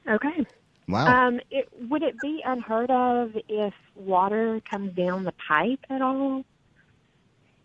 Okay. 0.08 0.46
Wow. 0.88 1.28
Um, 1.28 1.40
it, 1.50 1.70
would 1.90 2.04
it 2.04 2.20
be 2.20 2.42
unheard 2.46 2.92
of 2.92 3.32
if 3.48 3.74
water 3.96 4.62
comes 4.70 4.94
down 4.94 5.24
the 5.24 5.34
pipe 5.48 5.80
at 5.90 6.02
all? 6.02 6.44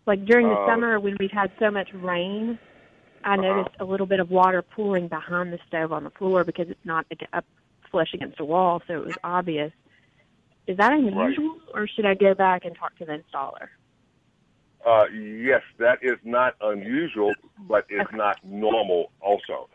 Like 0.05 0.25
during 0.25 0.47
the 0.47 0.55
uh, 0.55 0.67
summer 0.67 0.99
when 0.99 1.17
we've 1.19 1.31
had 1.31 1.51
so 1.59 1.69
much 1.69 1.89
rain, 1.93 2.57
I 3.23 3.33
uh-huh. 3.33 3.41
noticed 3.41 3.75
a 3.79 3.85
little 3.85 4.05
bit 4.05 4.19
of 4.19 4.29
water 4.29 4.61
pooling 4.61 5.07
behind 5.07 5.51
the 5.51 5.59
stove 5.67 5.91
on 5.91 6.03
the 6.03 6.09
floor 6.11 6.43
because 6.43 6.69
it's 6.69 6.85
not 6.85 7.05
up 7.33 7.45
flush 7.91 8.13
against 8.13 8.39
a 8.39 8.45
wall, 8.45 8.81
so 8.87 8.93
it 8.93 9.05
was 9.05 9.15
obvious. 9.23 9.71
Is 10.67 10.77
that 10.77 10.93
unusual, 10.93 11.49
right. 11.49 11.59
or 11.73 11.87
should 11.87 12.05
I 12.05 12.13
go 12.13 12.33
back 12.33 12.65
and 12.65 12.75
talk 12.75 12.97
to 12.97 13.05
the 13.05 13.21
installer? 13.23 13.69
Uh, 14.87 15.03
yes, 15.11 15.61
that 15.79 15.99
is 16.01 16.17
not 16.23 16.55
unusual, 16.61 17.33
but 17.67 17.85
it's 17.89 18.07
okay. 18.07 18.15
not 18.15 18.37
normal 18.45 19.11
also. 19.19 19.67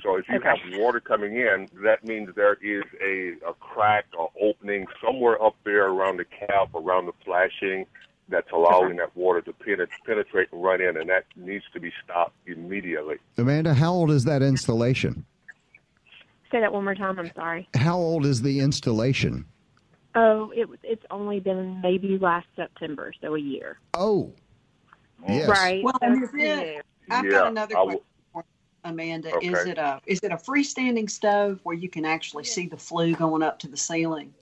So 0.00 0.16
if 0.16 0.28
you 0.28 0.36
okay. 0.36 0.48
have 0.48 0.58
water 0.78 1.00
coming 1.00 1.34
in, 1.34 1.68
that 1.82 2.04
means 2.04 2.28
there 2.36 2.54
is 2.62 2.84
a, 3.02 3.32
a 3.48 3.52
crack 3.54 4.06
or 4.16 4.30
opening 4.40 4.86
somewhere 5.04 5.42
up 5.42 5.56
there 5.64 5.88
around 5.88 6.18
the 6.18 6.24
cap, 6.24 6.72
around 6.72 7.06
the 7.06 7.12
flashing, 7.24 7.84
that's 8.28 8.50
allowing 8.52 8.96
that 8.98 9.16
water 9.16 9.40
to 9.40 9.52
penetrate 10.06 10.48
and 10.52 10.62
run 10.62 10.80
in, 10.80 10.96
and 10.96 11.10
that 11.10 11.24
needs 11.34 11.64
to 11.72 11.80
be 11.80 11.92
stopped 12.04 12.36
immediately. 12.46 13.16
Amanda, 13.36 13.74
how 13.74 13.92
old 13.92 14.12
is 14.12 14.22
that 14.22 14.40
installation? 14.40 15.24
Say 16.52 16.60
that 16.60 16.72
one 16.72 16.84
more 16.84 16.94
time. 16.94 17.18
I'm 17.18 17.32
sorry. 17.34 17.68
How 17.74 17.96
old 17.96 18.24
is 18.24 18.42
the 18.42 18.60
installation? 18.60 19.46
Oh, 20.14 20.52
it, 20.54 20.68
it's 20.84 21.04
only 21.10 21.40
been 21.40 21.80
maybe 21.80 22.18
last 22.18 22.46
September, 22.54 23.12
so 23.20 23.34
a 23.34 23.40
year. 23.40 23.80
Oh, 23.94 24.32
Yes. 25.28 25.48
Right. 25.48 25.84
Well, 25.84 25.98
is 26.02 26.30
it, 26.34 26.84
I've 27.10 27.24
yeah, 27.24 27.30
got 27.30 27.48
another 27.48 27.74
question, 27.74 28.00
for 28.32 28.44
Amanda. 28.84 29.34
Okay. 29.36 29.48
Is 29.48 29.66
it 29.66 29.78
a 29.78 30.00
is 30.06 30.20
it 30.22 30.32
a 30.32 30.36
freestanding 30.36 31.10
stove 31.10 31.60
where 31.62 31.76
you 31.76 31.88
can 31.88 32.04
actually 32.04 32.44
see 32.44 32.66
the 32.66 32.76
flue 32.76 33.14
going 33.14 33.42
up 33.42 33.58
to 33.60 33.68
the 33.68 33.76
ceiling? 33.76 34.32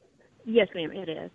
Yes, 0.44 0.68
ma'am. 0.74 0.92
It 0.92 1.08
is. 1.08 1.30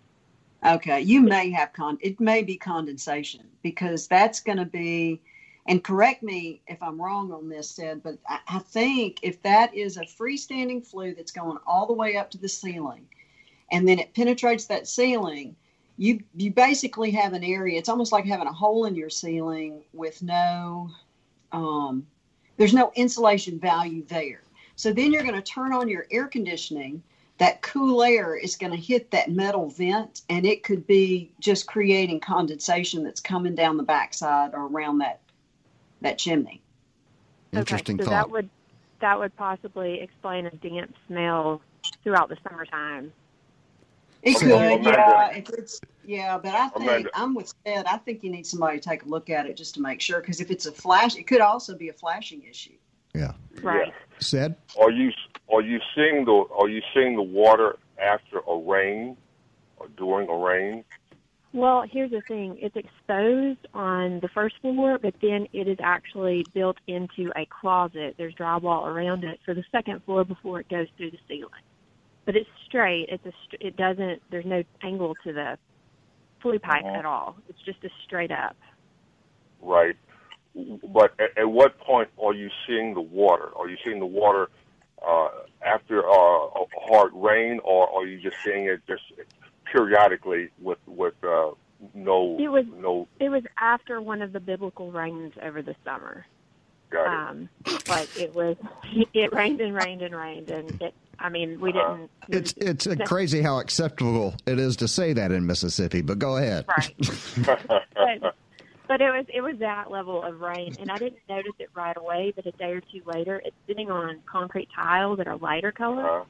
Okay, 0.64 1.02
you 1.02 1.20
may 1.20 1.50
have 1.50 1.72
con. 1.72 1.98
It 2.00 2.18
may 2.20 2.42
be 2.42 2.56
condensation 2.56 3.46
because 3.62 4.06
that's 4.08 4.40
going 4.40 4.58
to 4.58 4.64
be. 4.64 5.20
And 5.66 5.82
correct 5.82 6.22
me 6.22 6.60
if 6.66 6.82
I'm 6.82 7.00
wrong 7.00 7.32
on 7.32 7.48
this, 7.48 7.72
Ced, 7.72 8.02
but 8.02 8.18
I, 8.28 8.38
I 8.46 8.58
think 8.58 9.20
if 9.22 9.40
that 9.42 9.74
is 9.74 9.96
a 9.96 10.02
freestanding 10.02 10.86
flue 10.86 11.14
that's 11.14 11.32
going 11.32 11.56
all 11.66 11.86
the 11.86 11.94
way 11.94 12.18
up 12.18 12.30
to 12.32 12.38
the 12.38 12.50
ceiling, 12.50 13.06
and 13.72 13.88
then 13.88 13.98
it 13.98 14.12
penetrates 14.14 14.66
that 14.66 14.86
ceiling, 14.86 15.56
you 15.96 16.20
you 16.34 16.50
basically 16.50 17.10
have 17.12 17.32
an 17.32 17.44
area. 17.44 17.78
It's 17.78 17.88
almost 17.88 18.12
like 18.12 18.24
having 18.24 18.46
a 18.46 18.52
hole 18.52 18.86
in 18.86 18.94
your 18.94 19.10
ceiling 19.10 19.82
with 19.92 20.22
no 20.22 20.90
um, 21.52 22.06
there's 22.56 22.74
no 22.74 22.92
insulation 22.94 23.58
value 23.58 24.04
there. 24.04 24.42
So 24.76 24.92
then 24.92 25.12
you're 25.12 25.22
going 25.22 25.34
to 25.34 25.42
turn 25.42 25.72
on 25.72 25.88
your 25.88 26.06
air 26.10 26.26
conditioning. 26.26 27.02
That 27.38 27.62
cool 27.62 28.02
air 28.02 28.36
is 28.36 28.56
going 28.56 28.72
to 28.72 28.78
hit 28.78 29.10
that 29.10 29.30
metal 29.30 29.68
vent, 29.68 30.22
and 30.28 30.46
it 30.46 30.62
could 30.62 30.86
be 30.86 31.32
just 31.40 31.66
creating 31.66 32.20
condensation 32.20 33.02
that's 33.02 33.20
coming 33.20 33.56
down 33.56 33.76
the 33.76 33.82
backside 33.82 34.54
or 34.54 34.66
around 34.66 34.98
that 34.98 35.20
that 36.00 36.18
chimney. 36.18 36.62
Interesting 37.52 37.96
okay, 37.96 38.04
so 38.04 38.10
thought. 38.10 38.26
that 38.26 38.30
would 38.30 38.50
that 39.00 39.18
would 39.18 39.36
possibly 39.36 40.00
explain 40.00 40.46
a 40.46 40.50
damp 40.50 40.94
smell 41.08 41.60
throughout 42.02 42.28
the 42.28 42.36
summertime. 42.48 43.12
It 44.24 44.38
could, 44.38 44.48
yeah. 44.48 45.30
If 45.32 45.50
it's 45.50 45.80
yeah, 46.02 46.38
but 46.38 46.54
I 46.54 46.68
think 46.68 46.88
Amanda. 46.88 47.10
I'm 47.14 47.34
with 47.34 47.52
Ced. 47.64 47.86
I 47.86 47.98
think 47.98 48.24
you 48.24 48.30
need 48.30 48.46
somebody 48.46 48.78
to 48.78 48.88
take 48.88 49.02
a 49.04 49.08
look 49.08 49.28
at 49.28 49.46
it 49.46 49.56
just 49.56 49.74
to 49.74 49.82
make 49.82 50.00
sure. 50.00 50.20
Because 50.20 50.40
if 50.40 50.50
it's 50.50 50.64
a 50.64 50.72
flash, 50.72 51.16
it 51.16 51.26
could 51.26 51.42
also 51.42 51.76
be 51.76 51.90
a 51.90 51.92
flashing 51.92 52.42
issue. 52.42 52.72
Yeah. 53.14 53.32
Right. 53.62 53.88
Yeah. 53.88 54.18
Ced. 54.20 54.56
Are 54.80 54.90
you 54.90 55.12
are 55.52 55.60
you 55.60 55.78
seeing 55.94 56.24
the 56.24 56.44
are 56.58 56.68
you 56.68 56.80
seeing 56.94 57.16
the 57.16 57.22
water 57.22 57.76
after 57.98 58.38
a 58.48 58.56
rain 58.56 59.16
or 59.76 59.88
during 59.88 60.28
a 60.30 60.36
rain? 60.36 60.84
Well, 61.52 61.84
here's 61.88 62.10
the 62.10 62.22
thing. 62.22 62.58
It's 62.60 62.76
exposed 62.76 63.66
on 63.74 64.20
the 64.20 64.28
first 64.28 64.56
floor, 64.60 64.98
but 64.98 65.14
then 65.20 65.46
it 65.52 65.68
is 65.68 65.78
actually 65.80 66.44
built 66.52 66.78
into 66.88 67.30
a 67.36 67.46
closet. 67.46 68.14
There's 68.18 68.34
drywall 68.34 68.86
around 68.86 69.22
it 69.22 69.38
for 69.44 69.54
the 69.54 69.62
second 69.70 70.02
floor 70.04 70.24
before 70.24 70.60
it 70.60 70.68
goes 70.68 70.88
through 70.96 71.12
the 71.12 71.18
ceiling 71.28 71.50
but 72.24 72.36
it's 72.36 72.48
straight. 72.66 73.08
It's 73.08 73.24
a 73.26 73.32
it 73.66 73.76
doesn't. 73.76 74.22
There's 74.30 74.46
no 74.46 74.62
angle 74.82 75.14
to 75.24 75.32
the 75.32 75.58
flue 76.40 76.58
pipe 76.58 76.84
uh-huh. 76.84 76.98
at 76.98 77.04
all. 77.04 77.36
It's 77.48 77.60
just 77.62 77.82
a 77.84 77.90
straight 78.04 78.30
up. 78.30 78.56
Right. 79.60 79.96
but 80.54 81.14
at, 81.18 81.38
at 81.38 81.50
what 81.50 81.78
point 81.80 82.10
are 82.22 82.34
you 82.34 82.50
seeing 82.66 82.94
the 82.94 83.00
water? 83.00 83.50
Are 83.56 83.68
you 83.68 83.76
seeing 83.84 83.98
the 83.98 84.06
water 84.06 84.50
uh, 85.06 85.28
after 85.64 86.06
uh, 86.06 86.12
a 86.12 86.66
hard 86.88 87.12
rain, 87.14 87.60
or 87.64 87.88
are 87.90 88.06
you 88.06 88.20
just 88.20 88.36
seeing 88.44 88.66
it 88.66 88.80
just 88.86 89.02
periodically 89.70 90.50
with 90.60 90.78
with 90.86 91.14
uh, 91.24 91.50
no 91.94 92.36
It 92.38 92.48
was 92.48 92.64
no? 92.76 93.08
it 93.20 93.28
was 93.28 93.42
after 93.58 94.00
one 94.00 94.22
of 94.22 94.32
the 94.32 94.40
biblical 94.40 94.90
rains 94.90 95.32
over 95.42 95.62
the 95.62 95.74
summer. 95.84 96.26
Got 96.90 97.06
it. 97.06 97.30
Um, 97.30 97.48
but 97.86 98.08
it 98.18 98.34
was 98.34 98.56
it 99.14 99.32
rained 99.32 99.60
and 99.60 99.74
rained 99.74 100.02
and 100.02 100.14
rained, 100.14 100.50
and 100.50 100.82
it. 100.82 100.94
I 101.18 101.28
mean, 101.28 101.60
we 101.60 101.70
Uh-huh. 101.72 101.96
didn't. 101.96 102.10
It's 102.28 102.54
it's 102.56 102.86
uh, 102.86 102.96
crazy 103.06 103.42
how 103.42 103.58
acceptable 103.60 104.34
it 104.46 104.58
is 104.58 104.76
to 104.76 104.88
say 104.88 105.12
that 105.12 105.32
in 105.32 105.46
Mississippi, 105.46 106.02
but 106.02 106.18
go 106.18 106.36
ahead. 106.36 106.64
Right. 106.68 106.94
but, 107.46 108.34
but 108.86 109.00
it 109.00 109.10
was 109.10 109.26
it 109.32 109.40
was 109.40 109.56
that 109.58 109.90
level 109.90 110.22
of 110.22 110.40
rain, 110.40 110.74
and 110.78 110.90
I 110.90 110.98
didn't 110.98 111.20
notice 111.28 111.52
it 111.58 111.70
right 111.74 111.96
away. 111.96 112.32
But 112.34 112.46
a 112.46 112.52
day 112.52 112.72
or 112.72 112.80
two 112.80 113.02
later, 113.06 113.40
it's 113.44 113.56
sitting 113.66 113.90
on 113.90 114.20
concrete 114.26 114.68
tiles 114.74 115.18
that 115.18 115.26
are 115.28 115.36
lighter 115.36 115.72
color, 115.72 116.20
Uh, 116.20 116.24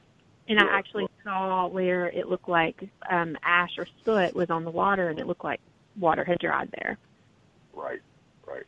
and 0.47 0.59
yeah. 0.59 0.65
I 0.65 0.77
actually 0.77 1.07
saw 1.23 1.67
where 1.67 2.07
it 2.07 2.27
looked 2.29 2.47
like 2.49 2.87
um, 3.09 3.37
ash 3.43 3.77
or 3.77 3.87
soot 4.03 4.35
was 4.35 4.49
on 4.49 4.63
the 4.63 4.71
water, 4.71 5.09
and 5.09 5.19
it 5.19 5.27
looked 5.27 5.43
like 5.43 5.59
water 5.99 6.23
had 6.23 6.39
dried 6.39 6.69
there. 6.81 6.97
Right, 7.73 8.01
right. 8.47 8.63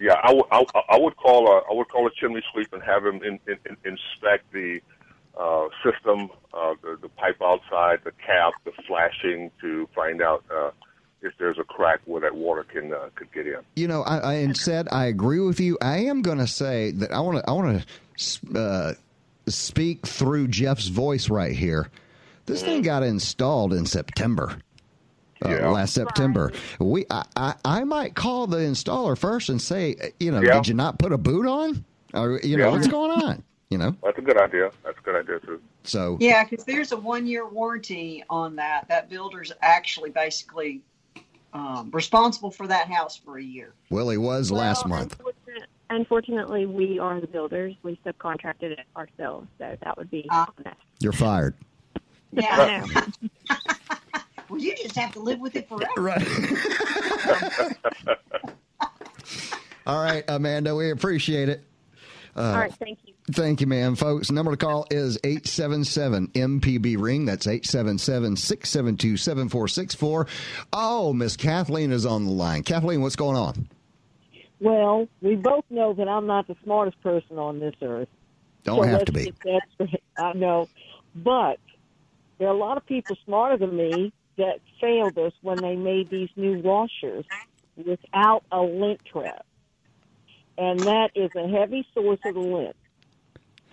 Yeah, 0.00 0.14
I 0.22 0.32
would 0.32 0.44
I, 0.50 0.64
I 0.90 0.98
would 0.98 1.16
call 1.16 1.46
a 1.48 1.58
I 1.70 1.74
would 1.74 1.88
call 1.88 2.06
a 2.06 2.10
chimney 2.10 2.42
sweep 2.52 2.72
and 2.72 2.82
have 2.82 3.04
him 3.04 3.16
in, 3.22 3.38
in, 3.46 3.56
in, 3.66 3.76
inspect 3.84 4.50
the 4.52 4.80
uh, 5.38 5.66
system, 5.84 6.30
uh, 6.54 6.74
the, 6.82 6.98
the 7.02 7.08
pipe 7.08 7.40
outside, 7.42 8.00
the 8.04 8.12
cap, 8.12 8.52
the 8.64 8.72
flashing 8.86 9.50
to 9.60 9.88
find 9.94 10.20
out 10.22 10.44
uh, 10.54 10.70
if 11.22 11.32
there's 11.38 11.58
a 11.58 11.64
crack 11.64 12.00
where 12.06 12.20
that 12.22 12.34
water 12.34 12.64
can 12.64 12.92
uh, 12.92 13.08
could 13.14 13.32
get 13.32 13.46
in. 13.46 13.58
You 13.76 13.88
know, 13.88 14.02
I, 14.02 14.18
I 14.18 14.34
and 14.34 14.54
Ced 14.54 14.88
I 14.90 15.06
agree 15.06 15.40
with 15.40 15.60
you. 15.60 15.76
I 15.80 15.98
am 15.98 16.22
going 16.22 16.38
to 16.38 16.46
say 16.46 16.90
that 16.92 17.12
I 17.12 17.20
want 17.20 17.38
to 17.38 17.48
I 17.48 17.52
want 17.52 17.84
to 18.16 18.58
uh, 18.58 18.92
speak 19.46 20.06
through 20.06 20.48
Jeff's 20.48 20.88
voice 20.88 21.28
right 21.30 21.52
here. 21.52 21.90
This 22.46 22.62
thing 22.62 22.82
got 22.82 23.02
installed 23.02 23.72
in 23.72 23.86
September. 23.86 24.58
Uh, 25.44 25.48
Yeah. 25.50 25.70
Last 25.70 25.94
September, 25.94 26.52
we 26.78 27.06
I, 27.10 27.24
I 27.36 27.54
I 27.64 27.84
might 27.84 28.14
call 28.14 28.46
the 28.46 28.58
installer 28.58 29.16
first 29.16 29.48
and 29.48 29.60
say, 29.62 29.96
you 30.18 30.32
know, 30.32 30.42
Yeah. 30.42 30.54
did 30.54 30.68
you 30.68 30.74
not 30.74 30.98
put 30.98 31.12
a 31.12 31.18
boot 31.18 31.46
on? 31.46 31.84
Or 32.12 32.40
you 32.42 32.56
know, 32.56 32.64
Yeah. 32.66 32.70
what's 32.72 32.88
going 32.88 33.10
on? 33.22 33.42
You 33.70 33.78
know, 33.78 33.96
That's 34.02 34.18
a 34.18 34.22
good 34.22 34.36
idea. 34.36 34.72
That's 34.84 34.98
a 34.98 35.02
good 35.02 35.14
idea 35.14 35.38
too. 35.38 35.60
so 35.84 36.16
Yeah, 36.20 36.42
because 36.44 36.64
there's 36.64 36.90
a 36.90 36.96
one 36.96 37.24
year 37.26 37.48
warranty 37.48 38.24
on 38.28 38.56
that. 38.56 38.88
That 38.88 39.08
builder's 39.08 39.52
actually 39.62 40.10
basically 40.10 40.82
um, 41.52 41.88
responsible 41.92 42.50
for 42.50 42.66
that 42.66 42.88
house 42.90 43.16
for 43.16 43.38
a 43.38 43.42
year. 43.42 43.72
well 43.88 44.08
he 44.10 44.16
was 44.16 44.50
last 44.50 44.86
month. 44.86 45.12
unfortunate- 45.18 45.68
Unfortunately, 45.92 46.66
we 46.66 47.00
are 47.00 47.20
the 47.20 47.26
builders. 47.26 47.74
We 47.82 47.98
subcontracted 48.06 48.70
it 48.70 48.86
ourselves, 48.96 49.48
so 49.58 49.76
that 49.82 49.98
would 49.98 50.08
be 50.08 50.24
on 50.30 50.46
us. 50.64 50.74
You're 51.00 51.10
fired. 51.12 51.56
Yeah. 52.30 52.84
I 52.86 52.94
know. 52.94 53.06
well, 54.48 54.60
you 54.60 54.76
just 54.76 54.94
have 54.94 55.10
to 55.14 55.18
live 55.20 55.40
with 55.40 55.56
it 55.56 55.68
forever. 55.68 55.90
Right. 55.96 56.24
All 59.86 60.04
right, 60.04 60.22
Amanda, 60.28 60.76
we 60.76 60.90
appreciate 60.92 61.48
it. 61.48 61.64
All 62.36 62.52
right, 62.52 62.72
thank 62.74 63.00
you. 63.04 63.09
Thank 63.32 63.60
you, 63.60 63.66
ma'am. 63.66 63.94
Folks, 63.96 64.30
number 64.30 64.50
to 64.52 64.56
call 64.56 64.86
is 64.90 65.18
877 65.22 66.28
MPB 66.28 66.96
Ring. 66.98 67.26
That's 67.26 67.46
877 67.46 68.36
672 68.36 69.16
7464. 69.16 70.26
Oh, 70.72 71.12
Miss 71.12 71.36
Kathleen 71.36 71.92
is 71.92 72.06
on 72.06 72.24
the 72.24 72.32
line. 72.32 72.62
Kathleen, 72.62 73.02
what's 73.02 73.16
going 73.16 73.36
on? 73.36 73.68
Well, 74.58 75.08
we 75.22 75.36
both 75.36 75.64
know 75.70 75.94
that 75.94 76.08
I'm 76.08 76.26
not 76.26 76.46
the 76.48 76.56
smartest 76.64 77.00
person 77.02 77.38
on 77.38 77.60
this 77.60 77.74
earth. 77.82 78.08
Don't 78.64 78.78
So 78.78 78.82
have 78.82 79.04
to 79.06 79.12
be. 79.12 79.32
I 80.18 80.32
know. 80.34 80.68
But 81.14 81.58
there 82.38 82.48
are 82.48 82.54
a 82.54 82.58
lot 82.58 82.76
of 82.76 82.86
people 82.86 83.16
smarter 83.24 83.56
than 83.56 83.76
me 83.76 84.12
that 84.36 84.60
failed 84.80 85.18
us 85.18 85.32
when 85.42 85.58
they 85.58 85.76
made 85.76 86.10
these 86.10 86.30
new 86.36 86.58
washers 86.60 87.24
without 87.76 88.42
a 88.52 88.60
lint 88.60 89.00
trap. 89.04 89.46
And 90.58 90.80
that 90.80 91.10
is 91.14 91.30
a 91.36 91.48
heavy 91.48 91.86
source 91.94 92.18
of 92.24 92.34
the 92.34 92.40
lint. 92.40 92.76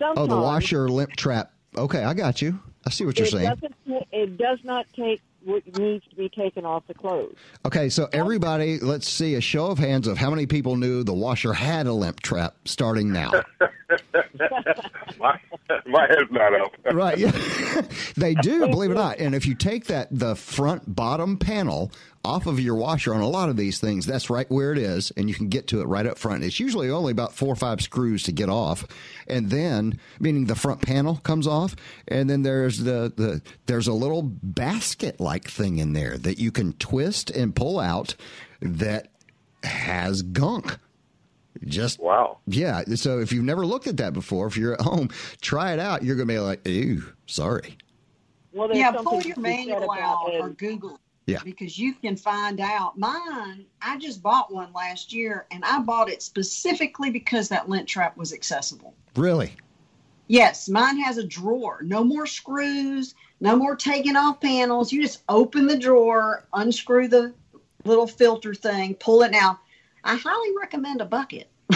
Oh, 0.00 0.26
the 0.26 0.36
washer 0.36 0.88
lint 0.88 1.10
trap. 1.16 1.52
Okay, 1.76 2.02
I 2.02 2.14
got 2.14 2.40
you. 2.42 2.58
I 2.86 2.90
see 2.90 3.04
what 3.04 3.18
you're 3.18 3.26
it 3.26 3.32
saying. 3.32 3.48
Doesn't, 3.48 3.74
it 4.12 4.38
does 4.38 4.58
not 4.64 4.86
take 4.94 5.20
what 5.44 5.66
needs 5.78 6.04
to 6.08 6.16
be 6.16 6.28
taken 6.28 6.64
off 6.64 6.86
the 6.86 6.94
clothes. 6.94 7.36
Okay, 7.64 7.88
so 7.88 8.08
everybody, 8.12 8.78
let's 8.78 9.08
see 9.08 9.34
a 9.34 9.40
show 9.40 9.66
of 9.66 9.78
hands 9.78 10.06
of 10.06 10.18
how 10.18 10.30
many 10.30 10.46
people 10.46 10.76
knew 10.76 11.02
the 11.02 11.14
washer 11.14 11.52
had 11.52 11.86
a 11.86 11.92
lint 11.92 12.22
trap 12.22 12.54
starting 12.64 13.12
now. 13.12 13.30
my 15.18 15.38
my 15.86 16.06
head's 16.06 16.30
not 16.30 16.60
up. 16.60 16.72
right. 16.92 17.18
Yeah. 17.18 17.30
they 18.16 18.34
do, 18.34 18.68
believe 18.70 18.90
it 18.90 18.94
or 18.94 18.96
not. 18.96 19.18
And 19.18 19.34
if 19.34 19.46
you 19.46 19.54
take 19.54 19.86
that 19.86 20.08
the 20.10 20.36
front 20.36 20.94
bottom 20.94 21.38
panel 21.38 21.92
off 22.24 22.46
of 22.46 22.58
your 22.60 22.74
washer 22.74 23.14
on 23.14 23.20
a 23.20 23.28
lot 23.28 23.48
of 23.48 23.56
these 23.56 23.78
things, 23.80 24.04
that's 24.04 24.28
right 24.28 24.50
where 24.50 24.72
it 24.72 24.78
is, 24.78 25.10
and 25.16 25.28
you 25.28 25.34
can 25.34 25.48
get 25.48 25.66
to 25.68 25.80
it 25.80 25.84
right 25.86 26.04
up 26.06 26.18
front. 26.18 26.44
It's 26.44 26.60
usually 26.60 26.90
only 26.90 27.12
about 27.12 27.32
four 27.34 27.48
or 27.48 27.56
five 27.56 27.80
screws 27.80 28.22
to 28.24 28.32
get 28.32 28.48
off, 28.48 28.86
and 29.26 29.50
then 29.50 29.98
meaning 30.20 30.46
the 30.46 30.54
front 30.54 30.82
panel 30.82 31.16
comes 31.16 31.46
off, 31.46 31.74
and 32.08 32.28
then 32.28 32.42
there's 32.42 32.78
the 32.78 33.12
the 33.16 33.40
there's 33.66 33.86
a 33.88 33.92
little 33.92 34.22
basket 34.22 35.20
like 35.20 35.48
thing 35.48 35.78
in 35.78 35.92
there 35.92 36.18
that 36.18 36.38
you 36.38 36.50
can 36.50 36.72
twist 36.74 37.30
and 37.30 37.54
pull 37.56 37.78
out 37.78 38.14
that 38.60 39.08
has 39.62 40.22
gunk. 40.22 40.76
Just 41.64 41.98
Wow. 41.98 42.38
yeah. 42.46 42.82
So 42.94 43.18
if 43.18 43.32
you've 43.32 43.44
never 43.44 43.66
looked 43.66 43.86
at 43.88 43.96
that 43.96 44.12
before, 44.12 44.46
if 44.46 44.56
you're 44.56 44.74
at 44.74 44.80
home, 44.80 45.08
try 45.40 45.72
it 45.72 45.80
out. 45.80 46.04
You're 46.04 46.14
gonna 46.16 46.26
be 46.26 46.38
like, 46.38 46.66
ew, 46.66 47.02
sorry. 47.26 47.76
Well, 48.52 48.74
Yeah, 48.74 48.92
something 48.92 49.04
pull 49.04 49.22
your 49.22 49.38
manual 49.40 49.84
about 49.84 50.00
out 50.00 50.34
or. 50.34 50.50
Google 50.50 50.94
it. 50.94 51.00
Yeah. 51.28 51.40
Because 51.44 51.78
you 51.78 51.92
can 51.92 52.16
find 52.16 52.58
out. 52.58 52.98
Mine, 52.98 53.66
I 53.82 53.98
just 53.98 54.22
bought 54.22 54.50
one 54.50 54.72
last 54.72 55.12
year 55.12 55.46
and 55.50 55.62
I 55.62 55.78
bought 55.80 56.08
it 56.08 56.22
specifically 56.22 57.10
because 57.10 57.50
that 57.50 57.68
lint 57.68 57.86
trap 57.86 58.16
was 58.16 58.32
accessible. 58.32 58.94
Really? 59.14 59.52
Yes, 60.28 60.70
mine 60.70 60.98
has 60.98 61.18
a 61.18 61.24
drawer. 61.24 61.80
No 61.82 62.02
more 62.02 62.24
screws, 62.24 63.14
no 63.40 63.56
more 63.56 63.76
taking 63.76 64.16
off 64.16 64.40
panels. 64.40 64.90
You 64.90 65.02
just 65.02 65.22
open 65.28 65.66
the 65.66 65.78
drawer, 65.78 66.46
unscrew 66.54 67.08
the 67.08 67.34
little 67.84 68.06
filter 68.06 68.54
thing, 68.54 68.94
pull 68.94 69.22
it 69.22 69.34
out. 69.34 69.58
I 70.04 70.16
highly 70.16 70.56
recommend 70.58 71.02
a 71.02 71.04
bucket 71.04 71.50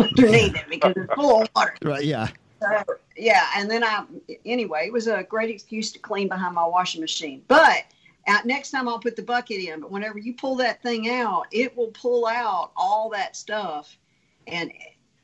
underneath 0.00 0.56
it 0.56 0.64
because 0.70 0.94
it's 0.96 1.14
full 1.14 1.42
of 1.42 1.50
water. 1.54 1.76
Right. 1.82 2.04
Yeah. 2.04 2.28
So, 2.62 2.82
yeah, 3.14 3.44
and 3.56 3.70
then 3.70 3.84
I 3.84 4.04
anyway, 4.46 4.86
it 4.86 4.92
was 4.92 5.06
a 5.06 5.22
great 5.24 5.50
excuse 5.50 5.92
to 5.92 5.98
clean 5.98 6.28
behind 6.28 6.54
my 6.54 6.66
washing 6.66 7.02
machine. 7.02 7.42
But 7.46 7.84
uh, 8.26 8.38
next 8.44 8.70
time 8.70 8.88
I'll 8.88 8.98
put 8.98 9.16
the 9.16 9.22
bucket 9.22 9.60
in. 9.60 9.80
But 9.80 9.90
whenever 9.90 10.18
you 10.18 10.34
pull 10.34 10.56
that 10.56 10.82
thing 10.82 11.08
out, 11.10 11.46
it 11.50 11.76
will 11.76 11.88
pull 11.88 12.26
out 12.26 12.72
all 12.76 13.10
that 13.10 13.36
stuff, 13.36 13.96
and 14.46 14.72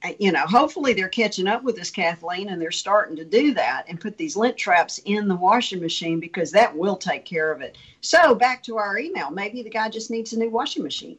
uh, 0.05 0.13
you 0.19 0.33
know, 0.33 0.45
hopefully 0.47 0.93
they're 0.93 1.09
catching 1.09 1.47
up 1.47 1.63
with 1.63 1.79
us, 1.79 1.91
Kathleen, 1.91 2.49
and 2.49 2.61
they're 2.61 2.71
starting 2.71 3.17
to 3.17 3.25
do 3.25 3.55
that 3.55 3.85
and 3.89 4.01
put 4.01 4.17
these 4.17 4.37
lint 4.37 4.57
traps 4.57 4.99
in 5.05 5.29
the 5.29 5.37
washing 5.37 5.81
machine 5.81 6.19
because 6.19 6.51
that 6.53 6.77
will 6.77 6.97
take 6.97 7.25
care 7.25 7.53
of 7.53 7.61
it. 7.61 7.79
So 8.01 8.35
back 8.35 8.63
to 8.65 8.79
our 8.79 8.99
email. 8.99 9.31
Maybe 9.31 9.63
the 9.63 9.71
guy 9.71 9.89
just 9.89 10.11
needs 10.11 10.33
a 10.33 10.39
new 10.39 10.51
washing 10.51 10.83
machine. 10.83 11.19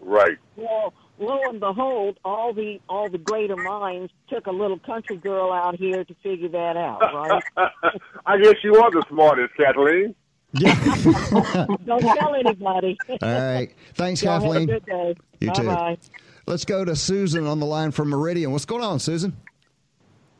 Right. 0.00 0.38
Well, 0.56 0.92
lo 1.18 1.40
and 1.48 1.60
behold, 1.60 2.18
all 2.24 2.52
the 2.52 2.80
all 2.88 3.08
the 3.08 3.18
greater 3.18 3.56
minds 3.56 4.12
took 4.28 4.46
a 4.46 4.52
little 4.52 4.78
country 4.78 5.16
girl 5.16 5.52
out 5.52 5.76
here 5.76 6.04
to 6.04 6.14
figure 6.22 6.48
that 6.48 6.76
out, 6.76 7.00
right? 7.00 7.42
I 8.26 8.38
guess 8.38 8.56
you 8.62 8.76
are 8.76 8.90
the 8.90 9.04
smartest, 9.08 9.54
Kathleen. 9.56 10.14
Don't 10.54 12.00
tell 12.00 12.34
anybody. 12.34 12.96
All 13.08 13.16
right. 13.22 13.74
Thanks, 13.94 14.22
Y'all 14.22 14.34
have 14.34 14.42
a 14.42 14.46
Kathleen. 14.46 14.66
good 14.68 14.86
day. 14.86 15.14
You 15.40 15.48
bye 15.48 15.54
too. 15.54 15.66
bye. 15.66 15.98
Let's 16.46 16.64
go 16.64 16.84
to 16.84 16.94
Susan 16.94 17.46
on 17.46 17.58
the 17.60 17.66
line 17.66 17.90
from 17.90 18.08
Meridian. 18.10 18.52
What's 18.52 18.64
going 18.66 18.82
on, 18.84 18.98
Susan? 18.98 19.36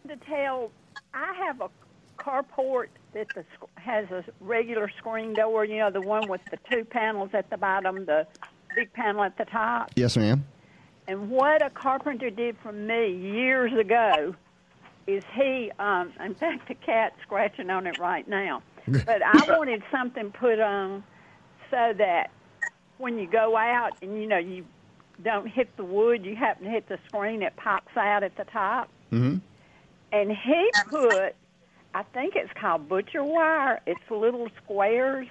to 0.08 0.16
tell 0.16 0.70
I 1.14 1.32
have 1.46 1.60
a 1.62 1.70
carport 2.18 2.88
that 3.14 3.26
the, 3.34 3.44
has 3.76 4.10
a 4.10 4.22
regular 4.40 4.90
screen 4.98 5.32
door, 5.32 5.64
you 5.64 5.78
know, 5.78 5.90
the 5.90 6.00
one 6.02 6.28
with 6.28 6.42
the 6.50 6.58
two 6.70 6.84
panels 6.84 7.30
at 7.32 7.48
the 7.48 7.56
bottom, 7.56 8.04
the 8.04 8.26
big 8.76 8.92
panel 8.92 9.22
at 9.24 9.38
the 9.38 9.46
top. 9.46 9.90
Yes, 9.96 10.16
ma'am. 10.16 10.44
And 11.08 11.30
what 11.30 11.64
a 11.64 11.70
carpenter 11.70 12.28
did 12.30 12.56
for 12.62 12.72
me 12.72 13.12
years 13.16 13.72
ago 13.72 14.34
is 15.06 15.22
he, 15.34 15.70
um, 15.78 16.12
in 16.22 16.34
fact, 16.34 16.68
the 16.68 16.74
cat's 16.74 17.16
scratching 17.22 17.70
on 17.70 17.86
it 17.86 17.98
right 17.98 18.26
now. 18.28 18.62
But 19.07 19.22
I 19.22 19.45
wanted 19.49 19.82
something 19.91 20.30
put 20.30 20.61
on 20.61 21.03
so 21.70 21.95
that 21.97 22.30
when 22.99 23.18
you 23.18 23.26
go 23.26 23.57
out 23.57 23.93
and, 24.03 24.20
you 24.20 24.26
know, 24.26 24.39
you 24.39 24.64
don't 25.22 25.47
hit 25.49 25.74
the 25.76 25.85
wood, 25.85 26.24
you 26.24 26.37
happen 26.37 26.64
to 26.64 26.70
hit 26.70 26.89
the 26.89 26.99
screen, 27.09 27.43
it 27.43 27.57
pops 27.57 27.97
out 27.97 28.22
at 28.22 28.37
the 28.37 28.45
top. 28.45 28.89
Mm-hmm. 29.12 29.39
And 30.12 30.30
he 30.30 30.70
put, 30.89 31.35
I 31.95 32.03
think 32.12 32.37
it's 32.37 32.53
called 32.61 32.89
butcher 32.89 33.22
wire. 33.22 33.80
It's 33.87 34.01
little 34.11 34.49
squares. 34.62 35.28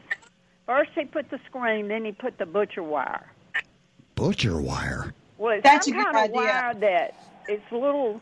First 0.66 0.92
he 0.96 1.06
put 1.06 1.30
the 1.30 1.40
screen, 1.46 1.88
then 1.90 2.06
he 2.06 2.12
put 2.12 2.38
the 2.38 2.46
butcher 2.46 2.84
wire. 2.84 3.32
Butcher 4.16 4.60
wire. 4.60 5.14
Well, 5.38 5.54
it's 5.56 5.64
That's 5.64 5.86
some 5.88 5.96
a 5.96 5.98
good 5.98 6.14
kind 6.14 6.18
of 6.18 6.24
idea. 6.24 6.36
wire 6.36 6.74
that 6.76 7.28
it's 7.48 7.72
little, 7.72 8.22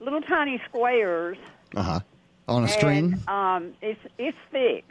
little 0.00 0.22
tiny 0.22 0.60
squares. 0.68 1.36
Uh 1.76 1.82
huh. 1.82 2.00
On 2.46 2.64
a 2.64 2.68
string. 2.68 3.14
And, 3.26 3.28
um, 3.28 3.74
it's 3.80 4.00
it's 4.18 4.36
thick, 4.52 4.84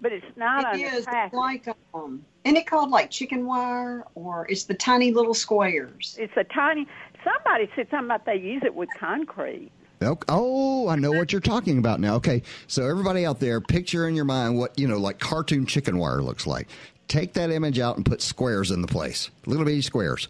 but 0.00 0.12
it's 0.12 0.26
not 0.36 0.74
It 0.74 0.82
is. 0.82 1.06
It's 1.10 1.34
like 1.34 1.66
um, 1.94 2.24
isn't 2.44 2.56
it 2.56 2.66
called 2.66 2.90
like 2.90 3.10
chicken 3.10 3.46
wire, 3.46 4.04
or 4.14 4.46
it's 4.48 4.64
the 4.64 4.74
tiny 4.74 5.12
little 5.12 5.34
squares? 5.34 6.16
It's 6.18 6.36
a 6.36 6.44
tiny. 6.44 6.86
Somebody 7.24 7.70
said 7.76 7.88
something 7.90 8.06
about 8.06 8.26
they 8.26 8.36
use 8.36 8.62
it 8.64 8.74
with 8.74 8.88
concrete. 8.98 9.70
Oh, 10.28 10.88
I 10.88 10.96
know 10.96 11.12
what 11.12 11.30
you're 11.30 11.42
talking 11.42 11.76
about 11.76 12.00
now. 12.00 12.14
Okay, 12.16 12.42
so 12.66 12.88
everybody 12.88 13.26
out 13.26 13.38
there, 13.38 13.60
picture 13.60 14.08
in 14.08 14.14
your 14.14 14.24
mind 14.24 14.58
what 14.58 14.78
you 14.78 14.88
know, 14.88 14.96
like 14.98 15.18
cartoon 15.18 15.66
chicken 15.66 15.98
wire 15.98 16.22
looks 16.22 16.46
like. 16.46 16.68
Take 17.08 17.34
that 17.34 17.50
image 17.50 17.78
out 17.78 17.96
and 17.96 18.06
put 18.06 18.22
squares 18.22 18.70
in 18.70 18.82
the 18.82 18.88
place, 18.88 19.30
little 19.44 19.64
bitty 19.64 19.82
squares. 19.82 20.28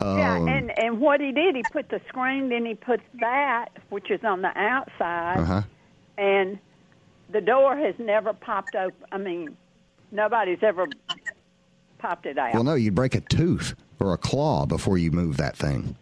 Yeah, 0.00 0.36
Um, 0.36 0.48
and 0.48 0.78
and 0.78 1.00
what 1.00 1.20
he 1.20 1.32
did, 1.32 1.56
he 1.56 1.62
put 1.72 1.88
the 1.88 2.00
screen, 2.08 2.48
then 2.48 2.64
he 2.66 2.74
put 2.74 3.00
that, 3.20 3.68
which 3.90 4.10
is 4.10 4.22
on 4.24 4.42
the 4.42 4.56
outside, 4.58 5.38
uh-huh. 5.38 5.62
and 6.18 6.58
the 7.30 7.40
door 7.40 7.76
has 7.76 7.94
never 7.98 8.32
popped 8.32 8.74
open. 8.74 9.06
I 9.12 9.18
mean, 9.18 9.56
nobody's 10.12 10.62
ever 10.62 10.86
popped 11.98 12.26
it 12.26 12.38
out. 12.38 12.54
Well, 12.54 12.64
no, 12.64 12.74
you'd 12.74 12.94
break 12.94 13.14
a 13.14 13.20
tooth 13.20 13.74
or 14.00 14.12
a 14.12 14.18
claw 14.18 14.66
before 14.66 14.98
you 14.98 15.10
move 15.10 15.36
that 15.38 15.56
thing. 15.56 15.96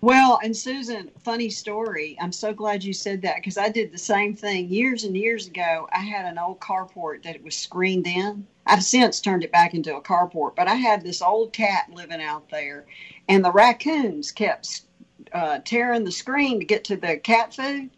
Well, 0.00 0.38
and 0.44 0.56
Susan, 0.56 1.10
funny 1.24 1.50
story. 1.50 2.16
I'm 2.20 2.30
so 2.30 2.52
glad 2.52 2.84
you 2.84 2.92
said 2.92 3.20
that 3.22 3.36
because 3.36 3.58
I 3.58 3.68
did 3.68 3.90
the 3.90 3.98
same 3.98 4.32
thing 4.34 4.68
years 4.68 5.02
and 5.02 5.16
years 5.16 5.48
ago. 5.48 5.88
I 5.92 5.98
had 5.98 6.24
an 6.24 6.38
old 6.38 6.60
carport 6.60 7.24
that 7.24 7.42
was 7.42 7.56
screened 7.56 8.06
in. 8.06 8.46
I've 8.64 8.84
since 8.84 9.20
turned 9.20 9.42
it 9.42 9.50
back 9.50 9.74
into 9.74 9.96
a 9.96 10.00
carport, 10.00 10.54
but 10.54 10.68
I 10.68 10.74
had 10.74 11.02
this 11.02 11.20
old 11.20 11.52
cat 11.52 11.90
living 11.92 12.22
out 12.22 12.48
there, 12.48 12.84
and 13.28 13.44
the 13.44 13.52
raccoons 13.52 14.32
kept 14.32 14.82
uh, 15.32 15.58
tearing 15.64 16.04
the 16.04 16.12
screen 16.12 16.58
to 16.60 16.64
get 16.64 16.84
to 16.84 16.96
the 16.96 17.16
cat 17.18 17.54
food. 17.54 17.90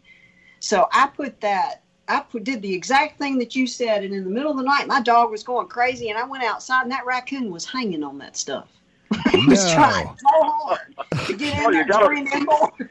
So 0.59 0.87
I 0.91 1.07
put 1.07 1.41
that. 1.41 1.81
I 2.07 2.19
put, 2.21 2.43
did 2.43 2.61
the 2.61 2.73
exact 2.73 3.17
thing 3.19 3.37
that 3.39 3.55
you 3.55 3.65
Ced, 3.65 4.03
and 4.03 4.13
in 4.13 4.23
the 4.25 4.29
middle 4.29 4.51
of 4.51 4.57
the 4.57 4.63
night, 4.63 4.85
my 4.87 5.01
dog 5.01 5.31
was 5.31 5.43
going 5.43 5.67
crazy, 5.67 6.09
and 6.09 6.19
I 6.19 6.25
went 6.25 6.43
outside, 6.43 6.81
and 6.83 6.91
that 6.91 7.05
raccoon 7.05 7.51
was 7.51 7.63
hanging 7.65 8.03
on 8.03 8.17
that 8.17 8.35
stuff. 8.35 8.67
He 9.31 9.45
was 9.47 9.71
trying 9.73 10.07
so 10.07 10.27
hard 10.29 10.95
to 11.27 11.33
get 11.37 11.57
in 11.57 11.65
Oh, 11.65 11.69
you 11.69 11.73
there 11.73 11.85
gotta- 11.85 12.05
during 12.05 12.25
that 12.25 12.45
board. 12.45 12.89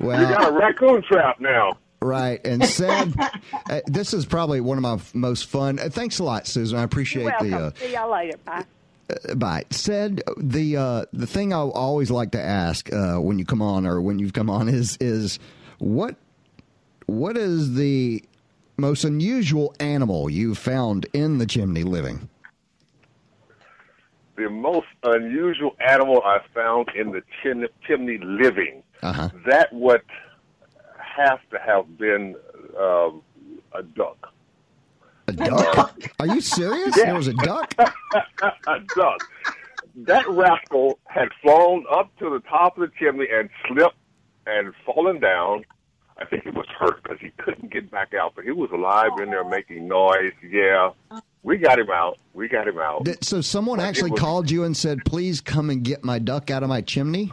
You 0.00 0.26
got 0.28 0.48
a 0.48 0.52
raccoon 0.52 1.02
trap 1.02 1.40
now. 1.40 1.78
right. 2.02 2.40
And 2.44 2.64
said, 2.66 3.14
uh, 3.70 3.80
this 3.86 4.12
is 4.14 4.26
probably 4.26 4.60
one 4.60 4.78
of 4.78 4.82
my 4.82 4.94
f- 4.94 5.14
most 5.14 5.46
fun. 5.46 5.78
Uh, 5.78 5.88
thanks 5.88 6.18
a 6.18 6.24
lot, 6.24 6.46
Susan. 6.46 6.78
I 6.78 6.82
appreciate 6.82 7.24
Welcome. 7.24 7.50
the. 7.50 7.56
Uh, 7.56 7.70
See 7.76 7.92
y'all 7.92 8.10
later. 8.10 8.36
Bye. 8.44 8.64
Bye. 9.36 9.64
Ced 9.70 10.22
the 10.36 10.76
uh, 10.76 11.04
the 11.12 11.26
thing 11.26 11.52
I 11.52 11.58
always 11.60 12.10
like 12.10 12.32
to 12.32 12.40
ask 12.40 12.92
uh, 12.92 13.16
when 13.16 13.38
you 13.38 13.44
come 13.44 13.62
on 13.62 13.86
or 13.86 14.00
when 14.00 14.18
you've 14.18 14.34
come 14.34 14.50
on 14.50 14.68
is 14.68 14.98
is 15.00 15.38
what 15.78 16.16
what 17.06 17.36
is 17.36 17.74
the 17.74 18.22
most 18.76 19.04
unusual 19.04 19.74
animal 19.80 20.28
you've 20.28 20.58
found 20.58 21.06
in 21.12 21.38
the 21.38 21.46
chimney 21.46 21.84
living? 21.84 22.28
The 24.36 24.50
most 24.50 24.86
unusual 25.02 25.74
animal 25.80 26.22
I 26.24 26.40
found 26.54 26.88
in 26.94 27.10
the 27.10 27.22
chim- 27.42 27.66
chimney 27.86 28.18
living. 28.18 28.82
Uh 29.02 29.12
huh. 29.12 29.28
That 29.46 29.72
would 29.72 30.02
have 30.98 31.40
to 31.50 31.58
have 31.58 31.98
been 31.98 32.36
um, 32.78 33.22
a 33.72 33.82
duck. 33.82 34.32
A 35.28 35.32
duck? 35.32 36.02
Are 36.20 36.26
you 36.26 36.40
serious? 36.40 36.96
Yeah. 36.96 37.04
There 37.06 37.14
was 37.14 37.28
a 37.28 37.34
duck. 37.34 37.74
a 37.78 38.80
duck. 38.96 39.20
That 39.96 40.28
rascal 40.28 40.98
had 41.06 41.28
flown 41.42 41.84
up 41.92 42.16
to 42.18 42.30
the 42.30 42.40
top 42.48 42.78
of 42.78 42.88
the 42.88 42.92
chimney 42.98 43.26
and 43.32 43.50
slipped 43.66 43.96
and 44.46 44.72
fallen 44.86 45.20
down. 45.20 45.64
I 46.20 46.24
think 46.24 46.44
he 46.44 46.50
was 46.50 46.66
hurt 46.78 47.02
because 47.02 47.18
he 47.20 47.30
couldn't 47.38 47.70
get 47.70 47.90
back 47.90 48.12
out, 48.14 48.32
but 48.34 48.44
he 48.44 48.50
was 48.50 48.70
alive 48.72 49.10
in 49.22 49.30
there 49.30 49.44
making 49.44 49.86
noise. 49.86 50.32
Yeah, 50.48 50.90
we 51.44 51.58
got 51.58 51.78
him 51.78 51.90
out. 51.90 52.18
We 52.34 52.48
got 52.48 52.66
him 52.66 52.78
out. 52.78 53.04
Did- 53.04 53.22
So 53.22 53.40
someone 53.40 53.78
It 53.78 53.84
actually 53.84 54.10
was- 54.12 54.20
called 54.20 54.50
you 54.50 54.64
and 54.64 54.76
said, 54.76 55.04
"Please 55.04 55.40
come 55.40 55.70
and 55.70 55.84
get 55.84 56.02
my 56.04 56.18
duck 56.18 56.50
out 56.50 56.62
of 56.64 56.68
my 56.68 56.80
chimney." 56.80 57.30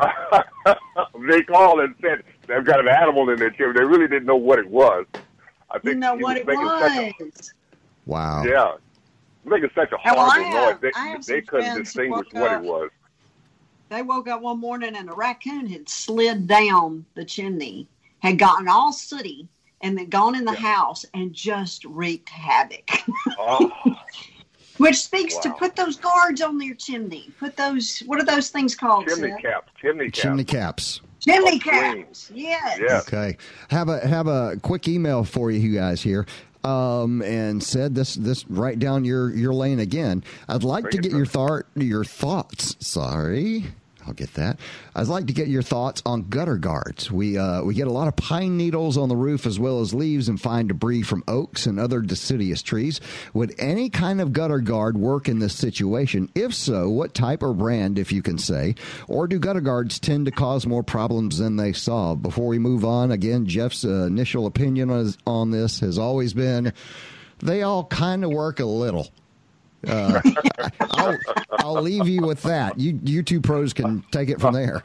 they 1.27 1.41
called 1.43 1.79
and 1.79 1.95
said 2.01 2.23
they've 2.47 2.63
got 2.65 2.79
an 2.79 2.87
animal 2.87 3.29
in 3.29 3.39
their 3.39 3.49
chimney. 3.51 3.73
They 3.77 3.85
really 3.85 4.07
didn't 4.07 4.25
know 4.25 4.35
what 4.35 4.59
it 4.59 4.69
was. 4.69 5.05
I 5.71 5.79
think 5.79 5.95
You 5.95 5.95
know 5.95 6.15
what 6.15 6.37
it 6.37 6.45
making 6.45 6.67
such 6.67 7.13
was. 7.19 7.53
Wow. 8.05 8.43
Yeah. 8.43 8.73
Making 9.43 9.69
such 9.75 9.91
a 9.91 9.95
oh, 9.95 9.99
Well, 10.05 10.29
horrible 10.29 10.51
have- 10.51 10.81
noise. 10.81 10.91
Have 10.95 11.25
They, 11.25 11.33
they 11.33 11.41
couldn't 11.41 11.77
distinguish 11.77 12.27
what 12.31 12.51
up- 12.51 12.63
it 12.63 12.67
was. 12.67 12.89
They 13.89 14.01
woke 14.01 14.27
up 14.27 14.41
one 14.41 14.59
morning 14.59 14.95
and 14.95 15.09
a 15.09 15.13
raccoon 15.13 15.67
had 15.67 15.87
slid 15.87 16.47
down 16.47 17.05
the 17.13 17.23
chimney, 17.23 17.87
had 18.19 18.39
gotten 18.39 18.67
all 18.67 18.91
sooty, 18.91 19.47
and 19.81 19.95
then 19.95 20.09
gone 20.09 20.33
in 20.35 20.43
the 20.45 20.53
house 20.55 21.05
and 21.13 21.31
just 21.33 21.85
wreaked 21.85 22.29
havoc. 22.29 22.89
Oh, 23.37 23.71
Which 24.77 24.97
speaks 24.97 25.37
to 25.37 25.53
put 25.53 25.75
those 25.75 25.95
guards 25.97 26.41
on 26.41 26.59
your 26.59 26.75
chimney. 26.75 27.31
Put 27.39 27.55
those, 27.55 27.99
what 28.07 28.19
are 28.19 28.25
those 28.25 28.49
things 28.49 28.75
called? 28.75 29.07
chimney 29.07 29.29
Ced? 29.29 29.41
caps. 29.41 29.71
Chimney 29.79 30.05
caps. 30.09 30.21
Chimney 30.21 30.43
caps. 30.43 31.01
Chimney 31.21 31.61
Oh, 31.65 31.69
caps. 31.69 32.31
Yes. 32.33 32.79
Yeah. 32.81 32.99
Okay. 32.99 33.37
Have 33.69 33.87
a 33.89 34.05
have 34.05 34.27
a 34.27 34.57
quick 34.61 34.87
email 34.87 35.23
for 35.23 35.49
you, 35.49 35.59
you 35.59 35.73
guys 35.73 36.01
here. 36.01 36.25
Um, 36.65 37.21
and 37.21 37.61
Ced 37.61 37.93
this 37.93 38.15
this 38.15 38.47
right 38.49 38.77
down 38.77 39.05
your 39.05 39.29
your 39.33 39.53
lane 39.53 39.79
again. 39.79 40.23
I'd 40.47 40.63
like 40.63 40.83
Bring 40.83 40.93
to 40.93 41.01
get 41.01 41.11
your 41.11 41.25
thought 41.25 41.65
your 41.75 42.03
thoughts. 42.03 42.75
Sorry. 42.79 43.65
I'll 44.07 44.13
get 44.13 44.33
that. 44.35 44.59
I'd 44.95 45.07
like 45.07 45.27
to 45.27 45.33
get 45.33 45.47
your 45.47 45.61
thoughts 45.61 46.01
on 46.05 46.23
gutter 46.29 46.57
guards. 46.57 47.11
We 47.11 47.37
uh, 47.37 47.63
we 47.63 47.73
get 47.73 47.87
a 47.87 47.91
lot 47.91 48.07
of 48.07 48.15
pine 48.15 48.57
needles 48.57 48.97
on 48.97 49.09
the 49.09 49.15
roof 49.15 49.45
as 49.45 49.59
well 49.59 49.81
as 49.81 49.93
leaves 49.93 50.29
and 50.29 50.39
fine 50.39 50.67
debris 50.67 51.03
from 51.03 51.23
oaks 51.27 51.65
and 51.65 51.79
other 51.79 52.01
deciduous 52.01 52.61
trees. 52.61 53.01
Would 53.33 53.55
any 53.57 53.89
kind 53.89 54.21
of 54.21 54.33
gutter 54.33 54.59
guard 54.59 54.97
work 54.97 55.27
in 55.27 55.39
this 55.39 55.55
situation? 55.55 56.29
If 56.35 56.53
so, 56.53 56.89
what 56.89 57.13
type 57.13 57.43
or 57.43 57.53
brand, 57.53 57.97
if 57.97 58.11
you 58.11 58.21
can 58.21 58.37
say? 58.37 58.75
Or 59.07 59.27
do 59.27 59.39
gutter 59.39 59.61
guards 59.61 59.99
tend 59.99 60.25
to 60.25 60.31
cause 60.31 60.67
more 60.67 60.83
problems 60.83 61.37
than 61.37 61.55
they 61.55 61.73
solve? 61.73 62.21
Before 62.21 62.47
we 62.47 62.59
move 62.59 62.85
on, 62.85 63.11
again, 63.11 63.45
Jeff's 63.45 63.85
uh, 63.85 64.05
initial 64.05 64.45
opinion 64.45 64.89
on, 64.89 65.13
on 65.25 65.51
this 65.51 65.79
has 65.79 65.97
always 65.97 66.33
been 66.33 66.73
they 67.39 67.63
all 67.63 67.85
kind 67.85 68.23
of 68.23 68.31
work 68.31 68.59
a 68.59 68.65
little. 68.65 69.09
Uh, 69.87 70.21
I'll, 70.91 71.17
I'll 71.59 71.81
leave 71.81 72.07
you 72.07 72.21
with 72.21 72.41
that. 72.43 72.79
You 72.79 72.99
you 73.03 73.23
two 73.23 73.41
pros 73.41 73.73
can 73.73 74.03
take 74.11 74.29
it 74.29 74.39
from 74.39 74.53
there. 74.53 74.83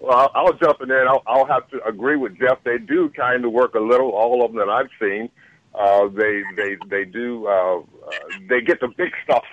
Well, 0.00 0.16
I'll, 0.16 0.46
I'll 0.46 0.52
jump 0.52 0.80
in 0.82 0.90
I'll, 0.92 1.22
I'll 1.26 1.46
have 1.46 1.68
to 1.70 1.84
agree 1.84 2.16
with 2.16 2.38
Jeff. 2.38 2.58
They 2.64 2.78
do 2.78 3.10
kind 3.10 3.44
of 3.44 3.52
work 3.52 3.74
a 3.74 3.80
little. 3.80 4.10
All 4.10 4.44
of 4.44 4.52
them 4.52 4.58
that 4.58 4.68
I've 4.68 4.90
seen, 5.00 5.28
uh, 5.74 6.08
they 6.08 6.42
they 6.56 6.76
they 6.88 7.04
do. 7.04 7.46
Uh, 7.46 7.78
uh, 7.78 7.82
they 8.48 8.60
get 8.60 8.80
the 8.80 8.88
big 8.96 9.12
stuff. 9.24 9.44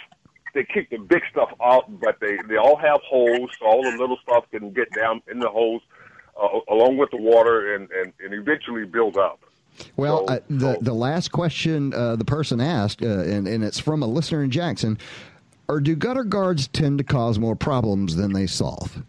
They 0.53 0.63
keep 0.63 0.89
the 0.91 0.97
big 0.97 1.23
stuff 1.31 1.49
out, 1.63 1.99
but 1.99 2.19
they 2.19 2.37
they 2.47 2.57
all 2.57 2.77
have 2.77 2.99
holes, 3.01 3.49
so 3.59 3.65
all 3.65 3.81
the 3.81 3.97
little 3.97 4.17
stuff 4.21 4.45
can 4.51 4.71
get 4.71 4.93
down 4.93 5.21
in 5.29 5.39
the 5.39 5.49
holes, 5.49 5.81
uh, 6.39 6.59
along 6.69 6.97
with 6.97 7.09
the 7.09 7.17
water, 7.17 7.73
and 7.75 7.89
and, 7.91 8.13
and 8.23 8.33
eventually 8.33 8.85
build 8.85 9.17
up. 9.17 9.39
Well, 9.97 10.27
So- 10.27 10.33
uh, 10.33 10.39
the 10.49 10.77
the 10.81 10.93
last 10.93 11.31
question 11.31 11.93
uh, 11.93 12.15
the 12.15 12.25
person 12.25 12.61
asked, 12.61 13.03
uh, 13.03 13.07
and 13.07 13.47
and 13.47 13.63
it's 13.63 13.79
from 13.79 14.03
a 14.03 14.07
listener 14.07 14.43
in 14.43 14.51
Jackson, 14.51 14.97
or 15.67 15.79
do 15.79 15.95
gutter 15.95 16.23
guards 16.23 16.67
tend 16.67 16.97
to 16.99 17.03
cause 17.03 17.39
more 17.39 17.55
problems 17.55 18.15
than 18.15 18.33
they 18.33 18.47
solve? 18.47 19.03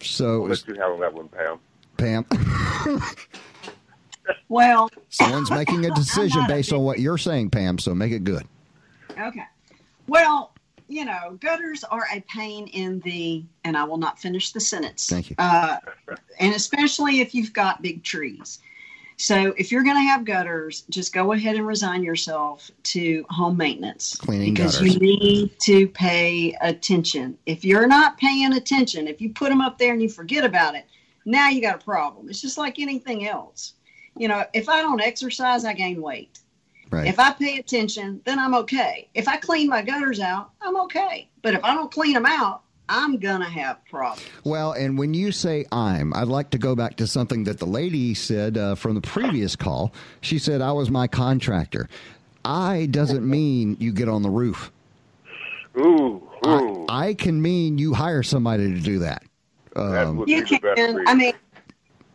So, 0.00 0.42
I'll 0.42 0.48
let 0.48 0.66
you 0.68 0.74
have 0.74 0.98
that 1.00 1.14
one, 1.14 1.28
Pam. 1.28 1.58
Pam, 1.96 2.26
Well, 4.48 4.90
someone's 5.08 5.50
making 5.62 5.86
a 5.86 5.94
decision 5.94 6.40
not 6.42 6.50
a 6.50 6.54
based 6.54 6.72
on 6.72 6.80
what 6.80 6.98
you're 6.98 7.18
saying, 7.18 7.50
Pam. 7.50 7.78
So 7.78 7.94
make 7.94 8.12
it 8.12 8.24
good. 8.24 8.46
Okay. 9.18 9.44
Well, 10.06 10.52
you 10.88 11.04
know, 11.04 11.36
gutters 11.40 11.82
are 11.84 12.06
a 12.12 12.20
pain 12.32 12.68
in 12.68 13.00
the, 13.00 13.44
and 13.64 13.76
I 13.76 13.84
will 13.84 13.96
not 13.96 14.18
finish 14.18 14.52
the 14.52 14.60
sentence. 14.60 15.08
Thank 15.08 15.30
you. 15.30 15.36
Uh, 15.38 15.78
and 16.38 16.54
especially 16.54 17.20
if 17.20 17.34
you've 17.34 17.52
got 17.52 17.82
big 17.82 18.04
trees. 18.04 18.60
So 19.18 19.54
if 19.56 19.72
you're 19.72 19.82
going 19.82 19.96
to 19.96 20.02
have 20.02 20.24
gutters, 20.24 20.82
just 20.90 21.14
go 21.14 21.32
ahead 21.32 21.56
and 21.56 21.66
resign 21.66 22.02
yourself 22.02 22.70
to 22.84 23.24
home 23.30 23.56
maintenance. 23.56 24.16
Cleaning 24.16 24.52
because 24.52 24.76
gutters. 24.76 24.94
you 24.94 25.00
need 25.00 25.58
to 25.60 25.88
pay 25.88 26.54
attention. 26.60 27.38
If 27.46 27.64
you're 27.64 27.86
not 27.86 28.18
paying 28.18 28.52
attention, 28.52 29.08
if 29.08 29.20
you 29.20 29.32
put 29.32 29.48
them 29.48 29.62
up 29.62 29.78
there 29.78 29.92
and 29.92 30.02
you 30.02 30.10
forget 30.10 30.44
about 30.44 30.74
it, 30.74 30.84
now 31.24 31.48
you 31.48 31.62
got 31.62 31.80
a 31.80 31.84
problem. 31.84 32.28
It's 32.28 32.42
just 32.42 32.58
like 32.58 32.78
anything 32.78 33.26
else. 33.26 33.74
You 34.18 34.28
know, 34.28 34.44
if 34.52 34.68
I 34.68 34.82
don't 34.82 35.00
exercise, 35.00 35.64
I 35.64 35.72
gain 35.72 36.00
weight. 36.02 36.38
Right. 36.90 37.06
If 37.06 37.18
I 37.18 37.32
pay 37.32 37.58
attention, 37.58 38.20
then 38.24 38.38
I'm 38.38 38.54
okay. 38.54 39.08
If 39.14 39.28
I 39.28 39.36
clean 39.38 39.68
my 39.68 39.82
gutters 39.82 40.20
out, 40.20 40.50
I'm 40.60 40.76
okay. 40.82 41.28
But 41.42 41.54
if 41.54 41.64
I 41.64 41.74
don't 41.74 41.90
clean 41.90 42.14
them 42.14 42.26
out, 42.26 42.62
I'm 42.88 43.18
going 43.18 43.40
to 43.40 43.48
have 43.48 43.84
problems. 43.86 44.28
Well, 44.44 44.72
and 44.72 44.98
when 44.98 45.14
you 45.14 45.32
say 45.32 45.66
I'm, 45.72 46.14
I'd 46.14 46.28
like 46.28 46.50
to 46.50 46.58
go 46.58 46.74
back 46.74 46.96
to 46.96 47.06
something 47.06 47.44
that 47.44 47.58
the 47.58 47.66
lady 47.66 48.14
said 48.14 48.56
uh, 48.56 48.74
from 48.74 48.94
the 48.94 49.00
previous 49.00 49.56
call. 49.56 49.92
She 50.20 50.38
said, 50.38 50.60
I 50.60 50.72
was 50.72 50.90
my 50.90 51.06
contractor. 51.06 51.88
I 52.44 52.86
doesn't 52.86 53.28
mean 53.28 53.76
you 53.80 53.92
get 53.92 54.08
on 54.08 54.22
the 54.22 54.30
roof. 54.30 54.70
Ooh, 55.78 56.22
ooh. 56.46 56.86
I 56.88 57.14
can 57.14 57.42
mean 57.42 57.78
you 57.78 57.92
hire 57.92 58.22
somebody 58.22 58.72
to 58.72 58.80
do 58.80 59.00
that. 59.00 59.22
Um, 59.74 60.24
You 60.26 60.42
can. 60.42 61.06
I 61.06 61.14
mean, 61.14 61.34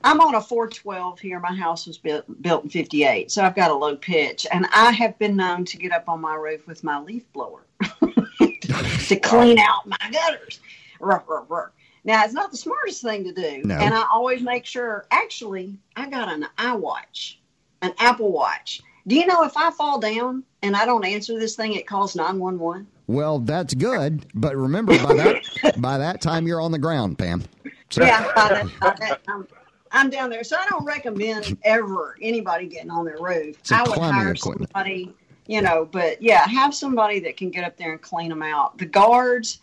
I'm 0.04 0.20
on 0.20 0.34
a 0.34 0.42
412 0.42 1.20
here. 1.20 1.40
My 1.40 1.54
house 1.54 1.86
was 1.86 1.98
built 1.98 2.26
built 2.42 2.64
in 2.64 2.70
58, 2.70 3.32
so 3.32 3.44
I've 3.44 3.56
got 3.56 3.70
a 3.70 3.76
low 3.76 3.96
pitch, 3.96 4.48
and 4.52 4.66
I 4.74 4.92
have 4.92 5.18
been 5.20 5.36
known 5.36 5.66
to 5.66 5.78
get 5.78 5.92
up 5.92 6.10
on 6.10 6.22
my 6.22 6.34
roof 6.36 6.66
with 6.66 6.84
my 6.84 7.00
leaf 7.00 7.32
blower 7.34 7.66
to 9.08 9.16
clean 9.20 9.60
out 9.60 9.86
my 9.88 9.98
gutters. 10.12 10.60
Ruh, 11.00 11.20
ruh, 11.28 11.44
ruh. 11.50 11.68
Now, 12.04 12.24
it's 12.24 12.34
not 12.34 12.52
the 12.52 12.58
smartest 12.58 13.02
thing 13.04 13.24
to 13.26 13.32
do, 13.34 13.62
No. 13.64 13.76
and 13.76 13.94
I 13.94 14.06
always 14.12 14.42
make 14.42 14.66
sure. 14.66 15.06
Actually, 15.12 15.78
I 15.96 16.10
got 16.10 16.30
an 16.30 16.48
iWatch, 16.58 17.36
an 17.82 17.94
Apple 18.00 18.32
Watch. 18.32 18.82
Do 19.08 19.16
you 19.16 19.26
know 19.26 19.44
if 19.44 19.56
I 19.58 19.72
fall 19.72 20.00
down 20.00 20.44
and 20.62 20.76
I 20.76 20.86
don't 20.86 21.06
answer 21.06 21.40
this 21.40 21.56
thing, 21.56 21.74
it 21.74 21.86
calls 21.88 22.16
911? 22.16 22.88
well, 23.08 23.40
that's 23.40 23.74
good, 23.74 24.26
but 24.34 24.56
remember 24.56 24.98
by 25.04 25.14
that 25.16 25.76
by 25.82 25.98
that 25.98 26.22
time 26.22 26.48
you're 26.48 26.62
on 26.62 26.72
the 26.72 26.80
ground, 26.80 27.18
Pam. 27.20 27.44
So, 27.90 28.04
Yeah, 28.04 28.32
by 28.36 28.48
that, 28.50 28.68
by 28.80 28.96
that 29.00 29.24
time, 29.26 29.48
I'm 29.92 30.10
down 30.10 30.30
there. 30.30 30.44
So 30.46 30.56
I 30.58 30.66
don't 30.70 30.86
recommend 30.86 31.58
ever 31.64 32.16
anybody 32.22 32.68
getting 32.68 32.90
on 32.90 33.04
their 33.06 33.18
roof. 33.20 33.58
I 33.70 33.84
would 33.84 33.98
hire 33.98 34.32
equipment. 34.32 34.72
somebody, 34.74 35.14
you 35.52 35.62
know, 35.62 35.86
but 35.92 36.22
yeah, 36.22 36.48
have 36.48 36.74
somebody 36.74 37.20
that 37.20 37.36
can 37.36 37.50
get 37.50 37.66
up 37.66 37.76
there 37.76 37.92
and 37.92 38.02
clean 38.02 38.30
them 38.30 38.42
out. 38.42 38.78
The 38.78 38.86
guards, 38.86 39.60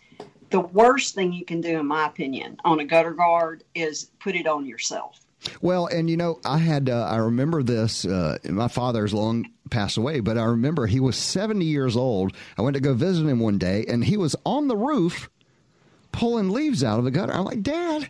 the 0.51 0.59
worst 0.59 1.15
thing 1.15 1.33
you 1.33 1.43
can 1.43 1.61
do, 1.61 1.79
in 1.79 1.87
my 1.87 2.05
opinion, 2.05 2.57
on 2.63 2.79
a 2.79 2.85
gutter 2.85 3.11
guard 3.13 3.63
is 3.73 4.11
put 4.19 4.35
it 4.35 4.45
on 4.45 4.65
yourself. 4.67 5.19
Well, 5.61 5.87
and 5.87 6.07
you 6.09 6.15
know, 6.17 6.39
I 6.45 6.59
had 6.59 6.89
uh, 6.89 7.07
I 7.09 7.15
remember 7.15 7.63
this. 7.63 8.05
Uh, 8.05 8.37
my 8.49 8.67
father's 8.67 9.13
long 9.15 9.49
passed 9.71 9.97
away, 9.97 10.19
but 10.19 10.37
I 10.37 10.43
remember 10.43 10.85
he 10.85 10.99
was 10.99 11.15
seventy 11.15 11.65
years 11.65 11.95
old. 11.97 12.33
I 12.57 12.61
went 12.61 12.75
to 12.75 12.81
go 12.81 12.93
visit 12.93 13.25
him 13.25 13.39
one 13.39 13.57
day, 13.57 13.85
and 13.87 14.03
he 14.03 14.15
was 14.17 14.35
on 14.45 14.67
the 14.67 14.77
roof 14.77 15.27
pulling 16.11 16.49
leaves 16.49 16.83
out 16.83 16.99
of 16.99 17.05
the 17.05 17.11
gutter. 17.11 17.33
I'm 17.33 17.45
like, 17.45 17.63
Dad, 17.63 18.09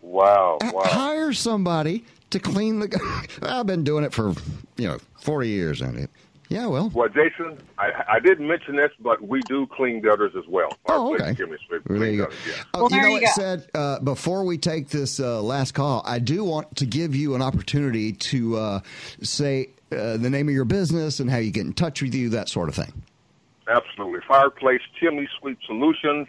Wow, 0.00 0.58
wow. 0.62 0.82
hire 0.84 1.32
somebody 1.34 2.04
to 2.30 2.38
clean 2.38 2.78
the. 2.78 2.88
gutter." 2.88 3.04
I've 3.42 3.66
been 3.66 3.84
doing 3.84 4.04
it 4.04 4.14
for 4.14 4.32
you 4.76 4.88
know 4.88 4.98
forty 5.20 5.48
years, 5.48 5.82
and 5.82 5.98
it. 5.98 6.10
Yeah, 6.50 6.66
well, 6.66 6.90
Well, 6.94 7.08
Jason, 7.08 7.58
I, 7.76 7.90
I 8.08 8.20
didn't 8.20 8.46
mention 8.48 8.74
this, 8.76 8.90
but 9.00 9.20
we 9.20 9.40
do 9.42 9.66
clean 9.66 10.00
gutters 10.00 10.32
as 10.36 10.46
well. 10.48 10.70
Oh, 10.86 11.08
Fireplace 11.16 11.20
okay. 11.20 11.34
chimney 11.36 11.58
sweep, 11.68 11.82
Well, 11.88 11.98
there 11.98 12.06
clean 12.08 12.12
you 12.14 12.18
go. 12.18 12.24
gutters, 12.24 12.38
yeah. 12.46 12.62
Oh, 12.74 12.88
you 12.90 13.02
know 13.02 13.10
what 13.10 13.22
Ced 13.38 13.68
uh, 13.74 14.00
before 14.00 14.44
we 14.44 14.56
take 14.56 14.88
this 14.88 15.20
uh, 15.20 15.42
last 15.42 15.72
call, 15.74 16.02
I 16.06 16.18
do 16.18 16.44
want 16.44 16.74
to 16.76 16.86
give 16.86 17.14
you 17.14 17.34
an 17.34 17.42
opportunity 17.42 18.12
to 18.12 18.56
uh, 18.56 18.80
say 19.22 19.68
uh, 19.92 20.16
the 20.16 20.30
name 20.30 20.48
of 20.48 20.54
your 20.54 20.64
business 20.64 21.20
and 21.20 21.28
how 21.30 21.36
you 21.36 21.50
get 21.50 21.66
in 21.66 21.74
touch 21.74 22.00
with 22.00 22.14
you, 22.14 22.30
that 22.30 22.48
sort 22.48 22.68
of 22.70 22.74
thing. 22.74 23.02
Absolutely. 23.68 24.20
Fireplace 24.26 24.80
Chimney 24.98 25.28
Sweep 25.40 25.58
Solutions. 25.66 26.28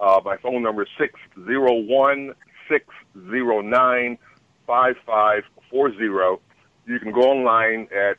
Uh, 0.00 0.20
my 0.24 0.38
phone 0.38 0.62
number 0.62 0.82
is 0.84 0.88
601 0.98 2.34
609 2.70 4.18
5540. 4.66 6.42
You 6.86 6.98
can 7.00 7.12
go 7.12 7.20
online 7.22 7.88
at 7.94 8.16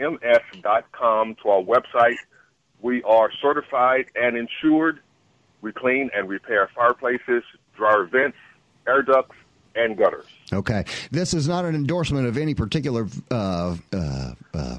chimneysweepms.com 0.00 1.36
to 1.42 1.48
our 1.48 1.62
website. 1.62 2.16
We 2.80 3.02
are 3.02 3.30
certified 3.42 4.06
and 4.14 4.36
insured. 4.36 5.00
We 5.60 5.72
clean 5.72 6.10
and 6.14 6.28
repair 6.28 6.70
fireplaces, 6.74 7.42
dryer 7.76 8.04
vents, 8.04 8.38
air 8.86 9.02
ducts, 9.02 9.36
and 9.74 9.96
gutters. 9.96 10.26
Okay, 10.52 10.84
this 11.10 11.34
is 11.34 11.46
not 11.46 11.64
an 11.64 11.74
endorsement 11.74 12.26
of 12.26 12.36
any 12.36 12.54
particular 12.54 13.06
uh, 13.30 13.76
uh, 13.92 14.32
uh, 14.54 14.78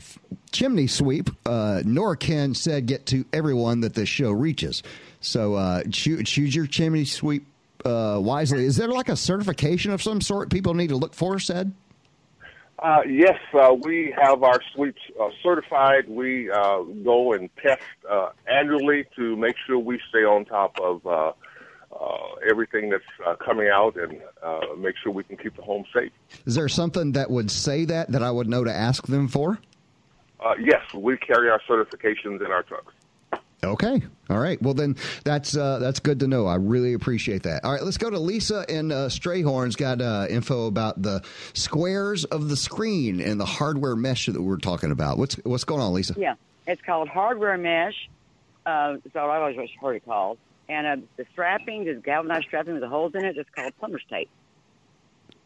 chimney 0.51 0.87
sweep, 0.87 1.29
uh, 1.45 1.81
nor 1.85 2.15
can 2.15 2.53
Ced 2.53 2.87
get 2.87 3.05
to 3.07 3.23
everyone 3.31 3.81
that 3.81 3.93
this 3.93 4.09
show 4.09 4.31
reaches. 4.31 4.83
So 5.21 5.53
uh, 5.53 5.83
choose, 5.91 6.27
choose 6.27 6.55
your 6.55 6.65
chimney 6.65 7.05
sweep 7.05 7.45
uh, 7.85 8.17
wisely. 8.21 8.65
Is 8.65 8.75
there 8.75 8.89
like 8.89 9.07
a 9.07 9.15
certification 9.15 9.91
of 9.91 10.01
some 10.01 10.19
sort 10.19 10.49
people 10.49 10.73
need 10.73 10.89
to 10.89 10.97
look 10.97 11.13
for? 11.13 11.35
Ced. 11.35 11.71
Uh, 12.81 13.01
yes, 13.07 13.37
uh, 13.53 13.73
we 13.73 14.13
have 14.19 14.41
our 14.41 14.59
sweeps 14.73 15.01
uh, 15.21 15.29
certified. 15.43 16.09
We 16.09 16.49
uh, 16.49 16.81
go 17.03 17.33
and 17.33 17.47
test 17.57 17.83
uh, 18.09 18.29
annually 18.47 19.05
to 19.15 19.35
make 19.35 19.55
sure 19.67 19.77
we 19.77 19.99
stay 20.09 20.23
on 20.23 20.45
top 20.45 20.79
of 20.81 21.05
uh, 21.05 21.33
uh, 21.93 22.17
everything 22.49 22.89
that's 22.89 23.03
uh, 23.25 23.35
coming 23.35 23.69
out 23.71 23.95
and 23.97 24.19
uh, 24.41 24.61
make 24.79 24.95
sure 24.97 25.11
we 25.11 25.23
can 25.23 25.37
keep 25.37 25.55
the 25.55 25.61
home 25.61 25.83
safe. 25.93 26.11
Is 26.47 26.55
there 26.55 26.67
something 26.67 27.11
that 27.11 27.29
would 27.29 27.51
say 27.51 27.85
that 27.85 28.11
that 28.11 28.23
I 28.23 28.31
would 28.31 28.49
know 28.49 28.63
to 28.63 28.73
ask 28.73 29.05
them 29.05 29.27
for? 29.27 29.59
Uh, 30.39 30.55
yes, 30.59 30.81
we 30.95 31.17
carry 31.17 31.51
our 31.51 31.61
certifications 31.69 32.43
in 32.43 32.47
our 32.47 32.63
trucks. 32.63 32.93
Okay. 33.63 34.01
All 34.29 34.39
right. 34.39 34.59
Well, 34.61 34.73
then 34.73 34.95
that's 35.23 35.55
uh, 35.55 35.77
that's 35.79 35.99
good 35.99 36.19
to 36.21 36.27
know. 36.27 36.47
I 36.47 36.55
really 36.55 36.93
appreciate 36.93 37.43
that. 37.43 37.63
All 37.63 37.71
right. 37.71 37.83
Let's 37.83 37.97
go 37.97 38.09
to 38.09 38.17
Lisa 38.17 38.65
in 38.67 38.91
uh, 38.91 39.07
Strayhorn's 39.07 39.75
got 39.75 40.01
uh, 40.01 40.25
info 40.29 40.65
about 40.65 41.01
the 41.01 41.21
squares 41.53 42.25
of 42.25 42.49
the 42.49 42.55
screen 42.55 43.21
and 43.21 43.39
the 43.39 43.45
hardware 43.45 43.95
mesh 43.95 44.25
that 44.25 44.41
we're 44.41 44.57
talking 44.57 44.91
about. 44.91 45.19
What's 45.19 45.35
what's 45.43 45.63
going 45.63 45.81
on, 45.81 45.93
Lisa? 45.93 46.15
Yeah, 46.17 46.35
it's 46.65 46.81
called 46.81 47.07
hardware 47.07 47.57
mesh. 47.57 48.09
Uh, 48.65 48.93
that's 49.03 49.13
what 49.13 49.29
I 49.29 49.37
always 49.37 49.69
heard 49.79 49.95
it 49.95 50.05
called. 50.05 50.39
And 50.67 50.87
uh, 50.87 51.05
the 51.17 51.25
strapping, 51.31 51.85
the 51.85 51.95
galvanized 51.95 52.45
strapping 52.47 52.73
with 52.73 52.81
the 52.81 52.89
holes 52.89 53.13
in 53.13 53.25
it, 53.25 53.37
it's 53.37 53.49
called 53.49 53.77
plumber's 53.77 54.05
tape. 54.09 54.29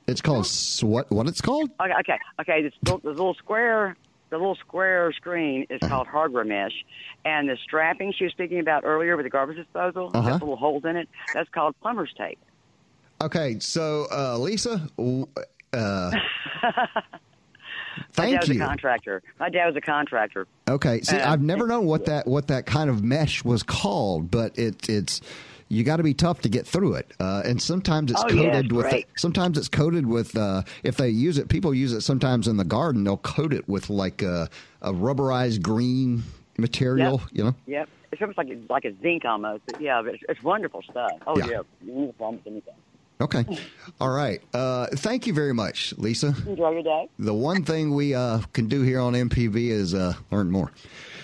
It's 0.07 0.21
called 0.21 0.47
what? 0.81 1.11
What 1.11 1.27
it's 1.27 1.41
called? 1.41 1.71
Okay, 1.81 1.93
okay, 1.99 2.19
okay. 2.39 2.61
This, 2.61 2.73
the 2.83 2.97
little 3.03 3.33
square, 3.33 3.97
the 4.35 4.39
little 4.39 4.55
square 4.55 5.13
screen 5.13 5.65
is 5.69 5.79
called 5.87 6.07
hardware 6.07 6.43
mesh, 6.43 6.73
and 7.23 7.47
the 7.47 7.55
strapping 7.63 8.11
she 8.17 8.25
was 8.25 8.33
speaking 8.33 8.59
about 8.59 8.83
earlier 8.83 9.15
with 9.15 9.25
the 9.25 9.29
garbage 9.29 9.55
disposal, 9.55 10.11
Uh-huh. 10.13 10.27
that 10.29 10.39
little 10.41 10.57
holes 10.57 10.83
in 10.83 10.97
it, 10.97 11.07
that's 11.33 11.49
called 11.51 11.73
plumber's 11.81 12.13
tape. 12.17 12.37
Okay. 13.21 13.59
So, 13.59 14.07
uh, 14.11 14.37
Lisa, 14.37 14.89
uh, 15.71 16.11
My 16.61 18.11
thank 18.11 18.33
dad 18.33 18.39
was 18.41 18.49
you. 18.49 18.61
a 18.61 18.65
contractor. 18.67 19.23
My 19.39 19.49
dad 19.49 19.67
was 19.67 19.75
a 19.77 19.81
contractor. 19.81 20.47
Okay. 20.69 20.99
See, 21.01 21.15
Uh, 21.17 21.31
I've 21.31 21.41
never 21.41 21.65
known 21.65 21.85
what 21.85 22.05
that 22.05 22.27
what 22.27 22.47
that 22.47 22.65
kind 22.65 22.89
of 22.89 23.03
mesh 23.03 23.43
was 23.45 23.63
called, 23.63 24.29
but 24.29 24.57
it 24.59 24.89
it's 24.89 25.21
you 25.69 25.83
got 25.83 25.97
to 25.97 26.03
be 26.03 26.13
tough 26.13 26.41
to 26.41 26.49
get 26.49 26.67
through 26.67 26.93
it, 26.95 27.11
uh, 27.19 27.41
and 27.45 27.61
sometimes 27.61 28.11
it's 28.11 28.21
Oh, 28.23 28.27
coated 28.27 28.65
it's 28.65 28.73
with. 28.73 28.89
great. 28.89 29.07
Sometimes 29.17 29.57
it's 29.57 29.67
coated 29.67 30.05
with. 30.05 30.35
Uh, 30.37 30.61
if 30.83 30.97
they 30.97 31.09
use 31.09 31.37
it, 31.37 31.49
people 31.49 31.73
use 31.73 31.91
it 31.93 32.01
sometimes 32.01 32.47
in 32.47 32.57
the 32.57 32.63
garden. 32.63 33.03
They'll 33.03 33.17
coat 33.17 33.53
it 33.53 33.67
with 33.67 33.89
like 33.89 34.21
a, 34.21 34.49
a 34.81 34.93
rubberized 34.93 35.61
green 35.61 36.23
material. 36.57 37.19
Yep. 37.21 37.29
You 37.33 37.43
know. 37.45 37.55
Yep. 37.67 37.89
It's 38.11 38.21
almost 38.21 38.37
like 38.37 38.47
like 38.69 38.85
a 38.85 38.93
zinc 39.01 39.25
almost. 39.25 39.63
But 39.65 39.81
yeah, 39.81 40.01
but 40.01 40.13
it's, 40.15 40.23
it's 40.29 40.43
wonderful 40.43 40.81
stuff. 40.83 41.11
Oh 41.27 41.37
Yeah. 41.37 41.45
yeah, 41.45 41.61
you 41.83 41.91
can 41.91 41.99
use 42.01 42.09
it 42.09 42.15
for 42.17 42.23
almost 42.25 42.47
anything. 42.47 42.73
Okay. 43.21 43.45
All 44.01 44.09
right. 44.09 44.41
Uh, 44.53 44.87
thank 44.87 45.25
you 45.25 45.33
very 45.33 45.53
much, 45.53 45.93
Lisa. 45.97 46.35
Enjoy 46.47 46.71
your 46.71 46.83
day. 46.83 47.07
The 47.17 47.33
one 47.33 47.63
thing 47.63 47.95
we 47.95 48.13
uh, 48.13 48.39
can 48.51 48.67
do 48.67 48.81
here 48.81 48.99
on 48.99 49.13
MPB 49.13 49.69
is 49.69 49.93
uh, 49.93 50.15
learn 50.31 50.51
more. 50.51 50.71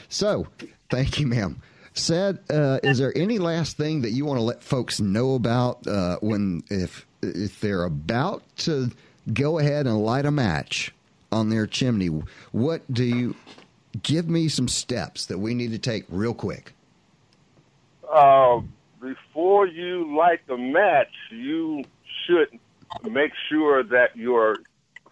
So, 0.07 0.47
thank 0.89 1.19
you, 1.19 1.27
ma'am. 1.27 1.61
Ced, 1.93 2.39
uh, 2.49 2.79
is 2.83 2.99
there 2.99 3.15
any 3.17 3.37
last 3.37 3.77
thing 3.77 4.01
that 4.01 4.11
you 4.11 4.25
want 4.25 4.37
to 4.37 4.43
let 4.43 4.63
folks 4.63 4.99
know 4.99 5.35
about 5.35 5.85
uh, 5.87 6.17
when 6.21 6.63
if 6.69 7.05
if 7.21 7.59
they're 7.59 7.83
about 7.83 8.43
to 8.57 8.91
go 9.33 9.59
ahead 9.59 9.87
and 9.87 10.03
light 10.03 10.25
a 10.25 10.31
match 10.31 10.93
on 11.31 11.49
their 11.49 11.67
chimney? 11.67 12.07
What 12.51 12.81
do 12.91 13.03
you 13.03 13.35
give 14.03 14.29
me 14.29 14.47
some 14.47 14.67
steps 14.67 15.25
that 15.25 15.39
we 15.39 15.53
need 15.53 15.71
to 15.71 15.79
take 15.79 16.05
real 16.09 16.33
quick? 16.33 16.73
Uh, 18.11 18.61
before 19.01 19.67
you 19.67 20.15
light 20.15 20.39
the 20.47 20.57
match, 20.57 21.13
you 21.29 21.83
should 22.25 22.59
make 23.09 23.31
sure 23.49 23.83
that 23.83 24.15
your 24.15 24.57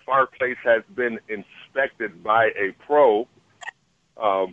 fireplace 0.05 0.57
has 0.63 0.83
been 0.95 1.19
inspected 1.27 2.23
by 2.23 2.45
a 2.57 2.71
pro. 2.85 3.27
Um, 4.21 4.49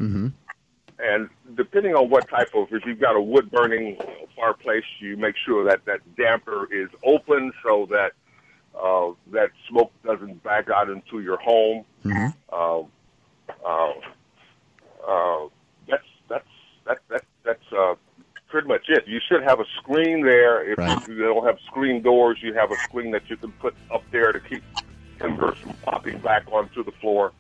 And 0.99 1.29
depending 1.57 1.95
on 1.95 2.09
what 2.09 2.29
type 2.29 2.51
of, 2.55 2.69
if 2.73 2.85
you've 2.87 3.01
got 3.01 3.17
a 3.17 3.21
wood 3.21 3.51
burning 3.51 3.99
fireplace, 4.35 4.85
you 5.01 5.17
make 5.17 5.35
sure 5.45 5.65
that 5.65 5.85
that 5.85 6.01
damper 6.17 6.67
is 6.73 6.89
open 7.05 7.53
so 7.63 7.87
that 7.91 8.13
uh, 8.79 9.13
that 9.33 9.51
smoke 9.69 9.93
doesn't 10.05 10.43
back 10.43 10.69
out 10.71 10.89
into 10.89 11.21
your 11.21 11.39
home. 11.39 11.85
Uh, 12.53 12.83
uh, 13.65 13.93
uh, 15.07 15.49
that's 15.89 16.03
that's 16.29 16.47
that, 16.87 16.99
that 17.09 17.25
that's 17.45 17.73
uh, 17.73 17.95
pretty 18.49 18.69
much 18.69 18.87
it. 18.89 19.05
You 19.07 19.21
should 19.29 19.43
have 19.43 19.61
a 19.61 19.65
screen 19.81 20.23
there. 20.25 20.71
If 20.71 20.79
Right. 20.79 21.09
you 21.09 21.19
don't 21.19 21.45
have 21.47 21.59
screen 21.67 22.03
doors, 22.03 22.39
you 22.43 22.55
have 22.55 22.71
a 22.71 22.77
screen 22.89 23.11
that 23.13 23.29
you 23.29 23.37
can 23.37 23.53
put 23.53 23.75
up 23.93 24.03
there 24.13 24.33
to 24.33 24.41
keep 24.41 24.63
embers 25.21 25.59
from 25.59 25.75
popping 25.83 26.19
back 26.21 26.45
onto 26.51 26.85
the 26.85 26.93
floor. 26.93 27.33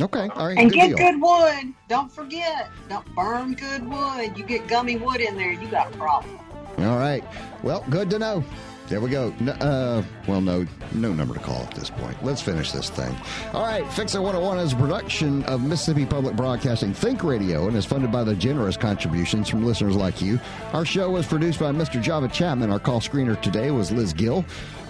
Okay. 0.00 0.28
All 0.34 0.46
right. 0.48 0.58
And 0.58 0.70
good 0.70 0.76
get 0.76 0.88
deal. 0.88 0.96
good 0.98 1.20
wood. 1.20 1.74
Don't 1.88 2.10
forget. 2.10 2.70
Don't 2.88 3.14
burn 3.14 3.54
good 3.54 3.86
wood. 3.88 4.36
You 4.36 4.44
get 4.44 4.66
gummy 4.66 4.96
wood 4.96 5.20
in 5.20 5.36
there, 5.36 5.52
you 5.52 5.68
got 5.68 5.92
a 5.92 5.96
problem. 5.96 6.38
All 6.78 6.98
right. 6.98 7.22
Well, 7.62 7.84
good 7.90 8.10
to 8.10 8.18
know. 8.18 8.44
There 8.88 9.00
we 9.00 9.08
go. 9.10 9.32
No, 9.40 9.52
uh, 9.52 10.02
well, 10.26 10.40
no, 10.40 10.66
no 10.92 11.12
number 11.12 11.34
to 11.34 11.40
call 11.40 11.62
at 11.62 11.74
this 11.74 11.88
point. 11.88 12.22
Let's 12.22 12.42
finish 12.42 12.72
this 12.72 12.90
thing. 12.90 13.16
All 13.54 13.62
right, 13.62 13.90
Fix 13.92 14.14
It 14.14 14.18
101 14.18 14.58
is 14.58 14.72
a 14.72 14.76
production 14.76 15.42
of 15.44 15.62
Mississippi 15.62 16.04
Public 16.04 16.36
Broadcasting 16.36 16.92
Think 16.92 17.22
Radio 17.22 17.68
and 17.68 17.76
is 17.76 17.86
funded 17.86 18.12
by 18.12 18.24
the 18.24 18.34
generous 18.34 18.76
contributions 18.76 19.48
from 19.48 19.64
listeners 19.64 19.96
like 19.96 20.20
you. 20.20 20.38
Our 20.72 20.84
show 20.84 21.10
was 21.10 21.26
produced 21.26 21.60
by 21.60 21.70
Mr. 21.72 22.02
Java 22.02 22.28
Chapman. 22.28 22.70
Our 22.70 22.80
call 22.80 23.00
screener 23.00 23.40
today 23.40 23.70
was 23.70 23.90
Liz 23.92 24.12
Gill. 24.12 24.44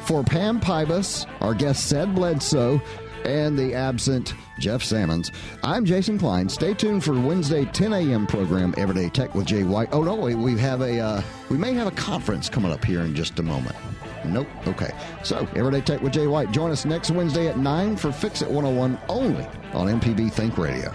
For 0.05 0.24
Pam 0.24 0.59
Pybus, 0.59 1.28
our 1.40 1.55
guest 1.55 1.88
Ced 1.88 2.12
Bledsoe, 2.12 2.82
and 3.24 3.58
the 3.58 3.74
absent 3.74 4.34
Jeff 4.58 4.82
Sammons. 4.82 5.30
I'm 5.62 5.84
Jason 5.84 6.18
Klein. 6.18 6.48
Stay 6.48 6.74
tuned 6.74 7.04
for 7.04 7.12
Wednesday 7.12 7.64
10 7.64 7.92
a.m. 7.92 8.26
program 8.26 8.74
Everyday 8.76 9.08
Tech 9.08 9.34
with 9.34 9.46
Jay 9.46 9.64
White. 9.64 9.88
Oh 9.92 10.02
no, 10.02 10.14
we, 10.14 10.34
we 10.34 10.58
have 10.58 10.80
a 10.80 10.98
uh, 10.98 11.22
we 11.50 11.56
may 11.58 11.72
have 11.74 11.86
a 11.86 11.92
conference 11.92 12.48
coming 12.48 12.72
up 12.72 12.84
here 12.84 13.00
in 13.00 13.14
just 13.14 13.38
a 13.38 13.42
moment. 13.42 13.76
Nope. 14.24 14.48
Okay. 14.66 14.90
So 15.24 15.48
Everyday 15.56 15.80
Tech 15.80 16.00
with 16.00 16.12
Jay 16.12 16.26
White. 16.26 16.52
Join 16.52 16.70
us 16.70 16.84
next 16.84 17.10
Wednesday 17.10 17.48
at 17.48 17.58
nine 17.58 17.96
for 17.96 18.12
Fix 18.12 18.42
It 18.42 18.48
101 18.48 18.98
only 19.08 19.44
on 19.72 20.00
MPB 20.00 20.32
Think 20.32 20.58
Radio. 20.58 20.92